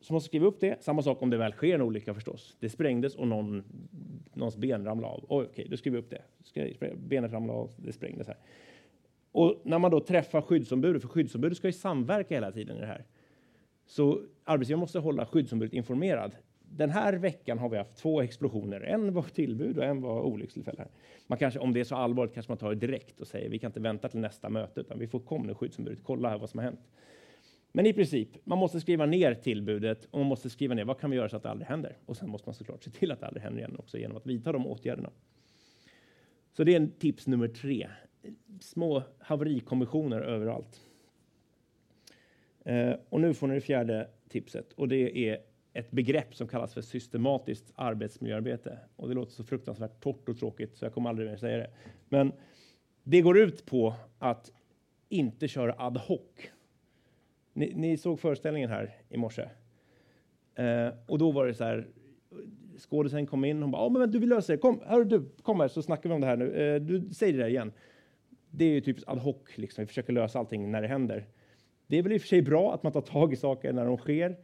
så 0.00 0.12
måste 0.12 0.26
skriva 0.26 0.46
upp 0.46 0.60
det. 0.60 0.82
Samma 0.82 1.02
sak 1.02 1.22
om 1.22 1.30
det 1.30 1.36
väl 1.36 1.52
sker 1.52 1.74
en 1.74 1.82
olycka 1.82 2.14
förstås. 2.14 2.56
Det 2.60 2.68
sprängdes 2.68 3.14
och 3.14 3.28
någon, 3.28 3.64
någons 4.34 4.56
ben 4.56 4.84
ramlade 4.84 5.14
av. 5.14 5.24
Oj, 5.28 5.46
okej, 5.50 5.66
då 5.70 5.76
skriver 5.76 5.98
vi 5.98 6.02
upp 6.02 6.10
det. 6.10 6.96
Benet 6.96 7.32
ramlade 7.32 7.58
av, 7.58 7.70
det 7.76 7.92
sprängdes 7.92 8.26
här. 8.26 8.36
Och 9.32 9.60
när 9.64 9.78
man 9.78 9.90
då 9.90 10.00
träffar 10.00 10.40
skyddsombudet, 10.40 11.02
för 11.02 11.08
skyddsombudet 11.08 11.58
ska 11.58 11.68
ju 11.68 11.72
samverka 11.72 12.34
hela 12.34 12.52
tiden 12.52 12.76
i 12.76 12.80
det 12.80 12.86
här. 12.86 13.04
Så 13.86 14.22
arbetsgivaren 14.44 14.80
måste 14.80 14.98
hålla 14.98 15.26
skyddsombudet 15.26 15.74
informerad. 15.74 16.32
Den 16.60 16.90
här 16.90 17.12
veckan 17.12 17.58
har 17.58 17.68
vi 17.68 17.76
haft 17.76 17.96
två 17.96 18.20
explosioner. 18.20 18.80
En 18.80 19.14
var 19.14 19.22
tillbud 19.22 19.78
och 19.78 19.84
en 19.84 20.00
var 20.00 20.22
olyckstillfälle. 20.22 20.88
Man 21.26 21.38
kanske, 21.38 21.60
om 21.60 21.72
det 21.72 21.80
är 21.80 21.84
så 21.84 21.96
allvarligt 21.96 22.34
kanske 22.34 22.50
man 22.50 22.58
tar 22.58 22.68
det 22.68 22.86
direkt 22.86 23.20
och 23.20 23.26
säger 23.26 23.48
vi 23.50 23.58
kan 23.58 23.68
inte 23.68 23.80
vänta 23.80 24.08
till 24.08 24.20
nästa 24.20 24.48
möte 24.48 24.80
utan 24.80 24.98
vi 24.98 25.06
får 25.06 25.20
komma 25.20 25.44
nu 25.44 25.54
skyddsombudet, 25.54 26.00
kolla 26.02 26.28
här 26.28 26.38
vad 26.38 26.50
som 26.50 26.58
har 26.58 26.64
hänt. 26.64 26.88
Men 27.72 27.86
i 27.86 27.92
princip, 27.92 28.28
man 28.44 28.58
måste 28.58 28.80
skriva 28.80 29.06
ner 29.06 29.34
tillbudet 29.34 30.08
och 30.10 30.18
man 30.18 30.28
måste 30.28 30.50
skriva 30.50 30.74
ner 30.74 30.84
vad 30.84 31.00
kan 31.00 31.10
vi 31.10 31.16
göra 31.16 31.28
så 31.28 31.36
att 31.36 31.42
det 31.42 31.50
aldrig 31.50 31.68
händer? 31.68 31.96
Och 32.06 32.16
sen 32.16 32.28
måste 32.28 32.48
man 32.48 32.54
såklart 32.54 32.82
se 32.82 32.90
till 32.90 33.12
att 33.12 33.20
det 33.20 33.26
aldrig 33.26 33.42
händer 33.42 33.58
igen 33.58 33.76
också 33.78 33.98
genom 33.98 34.16
att 34.16 34.26
vidta 34.26 34.52
de 34.52 34.66
åtgärderna. 34.66 35.10
Så 36.52 36.64
det 36.64 36.74
är 36.74 36.88
tips 36.98 37.26
nummer 37.26 37.48
tre. 37.48 37.88
Små 38.60 39.02
haverikommissioner 39.18 40.20
överallt. 40.20 40.80
Eh, 42.64 42.94
och 43.08 43.20
nu 43.20 43.34
får 43.34 43.46
ni 43.46 43.54
det 43.54 43.60
fjärde 43.60 44.08
tipset 44.28 44.72
och 44.72 44.88
det 44.88 45.28
är 45.28 45.38
ett 45.72 45.90
begrepp 45.90 46.34
som 46.34 46.48
kallas 46.48 46.74
för 46.74 46.80
systematiskt 46.80 47.72
arbetsmiljöarbete. 47.74 48.78
Och 48.96 49.08
det 49.08 49.14
låter 49.14 49.32
så 49.32 49.44
fruktansvärt 49.44 50.00
torrt 50.00 50.28
och 50.28 50.38
tråkigt 50.38 50.76
så 50.76 50.84
jag 50.84 50.94
kommer 50.94 51.10
aldrig 51.10 51.28
mer 51.28 51.36
säga 51.36 51.56
det. 51.56 51.70
Men 52.08 52.32
det 53.02 53.20
går 53.20 53.38
ut 53.38 53.66
på 53.66 53.94
att 54.18 54.52
inte 55.08 55.48
köra 55.48 55.74
ad 55.78 56.00
hoc. 56.00 56.50
Ni, 57.58 57.72
ni 57.74 57.96
såg 57.96 58.20
föreställningen 58.20 58.70
här 58.70 58.96
i 59.08 59.16
morse. 59.16 59.48
Eh, 60.54 60.88
och 61.06 61.18
då 61.18 61.30
var 61.30 61.46
det 61.46 61.54
så 61.54 61.64
här. 61.64 61.86
Skådisen 62.78 63.26
kom 63.26 63.44
in 63.44 63.62
och 63.62 63.68
bara, 63.68 63.82
ja 63.82 63.88
men 63.88 64.10
du 64.10 64.18
vill 64.18 64.28
lösa 64.28 64.52
det, 64.52 64.58
kom, 64.58 64.80
här, 64.86 65.04
du, 65.04 65.28
kom 65.42 65.60
här 65.60 65.68
så 65.68 65.82
snackar 65.82 66.08
vi 66.08 66.14
om 66.14 66.20
det 66.20 66.26
här 66.26 66.36
nu. 66.36 66.52
Eh, 66.52 66.80
du 66.80 67.00
säger 67.14 67.32
det 67.32 67.38
där 67.38 67.48
igen. 67.48 67.72
Det 68.50 68.64
är 68.64 68.68
ju 68.68 68.80
typiskt 68.80 69.08
ad 69.08 69.20
hoc, 69.20 69.36
liksom. 69.54 69.82
vi 69.82 69.86
försöker 69.86 70.12
lösa 70.12 70.38
allting 70.38 70.70
när 70.70 70.82
det 70.82 70.88
händer. 70.88 71.26
Det 71.86 71.98
är 71.98 72.02
väl 72.02 72.12
i 72.12 72.16
och 72.16 72.20
för 72.20 72.28
sig 72.28 72.42
bra 72.42 72.74
att 72.74 72.82
man 72.82 72.92
tar 72.92 73.00
tag 73.00 73.32
i 73.32 73.36
saker 73.36 73.72
när 73.72 73.84
de 73.84 73.96
sker, 73.96 74.36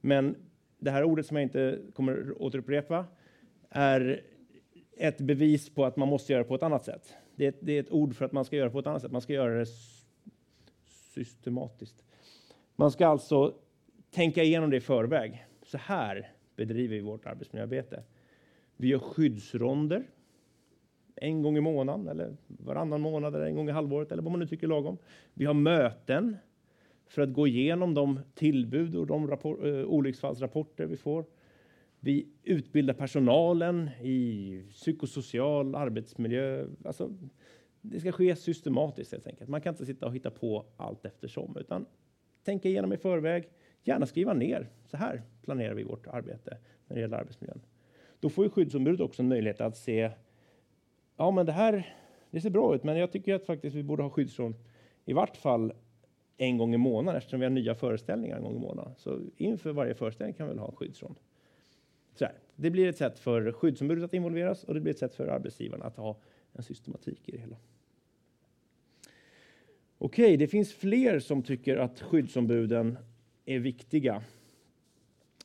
men 0.00 0.36
det 0.78 0.90
här 0.90 1.04
ordet 1.04 1.26
som 1.26 1.36
jag 1.36 1.42
inte 1.44 1.78
kommer 1.94 2.42
återupprepa 2.42 3.04
är 3.70 4.22
ett 4.96 5.20
bevis 5.20 5.74
på 5.74 5.84
att 5.84 5.96
man 5.96 6.08
måste 6.08 6.32
göra 6.32 6.44
på 6.44 6.54
ett 6.54 6.62
annat 6.62 6.84
sätt. 6.84 7.14
Det 7.36 7.44
är, 7.44 7.48
ett, 7.48 7.58
det 7.60 7.72
är 7.72 7.80
ett 7.80 7.92
ord 7.92 8.14
för 8.14 8.24
att 8.24 8.32
man 8.32 8.44
ska 8.44 8.56
göra 8.56 8.70
på 8.70 8.78
ett 8.78 8.86
annat 8.86 9.02
sätt. 9.02 9.12
Man 9.12 9.20
ska 9.20 9.32
göra 9.32 9.58
det 9.58 9.66
systematiskt. 11.14 12.04
Man 12.80 12.90
ska 12.90 13.06
alltså 13.06 13.54
tänka 14.10 14.42
igenom 14.42 14.70
det 14.70 14.76
i 14.76 14.80
förväg. 14.80 15.46
Så 15.62 15.78
här 15.78 16.32
bedriver 16.56 16.96
vi 16.96 17.00
vårt 17.00 17.26
arbetsmiljöarbete. 17.26 18.02
Vi 18.76 18.88
gör 18.88 18.98
skyddsronder 18.98 20.04
en 21.16 21.42
gång 21.42 21.56
i 21.56 21.60
månaden 21.60 22.08
eller 22.08 22.36
varannan 22.46 23.00
månad 23.00 23.34
eller 23.34 23.46
en 23.46 23.54
gång 23.54 23.68
i 23.68 23.72
halvåret 23.72 24.12
eller 24.12 24.22
vad 24.22 24.32
man 24.32 24.40
nu 24.40 24.46
tycker 24.46 24.66
är 24.66 24.68
lagom. 24.68 24.98
Vi 25.34 25.44
har 25.44 25.54
möten 25.54 26.36
för 27.06 27.22
att 27.22 27.32
gå 27.32 27.46
igenom 27.46 27.94
de 27.94 28.20
tillbud 28.34 28.96
och 28.96 29.06
de 29.06 29.28
rapport, 29.28 29.64
eh, 29.64 29.84
olycksfallsrapporter 29.84 30.86
vi 30.86 30.96
får. 30.96 31.24
Vi 32.00 32.28
utbildar 32.42 32.94
personalen 32.94 33.90
i 34.02 34.62
psykosocial 34.70 35.74
arbetsmiljö. 35.74 36.66
Alltså, 36.84 37.14
det 37.80 38.00
ska 38.00 38.12
ske 38.12 38.36
systematiskt 38.36 39.12
helt 39.12 39.26
enkelt. 39.26 39.50
Man 39.50 39.60
kan 39.60 39.74
inte 39.74 39.86
sitta 39.86 40.06
och 40.06 40.14
hitta 40.14 40.30
på 40.30 40.66
allt 40.76 41.04
eftersom, 41.04 41.56
utan 41.56 41.86
tänka 42.48 42.68
igenom 42.68 42.92
i 42.92 42.96
förväg. 42.96 43.48
Gärna 43.82 44.06
skriva 44.06 44.34
ner. 44.34 44.68
Så 44.86 44.96
här 44.96 45.22
planerar 45.42 45.74
vi 45.74 45.82
vårt 45.82 46.06
arbete 46.06 46.58
när 46.86 46.96
det 46.96 47.00
gäller 47.00 47.16
arbetsmiljön. 47.16 47.60
Då 48.20 48.28
får 48.28 48.44
ju 48.44 48.50
skyddsombudet 48.50 49.00
också 49.00 49.22
en 49.22 49.28
möjlighet 49.28 49.60
att 49.60 49.76
se. 49.76 50.10
Ja, 51.16 51.30
men 51.30 51.46
det 51.46 51.52
här. 51.52 51.94
Det 52.30 52.40
ser 52.40 52.50
bra 52.50 52.74
ut, 52.74 52.84
men 52.84 52.96
jag 52.96 53.12
tycker 53.12 53.34
att 53.34 53.46
faktiskt 53.46 53.76
vi 53.76 53.82
borde 53.82 54.02
ha 54.02 54.10
skyddsrum 54.10 54.54
i 55.04 55.12
vart 55.12 55.36
fall 55.36 55.72
en 56.36 56.58
gång 56.58 56.74
i 56.74 56.76
månaden 56.76 57.18
eftersom 57.18 57.40
vi 57.40 57.46
har 57.46 57.50
nya 57.50 57.74
föreställningar 57.74 58.36
en 58.36 58.42
gång 58.42 58.56
i 58.56 58.58
månaden. 58.58 58.92
Så 58.96 59.20
inför 59.36 59.72
varje 59.72 59.94
föreställning 59.94 60.34
kan 60.34 60.46
vi 60.46 60.52
väl 60.52 60.58
ha 60.58 60.72
en. 60.80 61.14
Så 62.14 62.24
här. 62.24 62.34
Det 62.56 62.70
blir 62.70 62.88
ett 62.88 62.96
sätt 62.96 63.18
för 63.18 63.52
skyddsombudet 63.52 64.04
att 64.04 64.14
involveras 64.14 64.64
och 64.64 64.74
det 64.74 64.80
blir 64.80 64.92
ett 64.92 64.98
sätt 64.98 65.14
för 65.14 65.28
arbetsgivaren 65.28 65.82
att 65.82 65.96
ha 65.96 66.16
en 66.52 66.62
systematik 66.62 67.28
i 67.28 67.32
det 67.32 67.38
hela. 67.38 67.56
Okej, 70.00 70.36
det 70.36 70.48
finns 70.48 70.74
fler 70.74 71.18
som 71.18 71.42
tycker 71.42 71.76
att 71.76 72.00
skyddsombuden 72.00 72.98
är 73.44 73.58
viktiga 73.58 74.22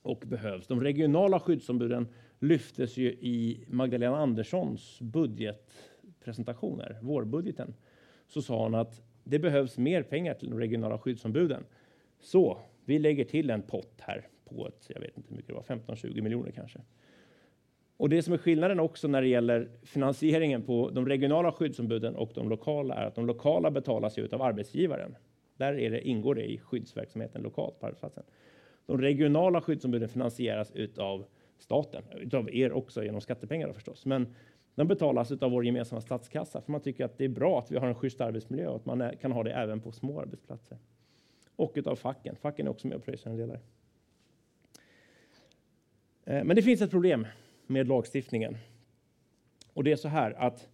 och 0.02 0.24
behövs. 0.28 0.68
De 0.68 0.82
regionala 0.82 1.40
skyddsombuden 1.40 2.08
lyftes 2.40 2.98
ju 2.98 3.12
i 3.12 3.66
Magdalena 3.68 4.18
Anderssons 4.18 5.00
budgetpresentationer, 5.02 7.00
vårbudgeten. 7.02 7.74
Så 8.28 8.42
sa 8.42 8.64
hon 8.64 8.76
att 8.76 9.02
det 9.24 9.40
behövs 9.40 9.78
mer 9.78 10.04
pengar 10.04 10.34
till 10.34 10.50
de 10.50 10.60
regionala 10.60 10.98
skyddsombuden. 10.98 11.64
Så 12.20 12.58
vi 12.86 13.00
lägger 13.00 13.26
till 13.26 13.50
en 13.50 13.62
pott 13.62 14.02
här 14.02 14.28
på 14.46 14.68
ett, 14.68 14.86
jag 14.88 15.02
vet 15.02 15.18
inte 15.18 15.30
hur 15.30 15.36
mycket 15.36 15.48
det 15.48 15.54
var, 15.54 15.96
15-20 15.96 16.22
miljoner 16.22 16.52
kanske. 16.52 16.80
Och 18.04 18.10
det 18.10 18.24
som 18.24 18.34
är 18.34 18.38
skillnaden 18.38 18.80
också 18.80 19.08
när 19.08 19.22
det 19.22 19.28
gäller 19.28 19.70
finansieringen 19.84 20.62
på 20.62 20.90
de 20.90 21.08
regionala 21.08 21.52
skyddsombuden 21.52 22.16
och 22.16 22.32
de 22.36 22.50
lokala 22.50 22.96
är 22.96 23.06
att 23.06 23.16
de 23.16 23.26
lokala 23.26 23.72
betalas 23.72 24.18
ut 24.18 24.34
av 24.34 24.42
arbetsgivaren. 24.42 25.16
Där 25.58 25.80
är 25.80 25.90
det, 25.90 26.08
ingår 26.08 26.36
det 26.36 26.52
i 26.52 26.58
skyddsverksamheten 26.58 27.42
lokalt 27.42 27.80
på 27.80 27.86
arbetsplatsen. 27.86 28.24
De 28.86 29.02
regionala 29.02 29.62
skyddsombuden 29.62 30.10
finansieras 30.10 30.72
utav 30.72 31.26
staten, 31.58 32.04
utav 32.16 32.56
er 32.56 32.72
också 32.72 33.04
genom 33.04 33.22
skattepengar 33.22 33.74
förstås. 33.74 34.06
Men 34.06 34.36
de 34.76 34.88
betalas 34.88 35.32
av 35.32 35.52
vår 35.52 35.66
gemensamma 35.66 36.02
statskassa 36.02 36.62
för 36.62 36.72
man 36.72 36.82
tycker 36.82 37.06
att 37.06 37.18
det 37.18 37.26
är 37.26 37.30
bra 37.30 37.60
att 37.60 37.72
vi 37.72 37.78
har 37.78 37.88
en 37.88 37.96
schysst 37.96 38.22
arbetsmiljö 38.22 38.68
och 38.68 38.76
att 38.76 38.86
man 38.86 39.12
kan 39.22 39.32
ha 39.32 39.44
det 39.44 39.52
även 39.52 39.80
på 39.80 39.92
små 39.92 40.22
arbetsplatser. 40.22 40.78
Och 41.56 41.72
utav 41.76 41.96
facken. 41.96 42.36
Facken 42.36 42.68
är 42.68 42.72
också 42.72 42.88
med 42.88 42.98
och 42.98 43.04
pröjsar 43.04 43.32
en 43.32 43.38
del 43.38 43.50
eh, 46.26 46.44
Men 46.44 46.56
det 46.56 46.62
finns 46.62 46.82
ett 46.82 46.92
problem 46.92 47.28
med 47.74 47.88
lagstiftningen. 47.88 48.58
Och 49.74 49.84
det 49.84 49.92
är 49.92 49.96
så 49.96 50.08
här 50.08 50.32
att 50.32 50.70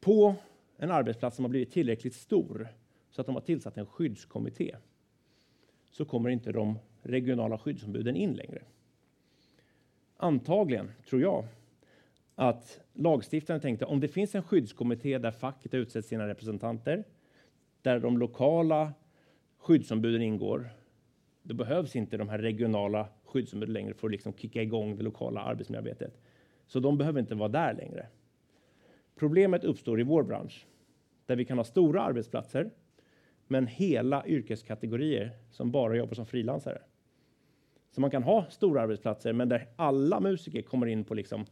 på 0.00 0.34
en 0.76 0.90
arbetsplats 0.90 1.36
som 1.36 1.44
har 1.44 1.50
blivit 1.50 1.72
tillräckligt 1.72 2.14
stor 2.14 2.68
så 3.10 3.20
att 3.20 3.26
de 3.26 3.34
har 3.34 3.42
tillsatt 3.42 3.76
en 3.76 3.86
skyddskommitté 3.86 4.76
så 5.90 6.04
kommer 6.04 6.30
inte 6.30 6.52
de 6.52 6.78
regionala 7.02 7.58
skyddsombuden 7.58 8.16
in 8.16 8.32
längre. 8.32 8.62
Antagligen, 10.16 10.90
tror 11.08 11.22
jag, 11.22 11.46
att 12.34 12.80
lagstiftaren 12.92 13.60
tänkte 13.60 13.84
om 13.84 14.00
det 14.00 14.08
finns 14.08 14.34
en 14.34 14.42
skyddskommitté 14.42 15.18
där 15.18 15.30
facket 15.30 15.72
har 15.72 15.78
utsett 15.78 16.06
sina 16.06 16.28
representanter, 16.28 17.04
där 17.82 18.00
de 18.00 18.18
lokala 18.18 18.92
skyddsombuden 19.58 20.22
ingår, 20.22 20.70
då 21.42 21.54
behövs 21.54 21.96
inte 21.96 22.16
de 22.16 22.28
här 22.28 22.38
regionala 22.38 23.08
skyddsombud 23.30 23.68
längre 23.68 23.94
för 23.94 24.08
att 24.08 24.12
liksom 24.12 24.32
kicka 24.32 24.62
igång 24.62 24.96
det 24.96 25.02
lokala 25.02 25.40
arbetsmiljöarbetet. 25.40 26.20
Så 26.66 26.80
de 26.80 26.98
behöver 26.98 27.20
inte 27.20 27.34
vara 27.34 27.48
där 27.48 27.74
längre. 27.74 28.06
Problemet 29.16 29.64
uppstår 29.64 30.00
i 30.00 30.02
vår 30.02 30.22
bransch 30.22 30.66
där 31.26 31.36
vi 31.36 31.44
kan 31.44 31.58
ha 31.58 31.64
stora 31.64 32.02
arbetsplatser 32.02 32.70
men 33.46 33.66
hela 33.66 34.26
yrkeskategorier 34.26 35.30
som 35.50 35.70
bara 35.70 35.96
jobbar 35.96 36.14
som 36.14 36.26
frilansare. 36.26 36.82
Så 37.90 38.00
man 38.00 38.10
kan 38.10 38.22
ha 38.22 38.46
stora 38.50 38.82
arbetsplatser 38.82 39.32
men 39.32 39.48
där 39.48 39.68
alla 39.76 40.20
musiker 40.20 40.62
kommer 40.62 40.86
in 40.86 41.04
på 41.04 41.14
liksom 41.14 41.46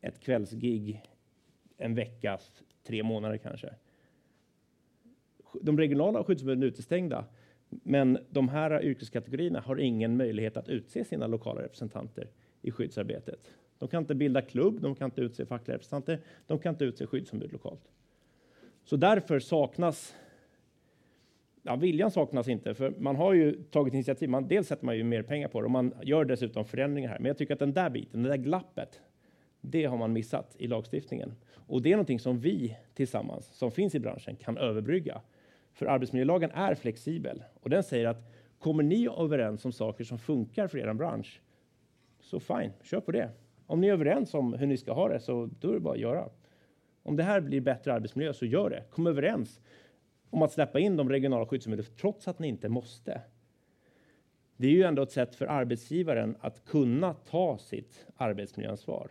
ett 0.00 0.20
kvällsgig 0.20 1.02
en 1.76 1.94
vecka, 1.94 2.38
tre 2.86 3.02
månader 3.02 3.36
kanske. 3.36 3.74
De 5.60 5.78
regionala 5.78 6.24
skyddsombuden 6.24 6.62
är 6.62 6.66
utestängda, 6.66 7.24
men 7.82 8.18
de 8.30 8.48
här 8.48 8.84
yrkeskategorierna 8.84 9.60
har 9.60 9.76
ingen 9.76 10.16
möjlighet 10.16 10.56
att 10.56 10.68
utse 10.68 11.04
sina 11.04 11.26
lokala 11.26 11.62
representanter 11.62 12.28
i 12.62 12.70
skyddsarbetet. 12.70 13.54
De 13.78 13.88
kan 13.88 14.02
inte 14.02 14.14
bilda 14.14 14.42
klubb, 14.42 14.80
de 14.80 14.94
kan 14.94 15.04
inte 15.04 15.20
utse 15.20 15.46
fackliga 15.46 15.74
representanter, 15.74 16.20
de 16.46 16.58
kan 16.58 16.74
inte 16.74 16.84
utse 16.84 17.06
skyddsombud 17.06 17.52
lokalt. 17.52 17.90
Så 18.84 18.96
därför 18.96 19.40
saknas 19.40 20.14
Ja, 21.64 21.76
viljan 21.76 22.10
saknas 22.10 22.48
inte, 22.48 22.74
för 22.74 22.94
man 22.98 23.16
har 23.16 23.32
ju 23.32 23.62
tagit 23.62 23.94
initiativ. 23.94 24.28
Man, 24.28 24.48
dels 24.48 24.68
sätter 24.68 24.86
man 24.86 24.96
ju 24.96 25.04
mer 25.04 25.22
pengar 25.22 25.48
på 25.48 25.60
det 25.60 25.64
och 25.64 25.70
man 25.70 25.94
gör 26.02 26.24
dessutom 26.24 26.64
förändringar 26.64 27.08
här. 27.08 27.18
Men 27.18 27.26
jag 27.26 27.38
tycker 27.38 27.52
att 27.54 27.58
den 27.60 27.72
där 27.72 27.90
biten, 27.90 28.22
det 28.22 28.28
där 28.28 28.36
glappet, 28.36 29.00
det 29.60 29.84
har 29.84 29.96
man 29.96 30.12
missat 30.12 30.56
i 30.58 30.66
lagstiftningen. 30.66 31.34
Och 31.66 31.82
det 31.82 31.88
är 31.88 31.96
någonting 31.96 32.20
som 32.20 32.40
vi 32.40 32.76
tillsammans, 32.94 33.46
som 33.46 33.70
finns 33.70 33.94
i 33.94 34.00
branschen, 34.00 34.36
kan 34.36 34.58
överbrygga. 34.58 35.20
För 35.72 35.86
arbetsmiljölagen 35.86 36.50
är 36.50 36.74
flexibel 36.74 37.44
och 37.60 37.70
den 37.70 37.82
säger 37.82 38.06
att 38.06 38.32
kommer 38.58 38.82
ni 38.82 39.08
överens 39.18 39.64
om 39.64 39.72
saker 39.72 40.04
som 40.04 40.18
funkar 40.18 40.66
för 40.66 40.78
er 40.78 40.92
bransch, 40.94 41.40
så 42.20 42.40
fine, 42.40 42.72
kör 42.82 43.00
på 43.00 43.12
det. 43.12 43.30
Om 43.66 43.80
ni 43.80 43.88
är 43.88 43.92
överens 43.92 44.34
om 44.34 44.52
hur 44.52 44.66
ni 44.66 44.76
ska 44.76 44.92
ha 44.92 45.08
det, 45.08 45.20
så 45.20 45.50
då 45.60 45.70
är 45.70 45.74
det 45.74 45.80
bara 45.80 45.94
att 45.94 46.00
göra. 46.00 46.28
Om 47.02 47.16
det 47.16 47.22
här 47.22 47.40
blir 47.40 47.60
bättre 47.60 47.92
arbetsmiljö, 47.92 48.32
så 48.32 48.46
gör 48.46 48.70
det. 48.70 48.84
Kom 48.90 49.06
överens 49.06 49.60
om 50.30 50.42
att 50.42 50.52
släppa 50.52 50.80
in 50.80 50.96
de 50.96 51.08
regionala 51.08 51.46
skyddsombuden, 51.46 51.86
trots 52.00 52.28
att 52.28 52.38
ni 52.38 52.48
inte 52.48 52.68
måste. 52.68 53.20
Det 54.56 54.66
är 54.66 54.72
ju 54.72 54.82
ändå 54.82 55.02
ett 55.02 55.10
sätt 55.10 55.34
för 55.34 55.46
arbetsgivaren 55.46 56.36
att 56.40 56.64
kunna 56.64 57.14
ta 57.14 57.58
sitt 57.58 58.06
arbetsmiljöansvar. 58.16 59.10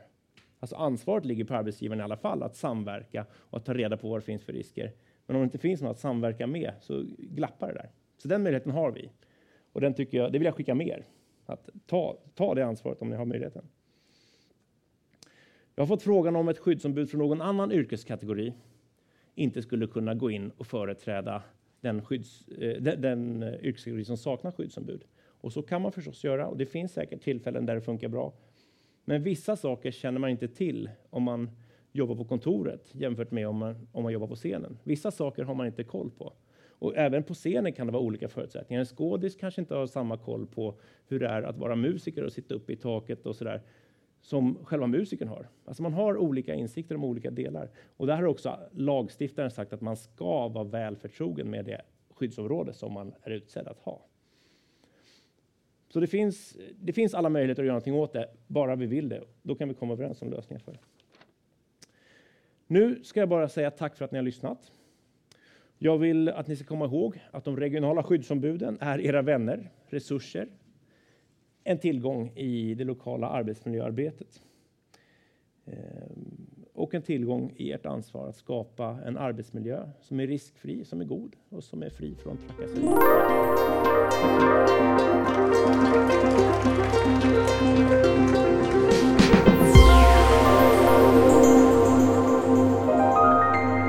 Alltså 0.60 0.76
ansvaret 0.76 1.26
ligger 1.26 1.44
på 1.44 1.56
arbetsgivaren 1.56 2.00
i 2.00 2.04
alla 2.04 2.18
fall 2.18 2.44
att 2.44 2.56
samverka 2.56 3.26
och 3.34 3.58
att 3.58 3.66
ta 3.66 3.74
reda 3.74 3.98
på 3.98 4.10
vad 4.10 4.20
det 4.20 4.26
finns 4.26 4.44
för 4.44 4.54
risker. 4.54 4.92
Men 5.32 5.36
om 5.36 5.42
det 5.42 5.46
inte 5.46 5.58
finns 5.58 5.82
något 5.82 5.92
att 5.92 6.00
samverka 6.00 6.48
med 6.48 6.72
så 6.82 7.06
glappar 7.18 7.68
det 7.68 7.74
där. 7.74 7.90
Så 8.18 8.28
den 8.28 8.44
möjligheten 8.44 8.72
har 8.72 8.92
vi. 8.92 9.12
Och 9.74 9.82
den 9.82 9.94
tycker 9.94 10.18
jag, 10.18 10.32
det 10.32 10.40
vill 10.40 10.46
jag 10.46 10.56
skicka 10.56 10.76
med 10.76 10.88
er. 10.88 11.06
Att 11.46 11.70
ta, 11.86 12.18
ta 12.36 12.56
det 12.56 12.66
ansvaret 12.66 13.02
om 13.02 13.10
ni 13.10 13.16
har 13.16 13.26
möjligheten. 13.26 13.66
Jag 15.76 15.82
har 15.82 15.88
fått 15.88 16.04
frågan 16.04 16.36
om 16.36 16.50
ett 16.50 16.58
skyddsombud 16.58 17.10
från 17.10 17.20
någon 17.20 17.42
annan 17.42 17.72
yrkeskategori 17.72 18.54
inte 19.36 19.62
skulle 19.62 19.88
kunna 19.88 20.14
gå 20.14 20.32
in 20.32 20.52
och 20.58 20.68
företräda 20.68 21.44
den, 21.82 22.06
skydds, 22.06 22.48
eh, 22.48 22.82
den, 22.82 23.02
den 23.02 23.44
yrkeskategori 23.44 24.06
som 24.06 24.18
saknar 24.18 24.52
skyddsombud. 24.52 25.04
Och 25.22 25.54
så 25.54 25.62
kan 25.62 25.82
man 25.82 25.92
förstås 25.92 26.24
göra 26.24 26.48
och 26.48 26.58
det 26.58 26.66
finns 26.66 26.94
säkert 26.94 27.22
tillfällen 27.22 27.66
där 27.66 27.76
det 27.76 27.82
funkar 27.82 28.08
bra. 28.08 28.34
Men 29.06 29.24
vissa 29.24 29.56
saker 29.56 29.92
känner 29.92 30.20
man 30.20 30.30
inte 30.30 30.48
till 30.48 30.90
om 31.10 31.24
man 31.24 31.50
jobba 31.92 32.16
på 32.16 32.26
kontoret 32.26 32.96
jämfört 32.96 33.32
med 33.32 33.48
om 33.48 33.56
man, 33.58 33.88
om 33.92 34.04
man 34.04 34.14
jobbar 34.14 34.28
på 34.28 34.36
scenen. 34.36 34.78
Vissa 34.84 35.12
saker 35.12 35.44
har 35.44 35.56
man 35.56 35.68
inte 35.68 35.84
koll 35.84 36.12
på. 36.12 36.34
Och 36.82 36.98
även 36.98 37.24
på 37.24 37.34
scenen 37.34 37.74
kan 37.74 37.88
det 37.88 37.94
vara 37.94 38.04
olika 38.04 38.28
förutsättningar. 38.28 38.80
En 38.80 38.86
skådis 38.86 39.36
kanske 39.36 39.62
inte 39.62 39.76
har 39.76 39.88
samma 39.88 40.18
koll 40.18 40.48
på 40.48 40.80
hur 41.08 41.20
det 41.20 41.28
är 41.28 41.44
att 41.44 41.58
vara 41.58 41.76
musiker 41.76 42.24
och 42.24 42.34
sitta 42.34 42.56
uppe 42.56 42.74
i 42.74 42.76
taket 42.76 43.26
och 43.26 43.36
sådär 43.36 43.62
som 44.22 44.66
själva 44.66 44.88
musikern 44.88 45.28
har. 45.28 45.48
Alltså 45.66 45.84
man 45.84 45.94
har 45.94 46.18
olika 46.18 46.54
insikter 46.54 46.96
om 46.96 47.04
olika 47.04 47.32
delar. 47.32 47.70
Och 47.98 48.08
där 48.08 48.16
har 48.16 48.26
också 48.26 48.60
lagstiftaren 48.72 49.52
sagt 49.52 49.74
att 49.74 49.82
man 49.82 49.98
ska 49.98 50.48
vara 50.48 50.64
väl 50.64 50.96
förtrogen 50.96 51.50
med 51.50 51.66
det 51.66 51.82
skyddsområde 52.10 52.74
som 52.74 52.94
man 52.94 53.14
är 53.22 53.32
utsedd 53.32 53.68
att 53.68 53.80
ha. 53.80 54.06
Så 55.90 56.00
det 56.00 56.08
finns, 56.08 56.58
det 56.76 56.94
finns 56.94 57.14
alla 57.14 57.30
möjligheter 57.30 57.64
att 57.64 57.68
göra 57.68 57.74
någonting 57.74 57.94
åt 57.94 58.14
det, 58.14 58.30
bara 58.48 58.76
vi 58.76 58.86
vill 58.86 59.10
det. 59.10 59.24
Då 59.42 59.56
kan 59.56 59.68
vi 59.68 59.74
komma 59.74 59.94
överens 59.94 60.22
om 60.22 60.30
lösningar 60.30 60.60
för 60.60 60.72
det. 60.72 60.80
Nu 62.72 63.04
ska 63.04 63.20
jag 63.20 63.30
bara 63.30 63.50
säga 63.50 63.72
tack 63.72 63.96
för 63.96 64.06
att 64.06 64.12
ni 64.12 64.18
har 64.18 64.24
lyssnat. 64.24 64.72
Jag 65.78 65.98
vill 65.98 66.30
att 66.30 66.48
ni 66.48 66.56
ska 66.56 66.66
komma 66.66 66.86
ihåg 66.86 67.20
att 67.32 67.44
de 67.44 67.58
regionala 67.58 68.04
skyddsombuden 68.04 68.78
är 68.82 69.02
era 69.02 69.22
vänner, 69.22 69.72
resurser, 69.88 70.48
en 71.64 71.78
tillgång 71.78 72.32
i 72.36 72.74
det 72.74 72.84
lokala 72.84 73.28
arbetsmiljöarbetet 73.28 74.42
eh, 75.66 75.76
och 76.74 76.94
en 76.94 77.02
tillgång 77.02 77.54
i 77.56 77.72
ert 77.72 77.86
ansvar 77.86 78.28
att 78.28 78.36
skapa 78.36 79.00
en 79.06 79.18
arbetsmiljö 79.18 79.90
som 80.02 80.20
är 80.20 80.28
riskfri, 80.28 80.86
som 80.86 81.02
är 81.02 81.06
god 81.06 81.36
och 81.50 81.64
som 81.64 81.84
är 81.84 81.90
fri 81.90 82.16
från 82.16 82.38
trakasserier. 82.38 82.98